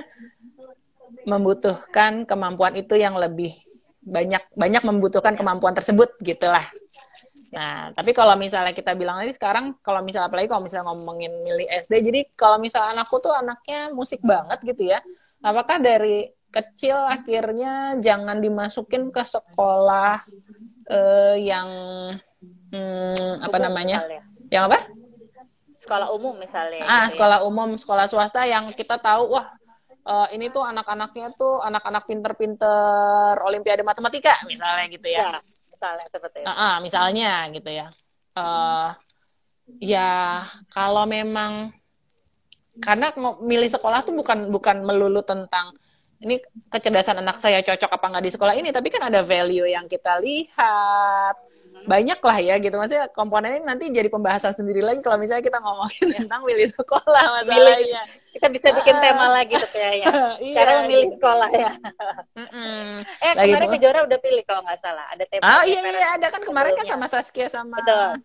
membutuhkan 1.28 2.24
kemampuan 2.24 2.74
itu 2.80 2.96
yang 2.96 3.18
lebih 3.18 3.54
banyak 4.00 4.42
banyak 4.56 4.84
membutuhkan 4.84 5.36
kemampuan 5.36 5.76
tersebut 5.76 6.18
gitulah. 6.24 6.64
Nah, 7.50 7.90
tapi 7.98 8.14
kalau 8.14 8.38
misalnya 8.38 8.74
kita 8.74 8.94
bilang 8.94 9.22
tadi 9.22 9.34
sekarang 9.34 9.78
kalau 9.82 10.06
misalnya 10.06 10.30
apalagi 10.30 10.50
kalau 10.50 10.64
misalnya 10.66 10.86
ngomongin 10.90 11.34
milih 11.46 11.68
SD, 11.70 11.94
jadi 12.06 12.20
kalau 12.38 12.62
misalnya 12.62 13.02
anakku 13.02 13.18
tuh 13.22 13.34
anaknya 13.34 13.90
musik 13.94 14.22
banget 14.22 14.60
gitu 14.66 14.90
ya. 14.90 15.02
Apakah 15.42 15.82
dari 15.82 16.30
kecil 16.50 16.98
akhirnya 16.98 17.98
jangan 18.02 18.42
dimasukin 18.42 19.14
ke 19.14 19.22
sekolah 19.22 20.26
eh, 20.90 21.36
yang 21.46 21.70
hmm, 22.74 23.46
apa 23.46 23.58
namanya? 23.58 24.06
misalnya. 24.06 24.24
Yang 24.50 24.64
apa? 24.66 24.80
Sekolah 25.90 26.10
umum 26.14 26.38
misalnya. 26.38 26.86
Ah, 26.86 26.86
gitu 26.86 26.94
ya. 26.94 27.10
sekolah 27.18 27.40
umum, 27.50 27.70
sekolah 27.74 28.06
swasta 28.06 28.46
yang 28.46 28.70
kita 28.70 29.02
tahu 29.02 29.34
wah 29.34 29.50
eh, 30.06 30.28
ini 30.38 30.54
tuh 30.54 30.62
anak-anaknya 30.62 31.34
tuh 31.34 31.66
anak-anak 31.66 32.06
pinter-pinter 32.06 33.42
olimpiade 33.42 33.82
matematika 33.82 34.38
misalnya 34.46 34.86
gitu 34.94 35.10
ya. 35.10 35.34
Ya, 35.34 35.42
misalnya 35.74 36.06
seperti 36.06 36.46
itu. 36.46 36.48
Ah, 36.48 36.54
ah, 36.54 36.76
misalnya 36.78 37.50
gitu 37.50 37.70
ya. 37.74 37.88
Eh 38.38 38.90
ya 39.78 40.46
kalau 40.74 41.06
memang 41.06 41.74
karena 42.80 43.12
milih 43.42 43.70
sekolah 43.70 44.02
tuh 44.02 44.16
bukan 44.16 44.50
bukan 44.50 44.82
melulu 44.82 45.22
tentang 45.22 45.76
ini 46.20 46.36
kecerdasan 46.68 47.24
anak 47.24 47.40
saya 47.40 47.64
cocok 47.64 47.96
apa 47.96 48.06
nggak 48.12 48.26
di 48.28 48.32
sekolah 48.36 48.54
ini, 48.60 48.76
tapi 48.76 48.92
kan 48.92 49.08
ada 49.08 49.24
value 49.24 49.68
yang 49.72 49.88
kita 49.88 50.20
lihat 50.20 51.36
banyak 51.90 52.20
lah 52.22 52.38
ya 52.38 52.56
gitu 52.56 52.76
maksudnya 52.78 53.10
komponen 53.10 53.58
ini 53.58 53.66
nanti 53.66 53.90
jadi 53.90 54.06
pembahasan 54.08 54.54
sendiri 54.54 54.80
lagi 54.80 55.02
kalau 55.02 55.18
misalnya 55.18 55.42
kita 55.42 55.58
ngomongin 55.58 56.06
tentang 56.14 56.46
milih 56.46 56.70
sekolah 56.70 57.24
masalahnya 57.36 58.06
Kita 58.30 58.46
bisa 58.46 58.70
bikin 58.70 58.94
Ah. 58.94 59.02
tema 59.02 59.26
lagi 59.34 59.58
tuh 59.58 59.66
kayaknya. 59.68 60.06
Iya, 60.46 60.54
Cara 60.54 60.72
memilih 60.80 61.10
gitu. 61.10 61.16
sekolah 61.18 61.50
ya. 61.50 61.72
Eh 63.26 63.34
Lagi 63.34 63.50
kemarin 63.50 63.70
Kejora 63.74 64.00
udah 64.06 64.20
pilih 64.22 64.44
kalau 64.46 64.62
nggak 64.62 64.78
salah. 64.78 65.06
Ada 65.10 65.26
tema. 65.26 65.44
Oh 65.50 65.64
iya 65.66 65.82
iya 65.82 66.08
ada 66.14 66.28
kan 66.30 66.42
kemarin 66.46 66.78
kan 66.78 66.86
sama 66.86 67.10
Saskia 67.10 67.50
sama 67.50 67.82
Betul. 67.82 68.22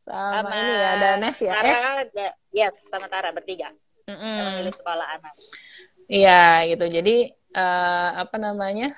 sama, 0.00 0.48
Sama 0.48 0.52
ini 0.56 0.72
ya 0.72 0.88
ada 0.96 1.08
Nes 1.20 1.38
ya 1.38 1.52
Tara 1.52 1.68
eh 1.68 1.76
ada, 2.08 2.26
yes 2.50 2.74
sama 2.88 3.06
Tara 3.06 3.28
bertiga. 3.30 3.68
Mm-mm. 4.08 4.36
memilih 4.56 4.72
sekolah 4.72 5.06
anak. 5.20 5.34
Iya 6.08 6.42
gitu. 6.66 6.84
Jadi 6.88 7.16
eh, 7.52 8.08
apa 8.16 8.36
namanya? 8.40 8.96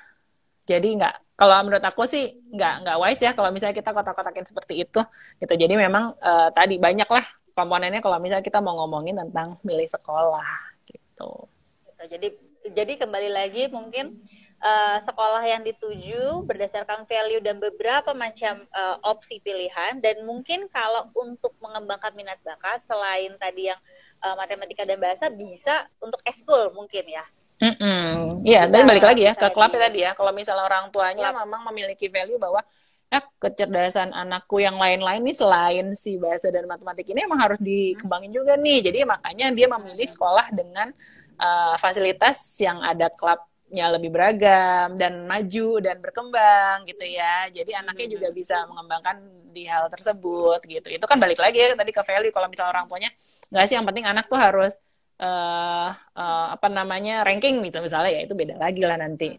Jadi 0.63 0.95
nggak 0.95 1.30
kalau 1.41 1.57
menurut 1.65 1.81
aku 1.81 2.05
sih 2.05 2.37
nggak 2.53 2.85
nggak 2.85 2.97
wise 3.01 3.25
ya 3.25 3.33
kalau 3.33 3.49
misalnya 3.49 3.73
kita 3.73 3.89
kotak-kotakin 3.89 4.45
seperti 4.45 4.85
itu 4.85 5.01
gitu. 5.41 5.53
Jadi 5.57 5.73
memang 5.73 6.13
eh, 6.21 6.49
tadi 6.53 6.77
banyak 6.77 7.09
lah 7.09 7.25
komponennya 7.57 7.97
kalau 7.97 8.21
misalnya 8.21 8.45
kita 8.45 8.61
mau 8.61 8.77
ngomongin 8.85 9.17
tentang 9.17 9.57
milih 9.65 9.89
sekolah 9.89 10.45
gitu. 10.85 11.49
Jadi 11.97 12.37
jadi 12.77 12.93
kembali 13.01 13.29
lagi 13.33 13.65
mungkin 13.73 14.21
uh, 14.61 15.01
sekolah 15.01 15.41
yang 15.41 15.65
dituju 15.65 16.45
berdasarkan 16.45 17.09
value 17.09 17.41
dan 17.41 17.57
beberapa 17.57 18.13
macam 18.13 18.69
uh, 18.69 19.01
opsi 19.01 19.41
pilihan 19.41 19.97
dan 19.97 20.21
mungkin 20.29 20.69
kalau 20.69 21.09
untuk 21.17 21.57
mengembangkan 21.57 22.13
minat 22.13 22.37
bakat 22.45 22.85
selain 22.85 23.33
tadi 23.41 23.73
yang 23.73 23.81
uh, 24.21 24.37
matematika 24.37 24.85
dan 24.85 25.01
bahasa 25.01 25.33
bisa 25.33 25.89
untuk 25.97 26.21
eskul 26.23 26.69
mungkin 26.77 27.05
ya. 27.09 27.25
Mm 27.61 27.75
-mm. 27.77 28.05
Iya, 28.41 28.65
dan 28.65 28.89
balik 28.89 29.05
lagi 29.05 29.21
ya 29.21 29.37
ke 29.37 29.47
klub 29.53 29.69
tadi 29.69 30.01
ya. 30.01 30.17
Kalau 30.17 30.33
misalnya 30.33 30.65
orang 30.65 30.89
tuanya 30.89 31.29
Klub. 31.29 31.45
memang 31.45 31.61
memiliki 31.69 32.09
value 32.09 32.41
bahwa 32.41 32.65
ya 33.11 33.21
kecerdasan 33.37 34.09
anakku 34.17 34.57
yang 34.57 34.81
lain-lain 34.81 35.21
nih 35.21 35.37
selain 35.37 35.93
si 35.93 36.17
bahasa 36.17 36.49
dan 36.49 36.65
matematik 36.65 37.05
ini 37.13 37.21
emang 37.21 37.37
harus 37.37 37.61
dikembangin 37.61 38.33
juga 38.33 38.57
nih. 38.57 38.89
Jadi 38.89 39.05
makanya 39.05 39.53
dia 39.53 39.67
memilih 39.69 40.09
sekolah 40.09 40.49
dengan 40.49 40.89
uh, 41.37 41.77
fasilitas 41.77 42.41
yang 42.57 42.81
ada 42.81 43.13
klub 43.13 43.37
nya 43.71 43.87
lebih 43.87 44.11
beragam 44.11 44.99
dan 44.99 45.23
maju 45.23 45.79
dan 45.79 46.01
berkembang 46.03 46.83
gitu 46.89 47.05
ya. 47.07 47.47
Jadi 47.53 47.71
anaknya 47.71 48.07
juga 48.19 48.27
bisa 48.33 48.67
mengembangkan 48.67 49.21
di 49.53 49.63
hal 49.63 49.87
tersebut 49.87 50.59
gitu. 50.67 50.91
Itu 50.91 51.05
kan 51.07 51.21
balik 51.21 51.39
lagi 51.39 51.61
ya 51.61 51.77
tadi 51.77 51.93
ke 51.95 52.03
value 52.03 52.33
kalau 52.35 52.51
misalnya 52.51 52.73
orang 52.75 52.89
tuanya 52.91 53.09
nggak 53.53 53.65
sih 53.69 53.75
yang 53.79 53.87
penting 53.87 54.03
anak 54.03 54.27
tuh 54.27 54.35
harus 54.35 54.75
uh, 55.21 55.89
uh, 55.93 56.45
apa 56.57 56.67
namanya 56.67 57.21
ranking 57.21 57.61
gitu 57.63 57.79
misalnya 57.79 58.11
ya 58.11 58.21
itu 58.25 58.33
beda 58.33 58.57
lagi 58.57 58.81
lah 58.83 58.97
nanti. 58.97 59.37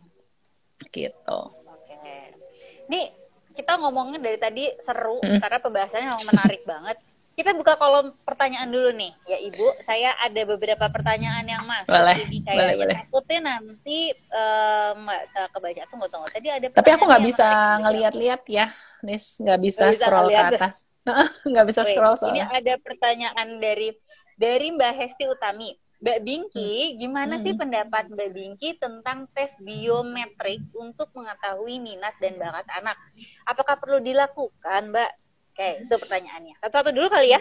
Gitu. 0.89 1.39
Oke. 1.67 1.95
Nih 2.87 3.11
kita 3.53 3.77
ngomongin 3.77 4.23
dari 4.23 4.39
tadi 4.41 4.65
seru 4.81 5.21
mm 5.21 5.27
-hmm. 5.29 5.41
karena 5.43 5.59
pembahasannya 5.61 6.07
memang 6.09 6.27
menarik 6.31 6.63
banget. 6.65 6.97
Kita 7.33 7.57
buka 7.57 7.81
kolom 7.81 8.13
pertanyaan 8.29 8.69
dulu 8.69 8.93
nih 8.93 9.13
ya 9.25 9.39
ibu. 9.41 9.67
Saya 9.89 10.13
ada 10.21 10.43
beberapa 10.45 10.85
pertanyaan 10.93 11.45
yang 11.49 11.65
masuk 11.65 11.89
boleh, 11.89 12.17
jadi 12.29 12.39
kayak 12.45 12.77
boleh, 12.77 12.97
takutnya 13.01 13.41
nanti 13.41 13.99
um, 14.29 15.09
kebaca 15.49 15.83
tunggu 15.89 16.07
tunggu 16.13 16.29
tadi 16.29 16.49
ada 16.53 16.67
tapi 16.69 16.91
aku 16.93 17.09
nggak 17.09 17.25
bisa 17.25 17.49
ngeliat-liat 17.81 18.43
ya 18.53 18.67
nis. 19.01 19.41
Nggak 19.41 19.61
bisa 19.65 19.85
gak 19.91 19.97
scroll 19.97 20.29
bisa 20.29 20.37
ke 20.37 20.49
atas. 20.61 20.77
Nggak 21.49 21.67
bisa 21.67 21.81
Wait, 21.83 21.89
scroll 21.97 22.17
soalnya. 22.21 22.47
ini 22.47 22.57
ada 22.63 22.75
pertanyaan 22.79 23.49
dari 23.59 23.89
dari 24.37 24.73
mbak 24.73 24.93
Hesti 24.97 25.25
Utami 25.29 25.73
Mbak 26.03 26.19
Bingki, 26.27 26.99
gimana 26.99 27.39
hmm. 27.39 27.45
sih 27.47 27.55
pendapat 27.55 28.11
Mbak 28.11 28.31
Bingki 28.35 28.75
tentang 28.75 29.31
tes 29.31 29.55
biometrik 29.63 30.67
untuk 30.75 31.15
mengetahui 31.15 31.79
minat 31.79 32.19
dan 32.19 32.43
bakat 32.43 32.67
anak? 32.75 32.99
Apakah 33.47 33.79
perlu 33.79 34.03
dilakukan, 34.03 34.91
Mbak? 34.91 35.11
Oke, 35.55 35.87
itu 35.87 35.95
pertanyaannya. 35.95 36.59
Satu-satu 36.59 36.91
dulu 36.91 37.07
kali 37.07 37.39
ya. 37.39 37.41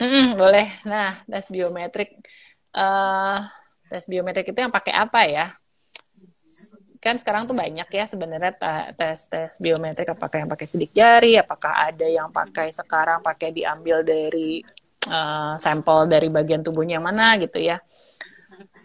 Mm, 0.00 0.40
boleh. 0.40 0.66
Nah, 0.88 1.20
tes 1.28 1.44
biometrik. 1.52 2.24
Uh, 2.72 3.44
tes 3.92 4.08
biometrik 4.08 4.48
itu 4.48 4.58
yang 4.64 4.72
pakai 4.72 4.94
apa 4.96 5.20
ya? 5.28 5.46
Kan 7.04 7.20
sekarang 7.20 7.44
tuh 7.44 7.52
banyak 7.52 7.84
ya 7.84 8.04
sebenarnya 8.08 8.56
tes 8.96 9.28
tes 9.28 9.52
biometrik. 9.60 10.08
Apakah 10.08 10.40
yang 10.40 10.48
pakai 10.48 10.64
sidik 10.64 10.96
jari? 10.96 11.36
Apakah 11.36 11.92
ada 11.92 12.08
yang 12.08 12.32
pakai 12.32 12.72
sekarang 12.72 13.20
pakai 13.20 13.52
diambil 13.52 14.00
dari 14.00 14.64
uh, 15.08 15.54
sampel 15.58 16.06
dari 16.08 16.28
bagian 16.28 16.60
tubuhnya 16.60 17.00
yang 17.00 17.06
mana 17.06 17.36
gitu 17.40 17.58
ya? 17.60 17.80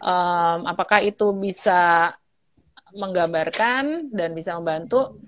Um, 0.00 0.64
apakah 0.64 1.04
itu 1.04 1.30
bisa 1.36 2.12
menggambarkan 2.96 4.10
dan 4.10 4.34
bisa 4.34 4.56
membantu? 4.58 5.20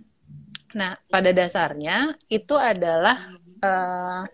Nah, 0.73 0.97
pada 1.13 1.31
dasarnya 1.37 2.17
itu 2.33 2.57
adalah 2.57 3.37
uh, 3.61 4.25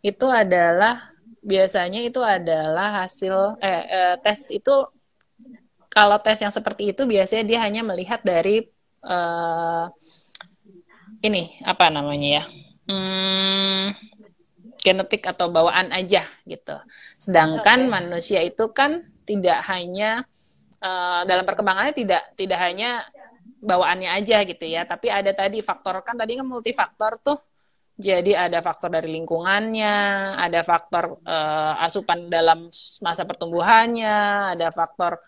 itu 0.00 0.26
adalah 0.30 1.10
biasanya 1.42 2.02
itu 2.02 2.20
adalah 2.22 3.04
hasil 3.04 3.58
eh, 3.62 3.84
eh, 3.88 4.14
tes 4.20 4.50
itu 4.50 4.74
kalau 5.88 6.18
tes 6.20 6.38
yang 6.38 6.52
seperti 6.52 6.92
itu 6.92 7.02
biasanya 7.08 7.44
dia 7.46 7.58
hanya 7.64 7.82
melihat 7.86 8.20
dari 8.20 8.68
uh, 9.02 9.88
ini 11.24 11.58
apa 11.64 11.88
namanya 11.88 12.42
ya 12.42 12.44
hmm, 12.90 13.84
genetik 14.80 15.26
atau 15.26 15.50
bawaan 15.50 15.90
aja 15.92 16.24
gitu. 16.46 16.76
Sedangkan 17.20 17.86
okay. 17.86 17.90
manusia 17.90 18.40
itu 18.42 18.70
kan 18.70 19.04
tidak 19.28 19.60
hanya 19.68 20.24
uh, 20.80 21.22
dalam 21.28 21.44
perkembangannya 21.44 21.94
tidak 21.94 22.22
tidak 22.38 22.58
hanya 22.62 23.04
bawaannya 23.58 24.10
aja 24.14 24.46
gitu 24.46 24.64
ya. 24.64 24.86
Tapi 24.86 25.10
ada 25.10 25.34
tadi 25.34 25.60
faktor 25.60 26.00
kan 26.06 26.14
tadi 26.14 26.38
kan 26.38 26.46
multifaktor 26.46 27.18
tuh. 27.20 27.38
Jadi 27.98 28.30
ada 28.30 28.62
faktor 28.62 28.94
dari 28.94 29.10
lingkungannya, 29.10 29.96
ada 30.38 30.62
faktor 30.62 31.18
uh, 31.26 31.82
asupan 31.82 32.30
dalam 32.30 32.70
masa 33.02 33.26
pertumbuhannya, 33.26 34.54
ada 34.54 34.70
faktor 34.70 35.18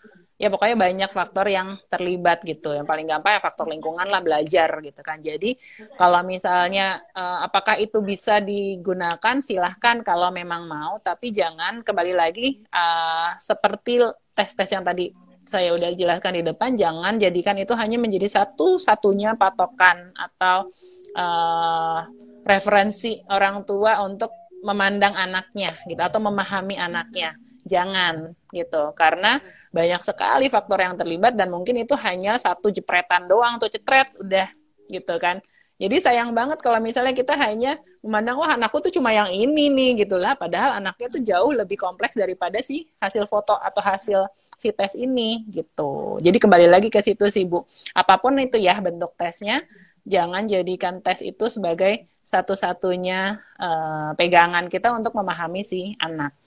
ya 0.41 0.49
pokoknya 0.49 0.73
banyak 0.73 1.11
faktor 1.13 1.45
yang 1.53 1.77
terlibat 1.85 2.41
gitu. 2.41 2.73
Yang 2.73 2.89
paling 2.89 3.05
gampang 3.05 3.37
ya 3.37 3.41
faktor 3.45 3.69
lingkungan 3.69 4.09
lah 4.09 4.25
belajar 4.25 4.81
gitu 4.81 5.01
kan. 5.05 5.21
Jadi 5.21 5.53
kalau 5.93 6.25
misalnya 6.25 6.97
uh, 7.13 7.45
apakah 7.45 7.77
itu 7.77 8.01
bisa 8.01 8.41
digunakan 8.41 9.37
silahkan 9.45 10.01
kalau 10.01 10.33
memang 10.33 10.65
mau, 10.65 10.97
tapi 10.97 11.29
jangan 11.29 11.85
kembali 11.85 12.13
lagi 12.17 12.65
uh, 12.73 13.37
seperti 13.37 14.01
tes-tes 14.33 14.73
yang 14.73 14.81
tadi 14.81 15.13
saya 15.45 15.73
udah 15.77 15.93
jelaskan 15.93 16.41
di 16.41 16.43
depan, 16.45 16.73
jangan 16.73 17.21
jadikan 17.21 17.57
itu 17.61 17.73
hanya 17.77 17.97
menjadi 18.01 18.41
satu-satunya 18.41 19.37
patokan 19.37 20.13
atau 20.17 20.69
uh, 21.17 22.01
referensi 22.45 23.21
orang 23.29 23.61
tua 23.65 24.01
untuk 24.05 24.33
memandang 24.61 25.17
anaknya 25.17 25.73
gitu 25.89 26.01
atau 26.01 26.21
memahami 26.21 26.77
anaknya. 26.77 27.37
Jangan 27.63 28.33
gitu 28.51 28.91
karena 28.97 29.39
banyak 29.69 30.01
sekali 30.03 30.49
faktor 30.49 30.81
yang 30.81 30.97
terlibat 30.99 31.37
dan 31.37 31.53
mungkin 31.53 31.77
itu 31.79 31.95
hanya 31.95 32.35
satu 32.41 32.73
jepretan 32.73 33.29
doang 33.29 33.61
tuh 33.61 33.69
cetret 33.69 34.11
udah 34.17 34.49
gitu 34.89 35.15
kan. 35.21 35.39
Jadi 35.81 35.97
sayang 35.97 36.29
banget 36.37 36.61
kalau 36.61 36.77
misalnya 36.77 37.09
kita 37.09 37.33
hanya 37.33 37.81
memandang 38.05 38.37
wah 38.37 38.53
anakku 38.53 38.77
tuh 38.85 38.93
cuma 38.93 39.09
yang 39.17 39.33
ini 39.33 39.65
nih 39.73 40.05
gitu 40.05 40.13
lah, 40.13 40.37
padahal 40.37 40.77
anaknya 40.77 41.07
tuh 41.09 41.21
jauh 41.25 41.57
lebih 41.57 41.73
kompleks 41.73 42.13
daripada 42.13 42.61
si 42.61 42.85
hasil 43.01 43.25
foto 43.25 43.57
atau 43.57 43.81
hasil 43.81 44.29
si 44.61 44.69
tes 44.69 44.93
ini 44.93 45.41
gitu. 45.49 46.21
Jadi 46.21 46.37
kembali 46.37 46.69
lagi 46.69 46.93
ke 46.93 47.01
situ 47.01 47.25
sih 47.33 47.49
Bu. 47.49 47.65
Apa 47.97 48.21
pun 48.21 48.37
itu 48.37 48.61
ya 48.61 48.77
bentuk 48.77 49.17
tesnya, 49.17 49.65
jangan 50.05 50.45
jadikan 50.45 51.01
tes 51.01 51.25
itu 51.25 51.49
sebagai 51.49 52.05
satu-satunya 52.21 53.41
uh, 53.57 54.13
pegangan 54.13 54.69
kita 54.69 54.93
untuk 54.93 55.17
memahami 55.17 55.65
si 55.65 55.97
anak. 55.97 56.37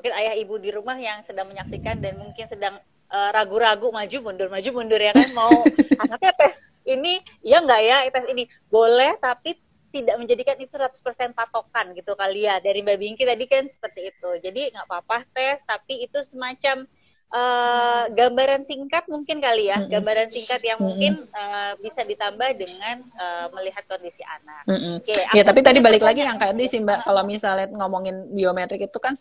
Mungkin 0.00 0.16
ayah 0.16 0.34
ibu 0.40 0.56
di 0.56 0.72
rumah 0.72 0.96
yang 0.96 1.20
sedang 1.28 1.52
menyaksikan 1.52 2.00
dan 2.00 2.16
mungkin 2.16 2.48
sedang 2.48 2.80
eh, 3.12 3.30
ragu-ragu 3.36 3.92
uh, 3.92 4.00
maju 4.00 4.16
mundur 4.24 4.48
maju 4.48 4.68
mundur 4.72 4.96
ya 4.96 5.12
kan? 5.12 5.28
Mau 5.36 5.52
anaknya 6.08 6.32
tes 6.32 6.56
ini 6.88 7.20
ya 7.44 7.60
enggak 7.60 7.84
ya 7.84 8.08
tes 8.08 8.24
ini. 8.32 8.48
Boleh 8.72 9.20
tapi 9.20 9.60
tidak 9.92 10.16
menjadikan 10.16 10.56
itu 10.56 10.72
100% 10.72 11.36
patokan 11.36 11.92
gitu 11.92 12.16
kali 12.16 12.48
ya. 12.48 12.64
Dari 12.64 12.80
Mbak 12.80 12.96
Bingki 12.96 13.28
tadi 13.28 13.44
kan 13.44 13.68
seperti 13.68 14.08
itu. 14.08 14.30
Jadi 14.40 14.72
nggak 14.72 14.88
apa-apa 14.88 15.28
tes 15.36 15.60
tapi 15.68 16.00
itu 16.00 16.16
semacam 16.24 16.88
uh, 17.34 18.04
gambaran 18.10 18.66
singkat 18.66 19.06
mungkin 19.10 19.38
kali 19.42 19.70
ya. 19.70 19.82
Gambaran 19.86 20.28
singkat 20.30 20.60
yang 20.62 20.78
mungkin 20.82 21.26
uh, 21.34 21.74
bisa 21.82 22.02
ditambah 22.06 22.50
dengan 22.58 23.02
uh, 23.18 23.46
melihat 23.54 23.86
kondisi 23.86 24.22
anak. 24.26 24.62
Mm 24.66 24.78
-hmm. 24.78 24.94
Okay, 25.02 25.22
ya 25.34 25.42
tapi 25.46 25.60
tadi 25.62 25.78
balik 25.82 26.02
lagi 26.02 26.22
yang 26.22 26.38
kayak 26.38 26.54
tadi 26.54 26.66
sih 26.70 26.80
Mbak. 26.82 27.06
Kalau 27.06 27.22
misalnya 27.26 27.66
ngomongin 27.74 28.30
biometrik 28.34 28.90
itu 28.90 28.98
kan 29.02 29.14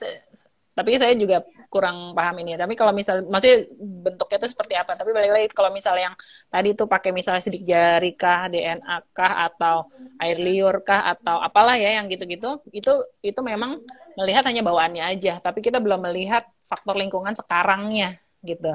tapi 0.80 0.96
saya 0.96 1.12
juga 1.20 1.44
kurang 1.68 2.16
paham 2.16 2.40
ini. 2.40 2.56
Tapi 2.56 2.74
kalau 2.80 2.96
misal, 2.96 3.20
maksudnya 3.28 3.68
bentuknya 3.78 4.38
itu 4.40 4.48
seperti 4.56 4.74
apa? 4.80 4.96
Tapi 4.96 5.12
balik 5.12 5.32
lagi 5.36 5.48
kalau 5.52 5.70
misalnya 5.76 6.12
yang 6.12 6.16
tadi 6.48 6.72
itu 6.72 6.88
pakai 6.88 7.12
misalnya 7.12 7.44
sidik 7.44 7.68
jari 7.68 8.16
kah, 8.16 8.48
DNA 8.48 9.12
kah, 9.12 9.52
atau 9.52 9.92
air 10.18 10.40
liur 10.40 10.80
kah, 10.88 11.12
atau 11.12 11.44
apalah 11.44 11.76
ya 11.76 12.00
yang 12.00 12.08
gitu-gitu, 12.08 12.64
itu 12.72 13.04
itu 13.20 13.40
memang 13.44 13.84
melihat 14.16 14.48
hanya 14.48 14.64
bawaannya 14.64 15.04
aja. 15.04 15.44
Tapi 15.44 15.60
kita 15.60 15.84
belum 15.84 16.08
melihat 16.08 16.48
faktor 16.64 16.96
lingkungan 16.96 17.36
sekarangnya 17.36 18.16
gitu. 18.40 18.72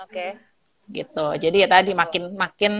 Oke. 0.00 0.08
Okay. 0.08 0.30
Gitu. 0.88 1.26
Jadi 1.36 1.56
ya 1.60 1.68
tadi 1.68 1.92
makin 1.92 2.32
makin 2.32 2.72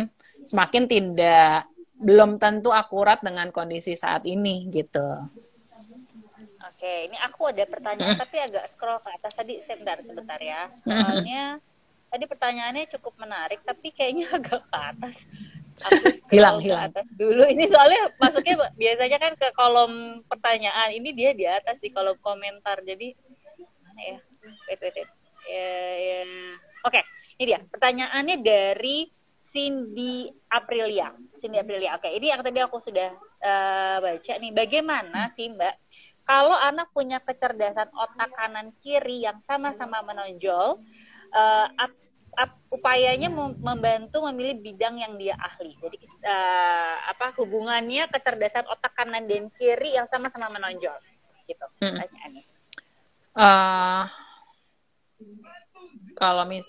semakin 0.49 0.89
tidak 0.89 1.69
belum 1.99 2.39
tentu 2.39 2.71
akurat 2.71 3.21
dengan 3.21 3.51
kondisi 3.51 3.99
saat 3.99 4.25
ini 4.25 4.71
gitu. 4.71 5.05
Oke, 6.79 7.11
ini 7.11 7.19
aku 7.19 7.51
ada 7.51 7.67
pertanyaan 7.67 8.15
tapi 8.15 8.39
agak 8.39 8.71
scroll 8.71 9.03
ke 9.03 9.11
atas 9.11 9.35
tadi 9.35 9.59
sebentar 9.67 9.99
sebentar 10.07 10.39
ya. 10.39 10.71
Soalnya 10.79 11.59
tadi 12.07 12.23
pertanyaannya 12.31 12.87
cukup 12.95 13.19
menarik 13.19 13.67
tapi 13.67 13.91
kayaknya 13.91 14.31
agak 14.39 14.63
ke 14.63 14.79
atas. 14.79 15.17
hilang 16.31 16.63
hilang. 16.63 16.95
Atas 16.95 17.11
dulu 17.19 17.51
ini 17.51 17.67
soalnya 17.67 18.15
masuknya 18.23 18.71
biasanya 18.79 19.19
kan 19.19 19.35
ke 19.35 19.51
kolom 19.59 20.23
pertanyaan. 20.31 20.95
Ini 20.95 21.11
dia 21.19 21.31
di 21.35 21.51
atas 21.51 21.83
di 21.83 21.91
kolom 21.91 22.15
komentar. 22.23 22.79
Jadi 22.87 23.11
mana 23.83 24.03
ya? 24.15 24.19
Wait, 24.71 24.79
wait, 24.79 24.95
wait. 25.03 25.11
Ya, 25.51 25.75
ya. 25.99 26.21
Oke, 26.87 27.03
ini 27.43 27.45
dia. 27.51 27.59
Pertanyaannya 27.59 28.39
dari 28.39 29.11
Cindy 29.43 30.31
Aprilia. 30.47 31.11
Cindy 31.43 31.59
Aprilia. 31.59 31.99
Oke, 31.99 32.13
ini 32.13 32.31
yang 32.31 32.45
tadi 32.47 32.63
aku 32.63 32.79
sudah 32.79 33.11
uh, 33.43 33.97
baca 33.99 34.33
nih. 34.39 34.53
Bagaimana 34.55 35.33
sih 35.35 35.51
Mbak 35.51 35.75
kalau 36.29 36.53
anak 36.53 36.93
punya 36.93 37.25
kecerdasan 37.25 37.89
otak 37.97 38.29
kanan 38.37 38.69
kiri 38.85 39.25
yang 39.25 39.41
sama-sama 39.41 40.05
menonjol, 40.05 40.77
uh, 41.33 41.67
ap, 41.73 41.93
ap, 42.37 42.53
upayanya 42.69 43.33
membantu 43.57 44.21
memilih 44.29 44.61
bidang 44.61 45.01
yang 45.01 45.17
dia 45.17 45.41
ahli. 45.41 45.73
Jadi 45.81 45.97
uh, 46.29 47.09
apa 47.09 47.33
hubungannya 47.41 48.13
kecerdasan 48.13 48.69
otak 48.69 48.93
kanan 48.93 49.25
dan 49.25 49.49
kiri 49.57 49.97
yang 49.97 50.05
sama-sama 50.13 50.53
menonjol, 50.53 51.01
gitu. 51.49 51.65
Hmm. 51.81 51.97
Uh, 53.33 54.05
kalau 56.13 56.45
mis 56.45 56.69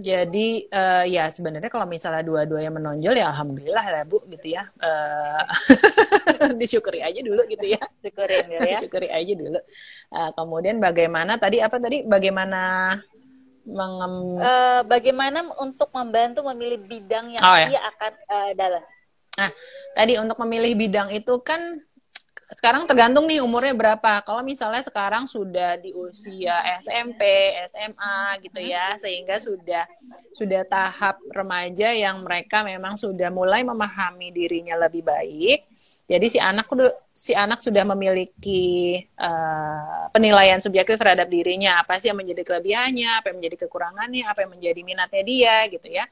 jadi 0.00 0.48
uh, 0.70 1.04
ya 1.06 1.30
sebenarnya 1.30 1.70
kalau 1.70 1.86
misalnya 1.86 2.22
dua-duanya 2.24 2.70
menonjol 2.70 3.14
ya 3.14 3.30
alhamdulillah 3.30 3.84
ya 3.84 4.02
Bu 4.06 4.22
gitu 4.30 4.54
ya. 4.54 4.70
Uh, 4.78 5.44
disyukuri 6.60 7.02
aja 7.02 7.20
dulu 7.20 7.42
gitu 7.46 7.66
ya. 7.74 7.82
Syukuri 8.00 8.38
ya. 8.48 8.78
Syukuri 8.80 9.08
aja 9.10 9.32
dulu. 9.34 9.60
Uh, 10.10 10.30
kemudian 10.34 10.76
bagaimana 10.82 11.36
tadi 11.38 11.60
apa 11.60 11.76
tadi 11.78 12.02
bagaimana 12.06 12.96
mengem... 13.64 14.14
uh, 14.38 14.80
bagaimana 14.84 15.48
untuk 15.58 15.88
membantu 15.92 16.44
memilih 16.52 16.80
bidang 16.84 17.32
yang 17.32 17.42
oh, 17.42 17.56
ya. 17.56 17.66
dia 17.72 17.80
akan 17.80 18.12
uh, 18.28 18.50
dalam. 18.52 18.82
Nah, 19.34 19.50
tadi 19.98 20.12
untuk 20.20 20.38
memilih 20.46 20.72
bidang 20.78 21.08
itu 21.10 21.34
kan 21.42 21.82
sekarang 22.54 22.86
tergantung 22.86 23.26
nih 23.26 23.42
umurnya 23.42 23.74
berapa. 23.74 24.22
Kalau 24.22 24.44
misalnya 24.44 24.84
sekarang 24.84 25.26
sudah 25.26 25.80
di 25.80 25.90
usia 25.96 26.60
SMP, 26.78 27.20
SMA 27.72 28.38
gitu 28.44 28.60
ya, 28.62 28.94
sehingga 29.00 29.40
sudah 29.40 29.88
sudah 30.36 30.62
tahap 30.68 31.18
remaja 31.34 31.90
yang 31.90 32.22
mereka 32.22 32.62
memang 32.62 32.94
sudah 32.94 33.32
mulai 33.32 33.66
memahami 33.66 34.30
dirinya 34.30 34.78
lebih 34.86 35.02
baik. 35.02 35.66
Jadi 36.04 36.26
si 36.28 36.38
anak 36.38 36.68
si 37.10 37.32
anak 37.32 37.64
sudah 37.64 37.82
memiliki 37.88 39.00
uh, 39.16 40.12
penilaian 40.12 40.60
subjektif 40.60 41.00
terhadap 41.00 41.26
dirinya, 41.32 41.80
apa 41.80 41.96
sih 41.96 42.12
yang 42.12 42.20
menjadi 42.20 42.44
kelebihannya, 42.44 43.10
apa 43.18 43.32
yang 43.32 43.38
menjadi 43.40 43.56
kekurangannya, 43.66 44.24
apa 44.28 44.44
yang 44.44 44.52
menjadi 44.52 44.80
minatnya 44.84 45.22
dia 45.24 45.56
gitu 45.72 45.88
ya. 45.88 46.04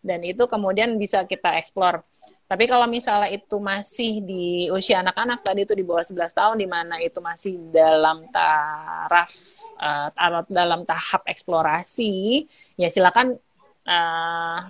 Dan 0.00 0.24
itu 0.24 0.44
kemudian 0.48 0.96
bisa 0.96 1.24
kita 1.24 1.56
eksplor 1.60 2.04
tapi 2.50 2.66
kalau 2.66 2.90
misalnya 2.90 3.30
itu 3.30 3.62
masih 3.62 4.26
di 4.26 4.66
usia 4.74 5.06
anak-anak 5.06 5.46
tadi 5.46 5.62
itu 5.62 5.70
di 5.70 5.86
bawah 5.86 6.02
11 6.02 6.34
tahun 6.34 6.56
di 6.58 6.66
mana 6.66 6.98
itu 6.98 7.22
masih 7.22 7.54
dalam 7.70 8.26
taraf 8.26 9.30
uh, 9.78 10.10
dalam 10.50 10.82
tahap 10.82 11.22
eksplorasi, 11.30 12.42
ya 12.74 12.90
silakan 12.90 13.38
uh, 13.86 14.66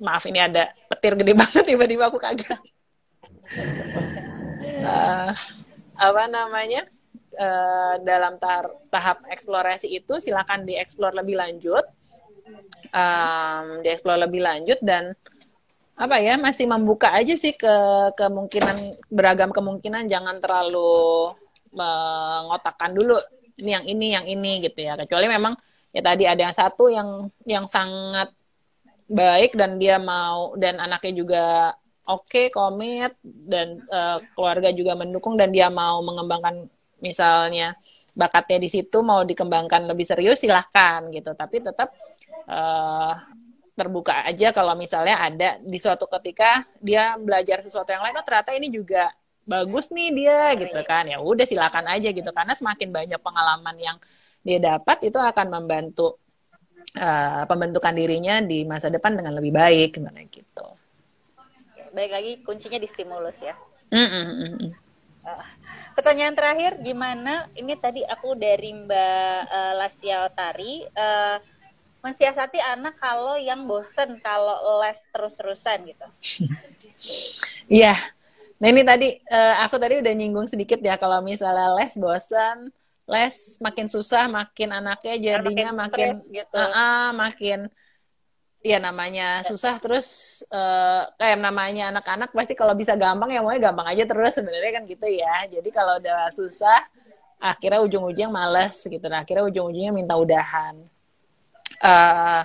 maaf 0.00 0.24
ini 0.24 0.48
ada 0.48 0.72
petir 0.88 1.12
gede 1.20 1.36
banget 1.44 1.64
tiba-tiba 1.68 2.08
aku 2.08 2.16
kaget. 2.16 2.56
uh, 4.80 5.36
apa 6.00 6.22
namanya? 6.24 6.88
Uh, 7.34 8.00
dalam 8.06 8.38
tahap 8.88 9.26
eksplorasi 9.28 9.92
itu 9.92 10.22
silakan 10.24 10.64
dieksplor 10.64 11.12
lebih 11.12 11.36
lanjut, 11.36 11.84
um, 12.96 13.84
dieksplor 13.84 14.24
lebih 14.24 14.40
lanjut 14.40 14.80
dan 14.80 15.12
apa 15.94 16.18
ya 16.18 16.34
masih 16.34 16.66
membuka 16.66 17.14
aja 17.14 17.38
sih 17.38 17.54
ke 17.54 17.74
kemungkinan 18.18 19.06
beragam 19.14 19.54
kemungkinan 19.54 20.10
jangan 20.10 20.42
terlalu 20.42 21.30
mengotakkan 21.70 22.90
dulu 22.90 23.14
ini 23.62 23.70
yang 23.70 23.84
ini 23.86 24.06
yang 24.10 24.26
ini 24.26 24.52
gitu 24.66 24.78
ya. 24.82 24.98
Kecuali 24.98 25.30
memang 25.30 25.54
ya 25.94 26.02
tadi 26.02 26.26
ada 26.26 26.40
yang 26.42 26.54
satu 26.54 26.90
yang 26.90 27.30
yang 27.46 27.66
sangat 27.70 28.34
baik 29.06 29.54
dan 29.54 29.78
dia 29.78 30.02
mau 30.02 30.58
dan 30.58 30.82
anaknya 30.82 31.12
juga 31.14 31.44
oke 32.10 32.26
okay, 32.26 32.46
komit 32.50 33.14
dan 33.22 33.78
uh, 33.86 34.18
keluarga 34.34 34.74
juga 34.74 34.98
mendukung 34.98 35.38
dan 35.38 35.54
dia 35.54 35.70
mau 35.70 36.02
mengembangkan 36.02 36.66
misalnya 36.98 37.76
bakatnya 38.16 38.58
di 38.64 38.68
situ 38.72 39.04
mau 39.04 39.22
dikembangkan 39.22 39.86
lebih 39.86 40.06
serius 40.08 40.42
silahkan 40.42 41.06
gitu. 41.14 41.30
Tapi 41.38 41.62
tetap 41.62 41.94
uh, 42.50 43.14
terbuka 43.74 44.22
aja 44.22 44.54
kalau 44.54 44.78
misalnya 44.78 45.18
ada 45.18 45.58
di 45.58 45.78
suatu 45.82 46.06
ketika 46.06 46.62
dia 46.78 47.18
belajar 47.18 47.58
sesuatu 47.58 47.90
yang 47.90 48.06
lain 48.06 48.14
oh 48.14 48.22
ternyata 48.22 48.54
ini 48.54 48.70
juga 48.70 49.10
bagus 49.44 49.92
nih 49.92 50.10
dia 50.14 50.40
gitu 50.56 50.80
kan. 50.82 51.04
Ya 51.06 51.20
udah 51.20 51.44
silakan 51.44 51.84
aja 51.92 52.08
gitu. 52.10 52.30
Karena 52.32 52.56
semakin 52.56 52.88
banyak 52.90 53.20
pengalaman 53.20 53.76
yang 53.78 53.96
dia 54.44 54.58
dapat 54.60 55.08
itu 55.08 55.16
akan 55.20 55.46
membantu 55.52 56.20
uh, 56.96 57.44
pembentukan 57.48 57.94
dirinya 57.96 58.40
di 58.44 58.64
masa 58.64 58.88
depan 58.88 59.16
dengan 59.16 59.36
lebih 59.36 59.52
baik 59.52 60.00
gimana 60.00 60.24
gitu. 60.28 60.66
Baik 61.94 62.10
lagi 62.10 62.32
kuncinya 62.42 62.80
di 62.80 62.88
stimulus 62.90 63.38
ya. 63.38 63.54
Mm 63.94 64.08
-mm. 64.10 64.70
Uh, 65.24 65.46
pertanyaan 65.96 66.36
terakhir 66.36 66.82
gimana? 66.84 67.48
Ini 67.56 67.80
tadi 67.80 68.04
aku 68.04 68.36
dari 68.36 68.76
Mbak 68.76 69.40
uh, 69.48 69.72
Lastia 69.80 70.28
Otari. 70.28 70.84
Uh, 70.92 71.38
mensiasati 72.04 72.60
anak 72.60 73.00
kalau 73.00 73.40
yang 73.40 73.64
bosen 73.64 74.20
kalau 74.20 74.60
les 74.84 75.00
terus-terusan 75.08 75.78
gitu. 75.88 76.06
Iya. 77.64 77.96
nah 78.60 78.68
ini 78.68 78.84
tadi 78.84 79.08
uh, 79.32 79.64
aku 79.64 79.80
tadi 79.80 80.04
udah 80.04 80.12
nyinggung 80.12 80.44
sedikit 80.44 80.76
ya 80.84 81.00
kalau 81.00 81.24
misalnya 81.24 81.72
les 81.80 81.96
bosen, 81.96 82.68
les 83.08 83.36
makin 83.56 83.88
susah, 83.88 84.28
makin 84.28 84.68
anaknya 84.68 85.16
jadinya 85.16 85.72
makin 85.72 86.20
makin, 86.20 86.32
gitu. 86.44 86.60
uh, 86.60 86.68
uh, 86.68 87.06
makin 87.16 87.72
ya 88.60 88.76
namanya 88.80 89.40
susah 89.48 89.80
terus 89.80 90.40
uh, 90.52 91.08
kayak 91.16 91.40
namanya 91.40 91.88
anak-anak 91.88 92.36
pasti 92.36 92.52
kalau 92.52 92.76
bisa 92.76 92.96
gampang 93.00 93.32
ya 93.32 93.40
maunya 93.40 93.72
gampang 93.72 93.88
aja 93.88 94.04
terus 94.04 94.36
sebenarnya 94.36 94.72
kan 94.76 94.84
gitu 94.84 95.08
ya. 95.08 95.48
Jadi 95.48 95.68
kalau 95.72 95.96
udah 95.96 96.28
susah 96.28 96.84
akhirnya 97.40 97.80
ujung-ujungnya 97.80 98.28
males 98.28 98.76
gitu. 98.80 99.04
Nah, 99.08 99.24
akhirnya 99.24 99.48
ujung-ujungnya 99.48 99.92
minta 99.92 100.16
udahan 100.20 100.84
Uh, 101.84 102.42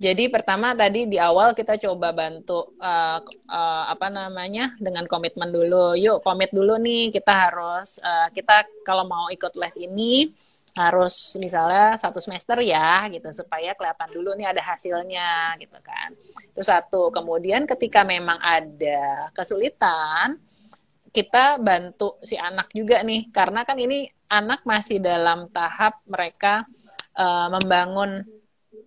jadi 0.00 0.32
pertama 0.32 0.72
tadi 0.72 1.04
di 1.04 1.20
awal 1.20 1.52
kita 1.52 1.76
coba 1.76 2.10
bantu 2.16 2.72
uh, 2.80 3.20
uh, 3.52 3.84
apa 3.86 4.08
namanya 4.08 4.72
dengan 4.80 5.04
komitmen 5.04 5.52
dulu. 5.52 5.92
Yuk 5.92 6.24
komit 6.24 6.50
dulu 6.50 6.80
nih 6.80 7.12
kita 7.12 7.30
harus 7.30 8.00
uh, 8.00 8.32
kita 8.32 8.64
kalau 8.82 9.04
mau 9.04 9.28
ikut 9.28 9.52
les 9.60 9.76
ini 9.78 10.32
harus 10.78 11.36
misalnya 11.36 11.98
satu 12.00 12.16
semester 12.22 12.62
ya 12.64 13.04
gitu 13.12 13.28
supaya 13.34 13.76
kelihatan 13.76 14.10
dulu 14.10 14.32
nih 14.40 14.48
ada 14.48 14.62
hasilnya 14.64 15.60
gitu 15.60 15.76
kan. 15.84 16.16
Itu 16.48 16.64
satu. 16.64 17.12
Kemudian 17.12 17.68
ketika 17.68 18.00
memang 18.00 18.40
ada 18.40 19.28
kesulitan 19.36 20.40
kita 21.12 21.60
bantu 21.60 22.16
si 22.24 22.40
anak 22.40 22.72
juga 22.72 23.04
nih 23.04 23.28
karena 23.28 23.68
kan 23.68 23.76
ini 23.76 24.08
anak 24.32 24.64
masih 24.64 24.96
dalam 24.96 25.44
tahap 25.52 26.00
mereka 26.08 26.64
uh, 27.20 27.52
membangun 27.52 28.39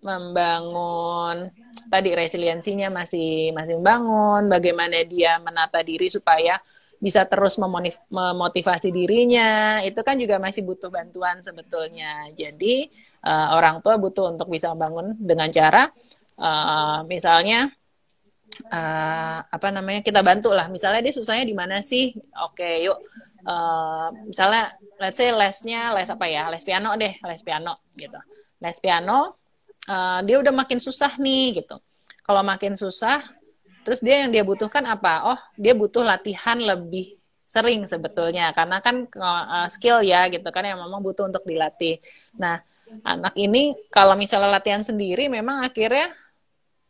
membangun 0.04 1.48
tadi 1.88 2.12
resiliensinya 2.12 2.92
masih 2.92 3.50
masih 3.56 3.80
membangun, 3.80 4.52
bagaimana 4.52 5.00
dia 5.08 5.40
menata 5.40 5.80
diri 5.80 6.12
supaya 6.12 6.60
bisa 7.00 7.28
terus 7.28 7.60
memotivasi 8.08 8.88
dirinya, 8.88 9.80
itu 9.84 10.00
kan 10.00 10.16
juga 10.16 10.40
masih 10.40 10.64
butuh 10.64 10.88
bantuan 10.88 11.40
sebetulnya. 11.44 12.32
Jadi 12.32 12.88
uh, 13.24 13.56
orang 13.56 13.84
tua 13.84 14.00
butuh 14.00 14.32
untuk 14.32 14.48
bisa 14.48 14.72
membangun 14.72 15.12
dengan 15.20 15.52
cara 15.52 15.92
uh, 16.40 17.04
misalnya 17.04 17.68
uh, 18.72 19.38
apa 19.44 19.68
namanya 19.68 20.00
kita 20.00 20.24
bantu 20.24 20.56
lah. 20.56 20.72
Misalnya 20.72 21.04
dia 21.04 21.12
susahnya 21.12 21.44
di 21.44 21.56
mana 21.56 21.84
sih? 21.84 22.16
Oke, 22.44 22.80
yuk. 22.84 22.96
Uh, 23.44 24.08
misalnya 24.24 24.72
let's 24.96 25.20
say 25.20 25.28
lesnya 25.28 25.92
les 25.92 26.08
apa 26.08 26.24
ya? 26.24 26.48
Les 26.48 26.64
piano 26.64 26.96
deh, 26.96 27.12
les 27.20 27.42
piano 27.44 27.84
gitu. 28.00 28.16
Les 28.64 28.76
piano 28.80 29.43
uh, 29.88 30.20
dia 30.24 30.36
udah 30.40 30.52
makin 30.52 30.78
susah 30.78 31.16
nih 31.16 31.64
gitu. 31.64 31.76
Kalau 32.24 32.40
makin 32.40 32.72
susah, 32.74 33.20
terus 33.84 34.00
dia 34.00 34.24
yang 34.24 34.30
dia 34.32 34.40
butuhkan 34.40 34.84
apa? 34.88 35.34
Oh, 35.34 35.40
dia 35.60 35.76
butuh 35.76 36.00
latihan 36.00 36.56
lebih 36.56 37.20
sering 37.44 37.84
sebetulnya 37.84 38.50
karena 38.56 38.80
kan 38.80 39.06
uh, 39.14 39.68
skill 39.68 40.00
ya 40.00 40.26
gitu 40.32 40.48
kan 40.48 40.64
yang 40.64 40.80
memang 40.80 41.04
butuh 41.04 41.28
untuk 41.28 41.44
dilatih. 41.44 42.00
Nah, 42.40 42.58
anak 43.04 43.36
ini 43.36 43.76
kalau 43.92 44.16
misalnya 44.16 44.56
latihan 44.56 44.80
sendiri 44.80 45.28
memang 45.28 45.64
akhirnya 45.64 46.12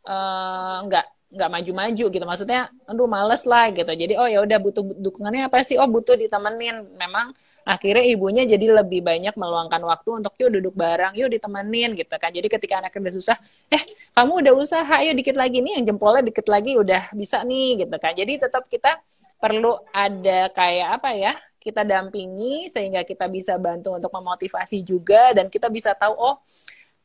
uh, 0.07 0.83
nggak 0.87 1.05
nggak 1.35 1.49
maju-maju 1.51 2.05
gitu 2.15 2.25
maksudnya 2.25 2.71
aduh 2.87 3.09
males 3.11 3.43
lah 3.43 3.67
gitu 3.73 3.91
jadi 3.91 4.13
oh 4.15 4.29
ya 4.29 4.39
udah 4.39 4.59
butuh 4.61 4.83
dukungannya 5.03 5.51
apa 5.51 5.65
sih 5.67 5.75
oh 5.75 5.89
butuh 5.89 6.15
ditemenin 6.15 6.95
memang 6.95 7.35
akhirnya 7.65 8.05
ibunya 8.05 8.45
jadi 8.45 8.79
lebih 8.79 9.01
banyak 9.01 9.33
meluangkan 9.33 9.81
waktu 9.81 10.21
untuk 10.21 10.37
yuk 10.37 10.53
duduk 10.53 10.73
bareng, 10.77 11.17
yuk 11.17 11.33
ditemenin 11.33 11.97
gitu 11.97 12.13
kan. 12.15 12.29
Jadi 12.29 12.47
ketika 12.47 12.79
anaknya 12.79 13.09
udah 13.09 13.15
susah, 13.17 13.37
eh 13.73 13.81
kamu 14.13 14.45
udah 14.45 14.53
usaha, 14.53 14.95
yuk 15.01 15.15
dikit 15.17 15.35
lagi 15.35 15.65
nih 15.65 15.81
yang 15.81 15.85
jempolnya 15.93 16.21
dikit 16.21 16.45
lagi 16.45 16.77
udah 16.77 17.09
bisa 17.17 17.41
nih 17.41 17.83
gitu 17.83 17.95
kan. 17.97 18.13
Jadi 18.13 18.33
tetap 18.37 18.69
kita 18.69 19.01
perlu 19.41 19.81
ada 19.89 20.53
kayak 20.53 21.01
apa 21.01 21.09
ya, 21.17 21.33
kita 21.57 21.81
dampingi 21.81 22.69
sehingga 22.69 23.01
kita 23.01 23.25
bisa 23.25 23.57
bantu 23.57 23.97
untuk 23.97 24.13
memotivasi 24.13 24.85
juga 24.85 25.33
dan 25.33 25.49
kita 25.49 25.65
bisa 25.73 25.97
tahu 25.97 26.13
oh 26.13 26.37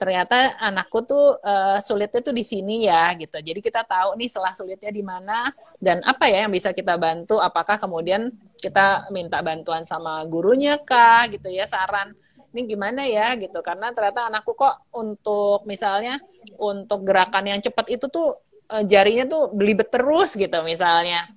ternyata 0.00 0.56
anakku 0.56 1.04
tuh 1.04 1.36
uh, 1.44 1.76
sulitnya 1.84 2.24
tuh 2.24 2.32
di 2.32 2.40
sini 2.40 2.88
ya 2.88 3.12
gitu. 3.20 3.36
Jadi 3.36 3.60
kita 3.60 3.84
tahu 3.84 4.16
nih 4.16 4.32
setelah 4.32 4.56
sulitnya 4.56 4.88
di 4.88 5.04
mana 5.04 5.52
dan 5.76 6.00
apa 6.08 6.24
ya 6.32 6.48
yang 6.48 6.52
bisa 6.56 6.72
kita 6.72 6.96
bantu. 6.96 7.36
Apakah 7.36 7.76
kemudian 7.76 8.32
kita 8.56 9.12
minta 9.12 9.44
bantuan 9.44 9.84
sama 9.84 10.24
gurunya 10.24 10.80
kah 10.80 11.28
gitu 11.28 11.52
ya 11.52 11.68
saran 11.68 12.16
ini 12.50 12.66
gimana 12.66 13.04
ya 13.04 13.36
gitu 13.38 13.60
karena 13.60 13.92
ternyata 13.94 14.26
anakku 14.26 14.58
kok 14.58 14.88
untuk 14.96 15.68
misalnya 15.68 16.18
untuk 16.58 17.06
gerakan 17.06 17.46
yang 17.46 17.60
cepat 17.60 17.92
itu 17.92 18.08
tuh 18.08 18.40
uh, 18.72 18.84
jarinya 18.88 19.28
tuh 19.28 19.52
belibet 19.52 19.92
terus 19.92 20.32
gitu 20.32 20.64
misalnya. 20.64 21.28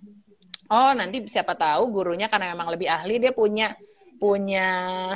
Oh 0.71 0.95
nanti 0.95 1.21
siapa 1.27 1.53
tahu 1.53 1.91
gurunya 1.91 2.31
karena 2.31 2.55
memang 2.55 2.71
lebih 2.71 2.87
ahli 2.87 3.19
dia 3.19 3.35
punya 3.35 3.75
punya 4.17 4.67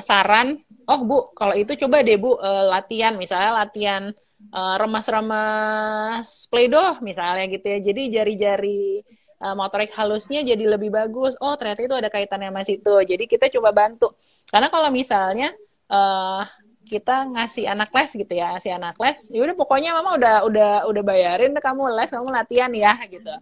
saran, 0.04 0.60
oh 0.88 1.00
Bu, 1.04 1.20
kalau 1.36 1.54
itu 1.54 1.76
coba 1.76 2.02
deh 2.02 2.16
Bu 2.16 2.40
uh, 2.40 2.72
latihan, 2.72 3.14
misalnya 3.20 3.64
latihan 3.64 4.04
uh, 4.56 4.76
remas-remas 4.80 6.48
playdoh 6.48 7.04
misalnya 7.04 7.46
gitu 7.52 7.68
ya. 7.68 7.80
Jadi 7.84 8.02
jari-jari 8.08 9.04
uh, 9.44 9.56
motorik 9.58 9.92
halusnya 9.94 10.42
jadi 10.48 10.64
lebih 10.64 10.90
bagus. 10.96 11.36
Oh 11.44 11.54
ternyata 11.60 11.84
itu 11.84 11.96
ada 11.96 12.08
kaitannya 12.08 12.50
sama 12.50 12.64
situ. 12.64 12.96
Jadi 13.04 13.24
kita 13.28 13.52
coba 13.60 13.76
bantu. 13.76 14.16
Karena 14.48 14.72
kalau 14.72 14.90
misalnya 14.90 15.52
uh, 15.92 16.48
kita 16.88 17.28
ngasih 17.36 17.68
anak 17.68 17.92
les 17.92 18.10
gitu 18.16 18.32
ya, 18.32 18.56
ngasih 18.56 18.80
anak 18.80 18.96
les, 18.96 19.20
ya 19.36 19.44
udah 19.44 19.56
pokoknya 19.60 19.92
mama 19.92 20.16
udah 20.16 20.36
udah 20.48 20.72
udah 20.88 21.04
bayarin 21.04 21.52
kamu 21.60 21.92
les, 22.00 22.10
kamu 22.16 22.32
latihan 22.32 22.72
ya 22.72 22.96
gitu. 23.12 23.36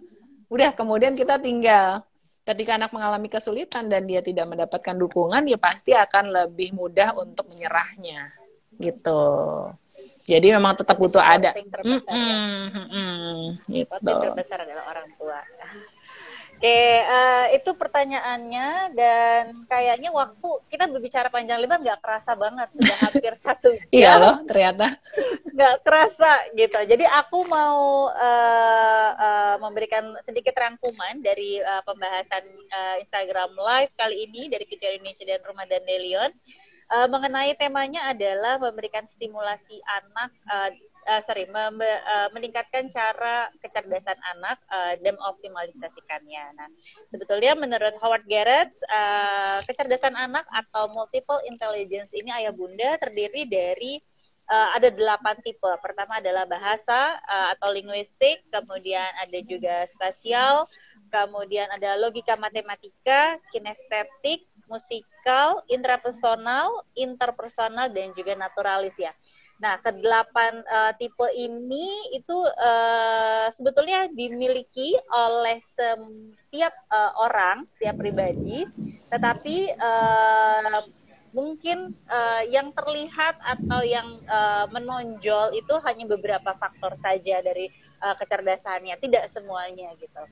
Udah 0.49 0.73
kemudian 0.73 1.13
kita 1.13 1.37
tinggal 1.37 2.01
ketika 2.45 2.77
anak 2.77 2.93
mengalami 2.93 3.27
kesulitan 3.27 3.89
dan 3.89 4.05
dia 4.05 4.21
tidak 4.21 4.45
mendapatkan 4.45 4.93
dukungan, 4.93 5.41
dia 5.43 5.57
pasti 5.57 5.97
akan 5.97 6.29
lebih 6.29 6.77
mudah 6.77 7.17
untuk 7.17 7.49
menyerahnya, 7.49 8.29
gitu. 8.77 9.21
Jadi 10.25 10.51
memang 10.51 10.75
tetap 10.75 10.99
butuh 10.99 11.23
ada. 11.23 11.55
Mm 11.55 12.01
-mm, 12.03 12.31
mm 12.69 12.87
-mm, 12.91 13.37
gitu. 13.71 13.95
terbesar 14.03 14.59
adalah 14.61 14.83
orang 14.91 15.07
tua. 15.15 15.39
Oke, 16.65 16.97
uh, 17.05 17.45
itu 17.53 17.77
pertanyaannya 17.77 18.97
dan 18.97 19.69
kayaknya 19.69 20.09
waktu 20.09 20.49
kita 20.65 20.89
berbicara 20.89 21.29
panjang 21.29 21.61
lebar 21.61 21.77
nggak 21.77 22.01
kerasa 22.01 22.33
banget 22.33 22.73
sudah 22.73 22.97
hampir 23.05 23.33
satu 23.45 23.69
jam. 23.77 23.93
Iya 23.93 24.11
loh, 24.17 24.41
ternyata 24.49 24.97
nggak 25.53 25.75
kerasa 25.85 26.31
gitu. 26.57 26.81
Jadi 26.89 27.05
aku 27.05 27.45
mau 27.45 28.09
uh, 28.09 29.09
uh, 29.13 29.55
memberikan 29.61 30.17
sedikit 30.25 30.57
rangkuman 30.57 31.21
dari 31.21 31.61
uh, 31.61 31.85
pembahasan 31.85 32.41
uh, 32.73 32.97
Instagram 32.97 33.53
Live 33.61 33.93
kali 33.93 34.25
ini 34.25 34.49
dari 34.49 34.65
Kejar 34.65 34.97
Indonesia 34.97 35.21
dan 35.21 35.45
Rumah 35.45 35.69
dan 35.69 35.85
Delion. 35.85 36.33
Uh, 36.89 37.05
mengenai 37.05 37.53
temanya 37.61 38.09
adalah 38.09 38.57
memberikan 38.57 39.05
stimulasi 39.05 39.77
anak 39.85 40.33
uh, 40.49 40.73
uh, 41.05 41.21
sorry 41.21 41.45
mem 41.47 41.77
uh, 41.77 41.85
eh, 41.85 42.29
meningkatkan 42.33 42.89
cara 42.89 43.49
kecerdasan 43.61 44.17
anak 44.35 44.57
uh, 44.69 44.93
dan 44.99 45.15
optimalisasikannya. 45.21 46.45
Nah, 46.57 46.69
sebetulnya 47.07 47.53
menurut 47.53 47.93
Howard 48.01 48.25
Garrett 48.25 48.73
uh, 48.89 49.61
kecerdasan 49.63 50.17
anak 50.17 50.43
atau 50.51 50.89
multiple 50.91 51.39
intelligence 51.45 52.11
ini 52.17 52.33
ayah 52.33 52.51
bunda 52.51 52.97
terdiri 52.97 53.45
dari 53.45 54.01
uh, 54.49 54.69
ada 54.73 54.89
delapan 54.89 55.37
tipe. 55.45 55.71
Pertama 55.81 56.19
adalah 56.19 56.49
bahasa 56.49 57.21
uh, 57.25 57.47
atau 57.57 57.69
linguistik, 57.73 58.45
kemudian 58.49 59.05
ada 59.21 59.39
juga 59.45 59.85
spasial, 59.89 60.65
kemudian 61.13 61.69
ada 61.71 61.95
logika 62.01 62.33
matematika, 62.35 63.37
kinestetik, 63.53 64.45
musikal, 64.65 65.61
intrapersonal, 65.69 66.83
interpersonal, 66.97 67.89
dan 67.93 68.11
juga 68.17 68.33
naturalis 68.33 68.97
ya. 68.97 69.13
Nah, 69.55 69.79
kedelapan 69.79 70.59
uh, 70.67 70.91
tipe 70.99 71.27
ini 71.31 72.11
itu 72.11 72.37
uh, 72.59 73.47
sebetulnya 73.55 74.11
dimiliki 74.11 74.99
oleh 75.07 75.63
setiap 75.63 76.75
uh, 76.91 77.15
orang, 77.23 77.63
setiap 77.75 77.95
pribadi, 77.95 78.67
tetapi 79.07 79.71
uh, 79.79 80.83
mungkin 81.31 81.95
uh, 82.07 82.43
yang 82.47 82.71
terlihat 82.75 83.39
atau 83.43 83.83
yang 83.83 84.19
uh, 84.27 84.67
menonjol 84.71 85.55
itu 85.55 85.75
hanya 85.83 86.07
beberapa 86.07 86.55
faktor 86.55 86.95
saja 86.99 87.39
dari 87.39 87.71
uh, 88.03 88.15
kecerdasannya, 88.15 88.99
tidak 88.99 89.31
semuanya 89.31 89.91
gitu. 89.99 90.23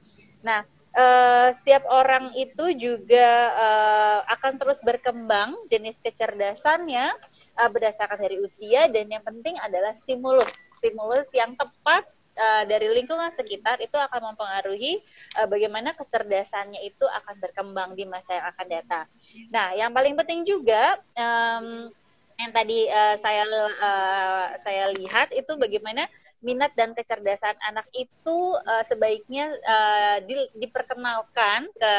Nah, 0.44 0.68
uh, 0.96 1.50
setiap 1.60 1.84
orang 1.90 2.32
itu 2.38 2.72
juga 2.78 3.30
uh, 3.56 4.20
akan 4.32 4.56
terus 4.56 4.80
berkembang 4.80 5.56
jenis 5.68 6.00
kecerdasannya 6.00 7.12
uh, 7.58 7.70
berdasarkan 7.70 8.20
dari 8.20 8.38
usia 8.42 8.90
dan 8.90 9.10
yang 9.10 9.24
penting 9.24 9.58
adalah 9.62 9.94
stimulus 9.94 10.52
stimulus 10.80 11.30
yang 11.32 11.54
tepat 11.56 12.06
uh, 12.38 12.64
dari 12.66 12.90
lingkungan 12.92 13.30
sekitar 13.34 13.80
itu 13.82 13.96
akan 13.96 14.34
mempengaruhi 14.34 15.02
uh, 15.38 15.48
bagaimana 15.48 15.94
kecerdasannya 15.94 16.82
itu 16.86 17.06
akan 17.06 17.36
berkembang 17.40 17.90
di 17.94 18.06
masa 18.10 18.42
yang 18.42 18.48
akan 18.54 18.68
datang. 18.68 19.06
Nah, 19.50 19.68
yang 19.78 19.92
paling 19.94 20.18
penting 20.18 20.46
juga 20.46 21.02
um, 21.18 21.90
yang 22.42 22.52
tadi 22.52 22.90
uh, 22.90 23.16
saya 23.22 23.46
uh, 23.46 24.46
saya 24.66 24.90
lihat 24.98 25.30
itu 25.32 25.54
bagaimana 25.54 26.10
minat 26.44 26.76
dan 26.76 26.92
kecerdasan 26.92 27.56
anak 27.64 27.88
itu 27.96 28.40
uh, 28.68 28.84
sebaiknya 28.84 29.48
uh, 29.64 30.18
di, 30.28 30.36
diperkenalkan 30.60 31.72
ke 31.72 31.96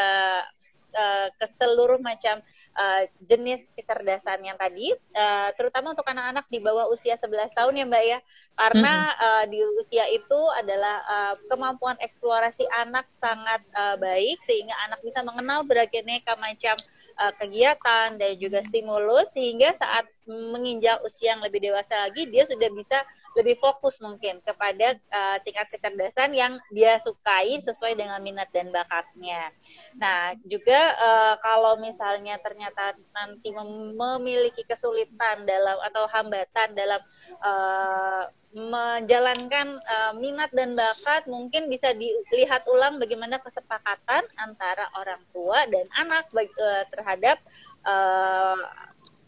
uh, 0.95 1.29
ke 1.33 1.47
seluruh 1.57 1.97
macam 2.05 2.45
uh, 2.75 3.03
jenis 3.27 3.67
kecerdasan 3.75 4.43
yang 4.45 4.59
tadi, 4.59 4.93
uh, 5.17 5.49
terutama 5.57 5.95
untuk 5.95 6.07
anak-anak 6.07 6.47
di 6.51 6.59
bawah 6.61 6.91
usia 6.91 7.17
11 7.19 7.55
tahun 7.55 7.79
ya 7.81 7.85
Mbak 7.87 8.05
ya, 8.05 8.19
karena 8.55 8.95
uh, 9.19 9.45
di 9.49 9.59
usia 9.81 10.05
itu 10.11 10.41
adalah 10.59 11.03
uh, 11.07 11.35
kemampuan 11.51 11.99
eksplorasi 12.03 12.67
anak 12.75 13.07
sangat 13.15 13.63
uh, 13.75 13.97
baik 13.99 14.39
sehingga 14.47 14.75
anak 14.87 15.01
bisa 15.03 15.23
mengenal 15.23 15.67
beraneka 15.67 16.35
macam 16.39 16.77
uh, 17.19 17.33
kegiatan 17.39 18.19
dan 18.19 18.33
juga 18.39 18.63
stimulus 18.67 19.31
sehingga 19.35 19.75
saat 19.79 20.07
menginjak 20.27 20.99
usia 21.07 21.37
yang 21.37 21.43
lebih 21.43 21.63
dewasa 21.63 22.09
lagi 22.09 22.27
dia 22.29 22.47
sudah 22.49 22.71
bisa 22.73 22.99
lebih 23.35 23.59
fokus 23.59 23.99
mungkin 23.99 24.39
kepada 24.47 24.95
uh, 25.11 25.37
tingkat 25.43 25.67
kecerdasan 25.75 26.35
yang 26.35 26.59
dia 26.71 26.99
sukai 27.03 27.59
sesuai 27.61 27.99
dengan 27.99 28.23
minat 28.23 28.49
dan 28.55 28.71
bakatnya. 28.71 29.51
Nah, 29.99 30.39
juga 30.47 30.95
uh, 30.99 31.35
kalau 31.43 31.79
misalnya 31.83 32.39
ternyata 32.39 32.95
nanti 33.11 33.51
mem 33.51 33.95
memiliki 33.95 34.63
kesulitan 34.67 35.47
dalam 35.47 35.79
atau 35.83 36.07
hambatan 36.11 36.69
dalam 36.79 37.03
uh, 37.43 38.25
menjalankan 38.55 39.83
uh, 39.83 40.13
minat 40.15 40.55
dan 40.55 40.79
bakat, 40.79 41.27
mungkin 41.27 41.67
bisa 41.67 41.91
dilihat 41.91 42.63
ulang 42.71 43.03
bagaimana 43.03 43.43
kesepakatan 43.43 44.23
antara 44.39 44.87
orang 44.95 45.19
tua 45.35 45.67
dan 45.67 45.83
anak 45.99 46.31
terhadap 46.95 47.43
uh, 47.83 48.63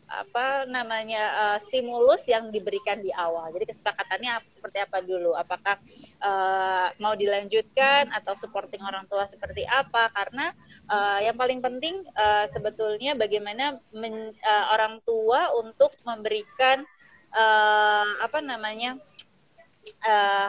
apa 0.07 0.71
namanya 0.71 1.23
uh, 1.35 1.59
stimulus 1.67 2.23
yang 2.31 2.55
diberikan 2.55 3.03
di 3.03 3.11
awal. 3.11 3.51
Jadi 3.51 3.75
kesepakatannya 3.75 4.39
seperti 4.55 4.79
apa 4.79 5.03
dulu? 5.03 5.35
Apakah 5.35 5.83
uh, 6.23 6.95
mau 7.03 7.19
dilanjutkan 7.19 8.15
atau 8.15 8.39
supporting 8.39 8.83
orang 8.87 9.05
tua 9.11 9.27
seperti 9.27 9.67
apa? 9.67 10.07
Karena 10.15 10.55
uh, 10.87 11.19
yang 11.19 11.35
paling 11.35 11.59
penting 11.59 12.07
uh, 12.15 12.47
sebetulnya 12.47 13.19
bagaimana 13.19 13.83
men, 13.91 14.31
uh, 14.47 14.65
orang 14.79 15.03
tua 15.03 15.51
untuk 15.59 15.91
memberikan 16.07 16.87
uh, 17.35 18.07
apa 18.23 18.39
namanya 18.39 18.99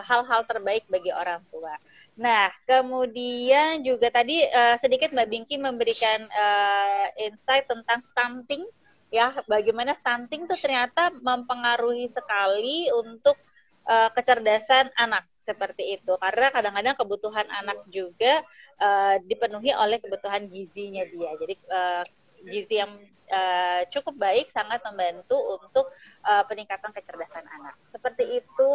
hal-hal 0.02 0.42
uh, 0.42 0.48
terbaik 0.50 0.86
bagi 0.90 1.14
orang 1.14 1.42
tua. 1.54 1.78
Nah, 2.18 2.50
kemudian 2.66 3.86
juga 3.86 4.10
tadi 4.10 4.42
uh, 4.42 4.74
sedikit 4.82 5.14
Mbak 5.14 5.30
Bingki 5.30 5.56
memberikan 5.62 6.26
uh, 6.26 7.06
insight 7.22 7.70
tentang 7.70 8.02
stunting 8.02 8.66
ya 9.08 9.32
bagaimana 9.48 9.96
stunting 9.96 10.46
itu 10.48 10.56
ternyata 10.60 11.12
mempengaruhi 11.24 12.12
sekali 12.12 12.92
untuk 12.92 13.40
uh, 13.88 14.10
kecerdasan 14.12 14.92
anak 15.00 15.24
seperti 15.40 15.96
itu. 15.96 16.14
Karena 16.20 16.52
kadang-kadang 16.52 16.96
kebutuhan 17.00 17.48
anak 17.48 17.88
juga 17.88 18.44
uh, 18.84 19.16
dipenuhi 19.24 19.72
oleh 19.72 19.98
kebutuhan 20.04 20.52
gizinya 20.52 21.08
dia. 21.08 21.32
Jadi 21.40 21.56
uh, 21.72 22.04
gizi 22.44 22.76
yang 22.84 23.00
uh, 23.32 23.82
cukup 23.92 24.16
baik 24.20 24.52
sangat 24.52 24.84
membantu 24.84 25.40
untuk 25.56 25.88
uh, 26.28 26.44
peningkatan 26.48 26.92
kecerdasan 26.92 27.48
anak. 27.48 27.80
Seperti 27.88 28.44
itu 28.44 28.74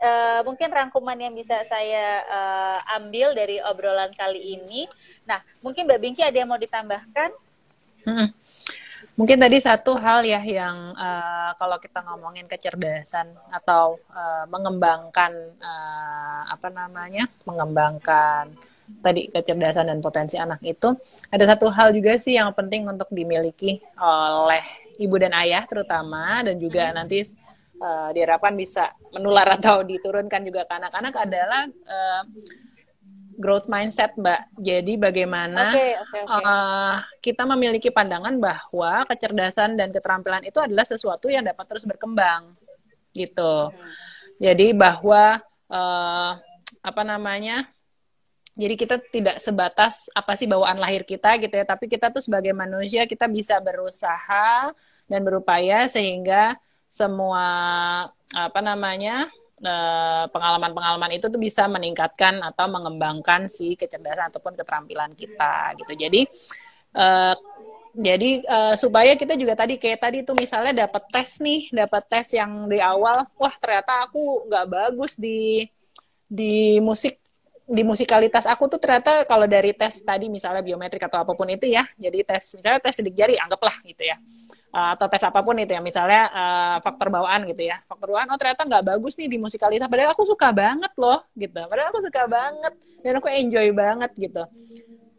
uh, 0.00 0.40
mungkin 0.48 0.72
rangkuman 0.72 1.16
yang 1.20 1.36
bisa 1.36 1.60
saya 1.68 2.24
uh, 2.24 2.78
ambil 2.96 3.36
dari 3.36 3.60
obrolan 3.60 4.12
kali 4.16 4.60
ini. 4.60 4.88
Nah 5.28 5.44
mungkin 5.60 5.84
Mbak 5.84 6.00
Bingki 6.00 6.22
ada 6.24 6.40
yang 6.40 6.48
mau 6.48 6.60
ditambahkan? 6.60 7.30
Hmm. 8.04 8.28
Mungkin 9.14 9.38
tadi 9.38 9.62
satu 9.62 9.94
hal 9.94 10.26
ya 10.26 10.42
yang 10.42 10.90
uh, 10.98 11.54
kalau 11.54 11.78
kita 11.78 12.02
ngomongin 12.02 12.50
kecerdasan 12.50 13.30
atau 13.54 14.02
uh, 14.10 14.42
mengembangkan 14.50 15.54
uh, 15.62 16.42
apa 16.50 16.66
namanya, 16.74 17.30
mengembangkan 17.46 18.50
tadi 19.00 19.30
kecerdasan 19.30 19.88
dan 19.88 20.02
potensi 20.02 20.36
anak 20.36 20.60
itu 20.60 20.92
ada 21.32 21.44
satu 21.48 21.72
hal 21.72 21.94
juga 21.96 22.20
sih 22.20 22.36
yang 22.36 22.52
penting 22.52 22.84
untuk 22.84 23.08
dimiliki 23.08 23.80
oleh 23.96 24.64
ibu 25.00 25.16
dan 25.16 25.32
ayah 25.40 25.64
terutama 25.64 26.44
dan 26.44 26.60
juga 26.60 26.92
hmm. 26.92 26.94
nanti 26.94 27.24
uh, 27.80 28.10
diharapkan 28.12 28.52
bisa 28.54 28.92
menular 29.14 29.46
atau 29.56 29.82
diturunkan 29.82 30.42
juga 30.44 30.68
ke 30.68 30.72
anak-anak 30.74 31.14
adalah 31.16 31.62
uh, 31.68 32.22
growth 33.36 33.66
mindset, 33.70 34.14
Mbak. 34.14 34.58
Jadi 34.58 34.98
bagaimana 34.98 35.70
okay, 35.70 35.98
okay, 35.98 36.22
okay. 36.24 36.44
Uh, 36.44 36.94
kita 37.20 37.42
memiliki 37.44 37.88
pandangan 37.90 38.36
bahwa 38.38 39.04
kecerdasan 39.06 39.76
dan 39.78 39.90
keterampilan 39.90 40.46
itu 40.46 40.58
adalah 40.58 40.86
sesuatu 40.86 41.30
yang 41.30 41.42
dapat 41.46 41.64
terus 41.66 41.84
berkembang, 41.84 42.54
gitu. 43.12 43.70
Hmm. 43.70 43.90
Jadi 44.42 44.74
bahwa 44.74 45.38
uh, 45.70 46.30
apa 46.82 47.02
namanya? 47.02 47.66
Jadi 48.54 48.74
kita 48.78 49.02
tidak 49.10 49.42
sebatas 49.42 50.06
apa 50.14 50.38
sih 50.38 50.46
bawaan 50.46 50.78
lahir 50.78 51.02
kita 51.02 51.34
gitu 51.42 51.58
ya, 51.58 51.66
tapi 51.66 51.90
kita 51.90 52.14
tuh 52.14 52.22
sebagai 52.22 52.54
manusia 52.54 53.02
kita 53.02 53.26
bisa 53.26 53.58
berusaha 53.58 54.70
dan 55.10 55.20
berupaya 55.26 55.90
sehingga 55.90 56.54
semua 56.86 57.46
apa 58.30 58.60
namanya 58.62 59.26
eh, 59.26 59.43
pengalaman-pengalaman 60.28 61.14
itu 61.14 61.30
tuh 61.30 61.40
bisa 61.40 61.64
meningkatkan 61.70 62.42
atau 62.42 62.66
mengembangkan 62.66 63.46
si 63.46 63.78
kecerdasan 63.78 64.28
ataupun 64.28 64.58
keterampilan 64.58 65.14
kita 65.14 65.78
gitu. 65.78 65.92
Jadi 65.94 66.20
uh, 66.98 67.34
jadi 67.94 68.42
uh, 68.42 68.74
supaya 68.74 69.14
kita 69.14 69.38
juga 69.38 69.54
tadi 69.54 69.78
kayak 69.78 70.00
tadi 70.02 70.18
tuh 70.26 70.34
misalnya 70.34 70.86
dapat 70.86 71.06
tes 71.14 71.38
nih, 71.38 71.70
dapat 71.70 72.02
tes 72.10 72.34
yang 72.34 72.66
di 72.66 72.82
awal, 72.82 73.22
wah 73.38 73.54
ternyata 73.54 74.10
aku 74.10 74.50
nggak 74.50 74.66
bagus 74.66 75.14
di 75.14 75.62
di 76.26 76.82
musik 76.82 77.23
di 77.64 77.80
musikalitas 77.80 78.44
aku 78.44 78.68
tuh 78.68 78.76
ternyata 78.76 79.24
kalau 79.24 79.48
dari 79.48 79.72
tes 79.72 80.04
tadi 80.04 80.28
misalnya 80.28 80.60
biometrik 80.60 81.00
atau 81.00 81.24
apa 81.24 81.32
pun 81.32 81.48
itu 81.48 81.64
ya, 81.64 81.88
jadi 81.96 82.20
tes 82.20 82.60
misalnya 82.60 82.80
tes 82.84 82.92
sidik 82.92 83.16
jari 83.16 83.40
anggaplah 83.40 83.72
gitu 83.88 84.04
ya, 84.04 84.20
uh, 84.76 84.92
atau 84.92 85.08
tes 85.08 85.24
apa 85.24 85.40
pun 85.40 85.56
itu 85.56 85.72
ya, 85.72 85.80
misalnya 85.80 86.28
uh, 86.28 86.76
faktor 86.84 87.08
bawaan 87.08 87.48
gitu 87.48 87.64
ya, 87.64 87.80
faktor 87.88 88.12
bawaan 88.12 88.28
oh 88.28 88.36
ternyata 88.36 88.68
nggak 88.68 88.84
bagus 88.84 89.16
nih 89.16 89.32
di 89.32 89.40
musikalitas, 89.40 89.88
padahal 89.88 90.12
aku 90.12 90.28
suka 90.28 90.52
banget 90.52 90.92
loh 91.00 91.24
gitu, 91.32 91.56
padahal 91.64 91.88
aku 91.88 92.04
suka 92.04 92.22
banget 92.28 92.72
dan 93.00 93.12
aku 93.16 93.28
enjoy 93.32 93.66
banget 93.72 94.10
gitu. 94.12 94.44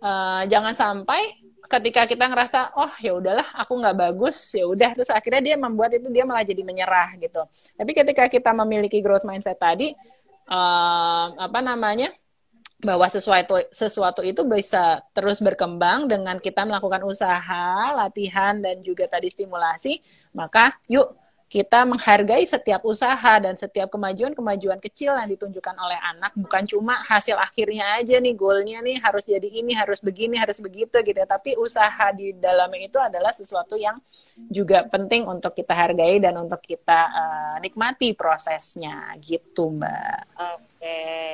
Uh, 0.06 0.46
jangan 0.46 0.78
sampai 0.78 1.41
ketika 1.66 2.06
kita 2.06 2.30
ngerasa 2.30 2.78
oh 2.78 2.93
ya 3.02 3.18
udahlah 3.18 3.58
aku 3.58 3.74
nggak 3.74 3.98
bagus 3.98 4.38
ya 4.54 4.70
udah 4.70 4.93
terus 4.93 5.10
akhirnya 5.10 5.41
dia 5.41 5.56
membuat 5.58 5.98
itu 5.98 6.14
dia 6.14 6.22
malah 6.22 6.46
jadi 6.46 6.62
menyerah 6.62 7.18
gitu. 7.18 7.41
Tapi 7.74 7.91
ketika 7.98 8.30
kita 8.30 8.54
memiliki 8.54 9.02
growth 9.02 9.26
mindset 9.26 9.58
tadi 9.58 9.98
uh, 10.46 11.28
apa 11.41 11.60
namanya 11.66 12.14
bahwa 12.84 13.07
sesuatu 13.07 13.55
sesuatu 13.71 14.21
itu 14.21 14.43
bisa 14.43 14.99
terus 15.15 15.39
berkembang 15.39 16.11
dengan 16.11 16.38
kita 16.38 16.67
melakukan 16.67 17.01
usaha, 17.07 17.95
latihan 17.95 18.59
dan 18.59 18.84
juga 18.84 19.07
tadi 19.07 19.32
stimulasi, 19.32 20.03
maka 20.36 20.76
yuk 20.91 21.15
kita 21.45 21.86
menghargai 21.86 22.41
setiap 22.43 22.82
usaha 22.84 23.38
dan 23.38 23.53
setiap 23.53 23.93
kemajuan-kemajuan 23.93 24.82
kecil 24.82 25.13
yang 25.13 25.30
ditunjukkan 25.30 25.78
oleh 25.78 25.95
anak 26.01 26.34
bukan 26.34 26.65
cuma 26.65 27.05
hasil 27.05 27.38
akhirnya 27.38 28.01
aja 28.01 28.17
nih 28.17 28.34
goalnya 28.34 28.82
nih 28.82 28.97
harus 28.97 29.21
jadi 29.23 29.45
ini 29.45 29.78
harus 29.78 30.01
begini 30.01 30.41
harus 30.41 30.57
begitu 30.57 30.97
gitu 31.05 31.15
ya 31.15 31.30
tapi 31.30 31.53
usaha 31.55 32.09
di 32.17 32.34
dalamnya 32.34 32.89
itu 32.89 32.97
adalah 32.97 33.30
sesuatu 33.30 33.78
yang 33.78 34.01
juga 34.49 34.89
penting 34.89 35.30
untuk 35.30 35.53
kita 35.53 35.71
hargai 35.78 36.17
dan 36.17 36.34
untuk 36.41 36.59
kita 36.65 36.99
uh, 37.13 37.57
nikmati 37.61 38.17
prosesnya 38.17 39.13
gitu 39.21 39.69
mbak. 39.69 40.26
Oke. 40.36 40.82
Okay. 40.82 41.30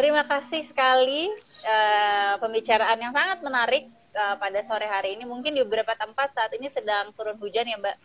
Terima 0.00 0.24
kasih 0.24 0.64
sekali 0.64 1.28
uh, 1.60 2.40
pembicaraan 2.40 2.96
yang 3.04 3.12
sangat 3.12 3.44
menarik 3.44 3.84
uh, 4.16 4.32
pada 4.40 4.64
sore 4.64 4.88
hari 4.88 5.12
ini. 5.12 5.28
Mungkin 5.28 5.52
di 5.52 5.60
beberapa 5.60 5.92
tempat 5.92 6.32
saat 6.32 6.56
ini 6.56 6.72
sedang 6.72 7.12
turun 7.12 7.36
hujan 7.36 7.68
ya, 7.68 7.76
Mbak. 7.76 7.96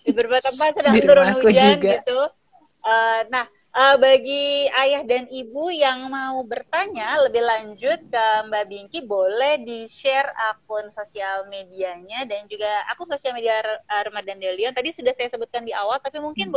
di 0.00 0.16
beberapa 0.16 0.40
tempat 0.40 0.80
sedang 0.80 0.96
turun 0.96 1.28
hujan 1.44 1.76
juga. 1.76 2.00
gitu. 2.00 2.20
Uh, 2.80 3.20
nah, 3.28 3.44
uh, 3.76 4.00
bagi 4.00 4.64
ayah 4.72 5.04
dan 5.04 5.28
ibu 5.28 5.68
yang 5.68 6.08
mau 6.08 6.40
bertanya 6.40 7.20
lebih 7.28 7.44
lanjut 7.44 8.00
ke 8.00 8.26
Mbak 8.48 8.64
Bingki, 8.72 9.04
boleh 9.04 9.60
di-share 9.60 10.32
akun 10.56 10.88
sosial 10.88 11.44
medianya 11.52 12.24
dan 12.24 12.48
juga 12.48 12.80
akun 12.88 13.12
sosial 13.12 13.36
media 13.36 13.60
Ramadan 14.08 14.40
Delion. 14.40 14.72
Tadi 14.72 14.88
sudah 14.88 15.12
saya 15.12 15.28
sebutkan 15.28 15.68
di 15.68 15.76
awal, 15.76 16.00
tapi 16.00 16.16
mungkin 16.16 16.48
hmm. 16.48 16.56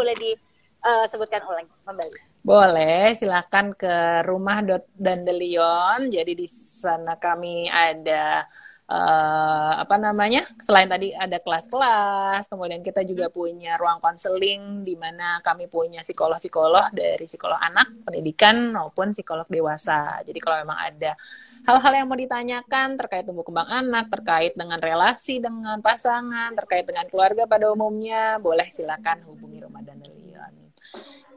Boleh 0.84 1.08
disebutkan 1.08 1.42
ulang 1.48 1.68
kembali. 1.88 2.20
Boleh, 2.44 3.16
silakan 3.16 3.72
ke 3.72 4.28
rumah 4.28 4.60
Dandelion. 5.00 6.12
Jadi 6.12 6.36
di 6.36 6.48
sana 6.52 7.16
kami 7.16 7.72
ada 7.72 8.44
uh, 8.92 9.80
apa 9.80 9.96
namanya? 9.96 10.44
Selain 10.60 10.92
tadi 10.92 11.16
ada 11.16 11.40
kelas-kelas, 11.40 12.52
kemudian 12.52 12.84
kita 12.84 13.08
juga 13.08 13.32
punya 13.32 13.80
ruang 13.80 14.04
konseling 14.04 14.84
di 14.84 15.00
mana 15.00 15.40
kami 15.40 15.72
punya 15.72 16.04
psikolog-psikolog 16.04 16.92
dari 16.92 17.24
psikolog 17.24 17.60
anak, 17.64 18.04
pendidikan 18.04 18.76
maupun 18.76 19.16
psikolog 19.16 19.48
dewasa. 19.48 20.20
Jadi 20.28 20.40
kalau 20.44 20.68
memang 20.68 20.80
ada 20.84 21.16
hal-hal 21.64 21.94
yang 22.04 22.08
mau 22.12 22.20
ditanyakan 22.20 23.00
terkait 23.00 23.24
tumbuh 23.24 23.48
kembang 23.48 23.72
anak, 23.72 24.12
terkait 24.12 24.52
dengan 24.52 24.84
relasi 24.84 25.40
dengan 25.40 25.80
pasangan, 25.80 26.52
terkait 26.60 26.84
dengan 26.84 27.08
keluarga 27.08 27.48
pada 27.48 27.72
umumnya, 27.72 28.36
boleh 28.44 28.68
silakan 28.68 29.24
hubungi 29.32 29.64
rumah 29.64 29.80
Dandelion. 29.80 30.23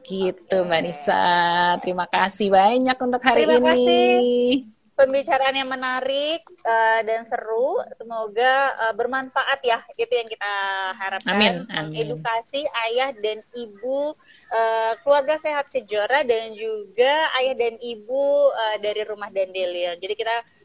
Gitu 0.07 0.57
Mbak 0.63 0.81
Nisa. 0.87 1.23
Terima 1.83 2.07
kasih 2.07 2.47
banyak 2.47 2.95
untuk 2.95 3.19
hari 3.19 3.43
Terima 3.43 3.75
ini. 3.75 3.83
Kasih. 3.83 4.47
Pembicaraan 4.97 5.53
yang 5.53 5.69
menarik 5.69 6.41
uh, 6.65 7.01
dan 7.05 7.27
seru. 7.27 7.77
Semoga 7.99 8.73
uh, 8.87 8.93
bermanfaat 8.95 9.59
ya. 9.61 9.83
Itu 9.93 10.09
yang 10.09 10.25
kita 10.25 10.53
harapkan. 10.95 11.35
Amin. 11.35 11.55
Amin. 11.69 12.01
Edukasi 12.01 12.65
ayah 12.87 13.13
dan 13.13 13.43
ibu 13.53 14.15
uh, 14.49 14.93
keluarga 15.05 15.37
sehat 15.43 15.69
sejora 15.69 16.23
dan 16.25 16.55
juga 16.55 17.29
ayah 17.43 17.53
dan 17.53 17.75
ibu 17.77 18.49
uh, 18.49 18.77
dari 18.79 19.05
rumah 19.05 19.29
Dandelion. 19.29 19.99
Jadi 20.01 20.15
kita 20.17 20.41
Eh, 20.41 20.56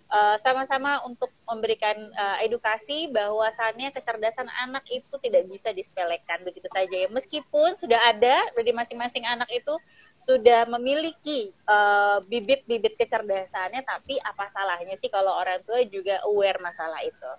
sama-sama 0.45 1.01
uh, 1.01 1.09
untuk 1.09 1.33
memberikan 1.49 1.97
uh, 2.13 2.37
edukasi 2.45 3.09
bahwasannya 3.09 3.97
kecerdasan 3.97 4.45
anak 4.61 4.85
itu 4.93 5.17
tidak 5.25 5.49
bisa 5.49 5.73
disepelekan 5.73 6.45
begitu 6.45 6.69
saja 6.69 6.93
ya. 6.93 7.09
Meskipun 7.09 7.81
sudah 7.81 7.97
ada 8.13 8.45
dari 8.53 8.73
masing-masing 8.77 9.25
anak 9.25 9.49
itu 9.49 9.73
sudah 10.23 10.69
memiliki 10.71 11.51
uh, 11.67 12.23
bibit-bibit 12.31 12.95
kecerdasannya 12.95 13.83
tapi 13.83 14.21
apa 14.23 14.53
salahnya 14.55 14.95
sih 15.01 15.11
kalau 15.11 15.35
orang 15.35 15.59
tua 15.67 15.83
juga 15.89 16.23
aware 16.23 16.63
masalah 16.63 17.03
itu 17.03 17.33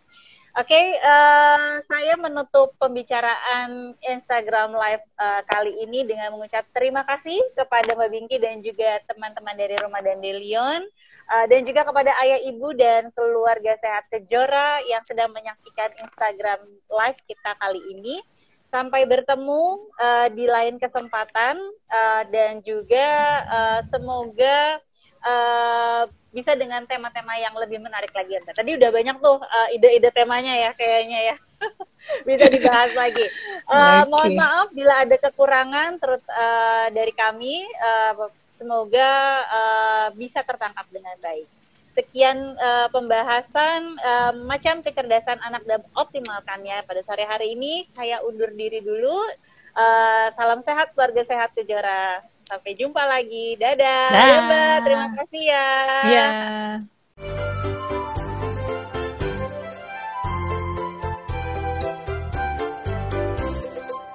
Oke, 0.53 0.69
okay, 0.69 1.01
uh, 1.01 1.81
saya 1.89 2.13
menutup 2.13 2.77
pembicaraan 2.77 3.97
Instagram 4.05 4.77
Live 4.77 5.01
uh, 5.17 5.41
kali 5.49 5.81
ini 5.81 6.05
dengan 6.05 6.29
mengucap 6.29 6.61
terima 6.77 7.01
kasih 7.09 7.41
kepada 7.57 7.97
Mbak 7.97 8.09
Bingki 8.13 8.37
dan 8.37 8.61
juga 8.61 9.01
teman-teman 9.09 9.57
dari 9.57 9.73
Rumah 9.81 10.05
Dandelion. 10.05 10.85
Uh, 11.25 11.49
dan 11.49 11.65
juga 11.65 11.81
kepada 11.89 12.13
ayah 12.21 12.37
ibu 12.45 12.69
dan 12.77 13.09
keluarga 13.17 13.73
sehat 13.81 14.05
Kejora 14.13 14.77
yang 14.85 15.01
sedang 15.09 15.33
menyaksikan 15.33 15.89
Instagram 15.97 16.61
live 16.85 17.19
kita 17.25 17.57
kali 17.57 17.81
ini. 17.89 18.21
Sampai 18.69 19.09
bertemu 19.09 19.89
uh, 19.97 20.29
di 20.37 20.45
lain 20.45 20.77
kesempatan 20.77 21.57
uh, 21.89 22.29
dan 22.29 22.61
juga 22.61 23.09
uh, 23.49 23.81
semoga 23.89 24.77
uh, 25.23 26.03
bisa 26.33 26.53
dengan 26.53 26.83
tema-tema 26.85 27.37
yang 27.39 27.55
lebih 27.55 27.79
menarik 27.79 28.11
lagi. 28.11 28.37
Tadi 28.43 28.75
udah 28.75 28.89
banyak 28.89 29.17
tuh 29.21 29.39
ide 29.73 29.89
ide-ide 29.99 30.09
temanya 30.13 30.53
ya 30.53 30.71
kayaknya 30.75 31.19
ya. 31.33 31.35
bisa 32.27 32.51
dibahas 32.51 32.91
lagi. 32.93 33.25
Uh, 33.65 34.03
okay. 34.03 34.09
Mohon 34.11 34.31
maaf 34.35 34.67
bila 34.75 34.93
ada 35.07 35.15
kekurangan 35.15 35.91
terus 36.01 36.23
uh, 36.27 36.91
dari 36.91 37.13
kami. 37.15 37.63
Uh, 37.79 38.27
Semoga 38.53 39.11
uh, 39.49 40.07
bisa 40.13 40.45
tertangkap 40.45 40.85
dengan 40.93 41.17
baik. 41.19 41.49
Sekian 41.97 42.53
uh, 42.57 42.87
pembahasan 42.93 43.97
uh, 43.97 44.33
macam 44.45 44.85
kecerdasan 44.85 45.41
anak 45.41 45.65
dan 45.65 45.81
optimalkannya 45.97 46.85
pada 46.85 47.01
sore 47.01 47.25
hari 47.25 47.57
ini. 47.57 47.89
Saya 47.97 48.21
undur 48.21 48.53
diri 48.53 48.79
dulu. 48.79 49.25
Uh, 49.73 50.29
salam 50.37 50.61
sehat, 50.61 50.93
keluarga 50.93 51.25
sehat, 51.25 51.57
sejora. 51.57 52.21
Sampai 52.43 52.75
jumpa 52.75 53.03
lagi. 53.07 53.55
Dadah. 53.55 54.07
Dadah. 54.11 54.73
Terima 54.83 55.07
kasih 55.15 55.41
ya. 55.43 55.67
Ya. 56.03 56.27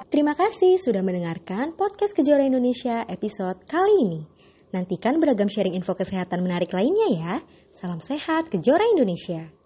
Terima 0.08 0.34
kasih 0.34 0.82
sudah 0.82 1.00
mendengarkan 1.04 1.78
podcast 1.78 2.10
Kejora 2.10 2.42
Indonesia 2.42 3.06
episode 3.06 3.62
kali 3.70 3.94
ini. 4.02 4.22
Nantikan 4.74 5.16
beragam 5.22 5.48
sharing 5.48 5.78
info 5.78 5.94
kesehatan 5.96 6.44
menarik 6.44 6.74
lainnya 6.74 7.08
ya. 7.14 7.34
Salam 7.72 8.02
sehat 8.02 8.50
Kejora 8.50 8.84
Indonesia. 8.92 9.57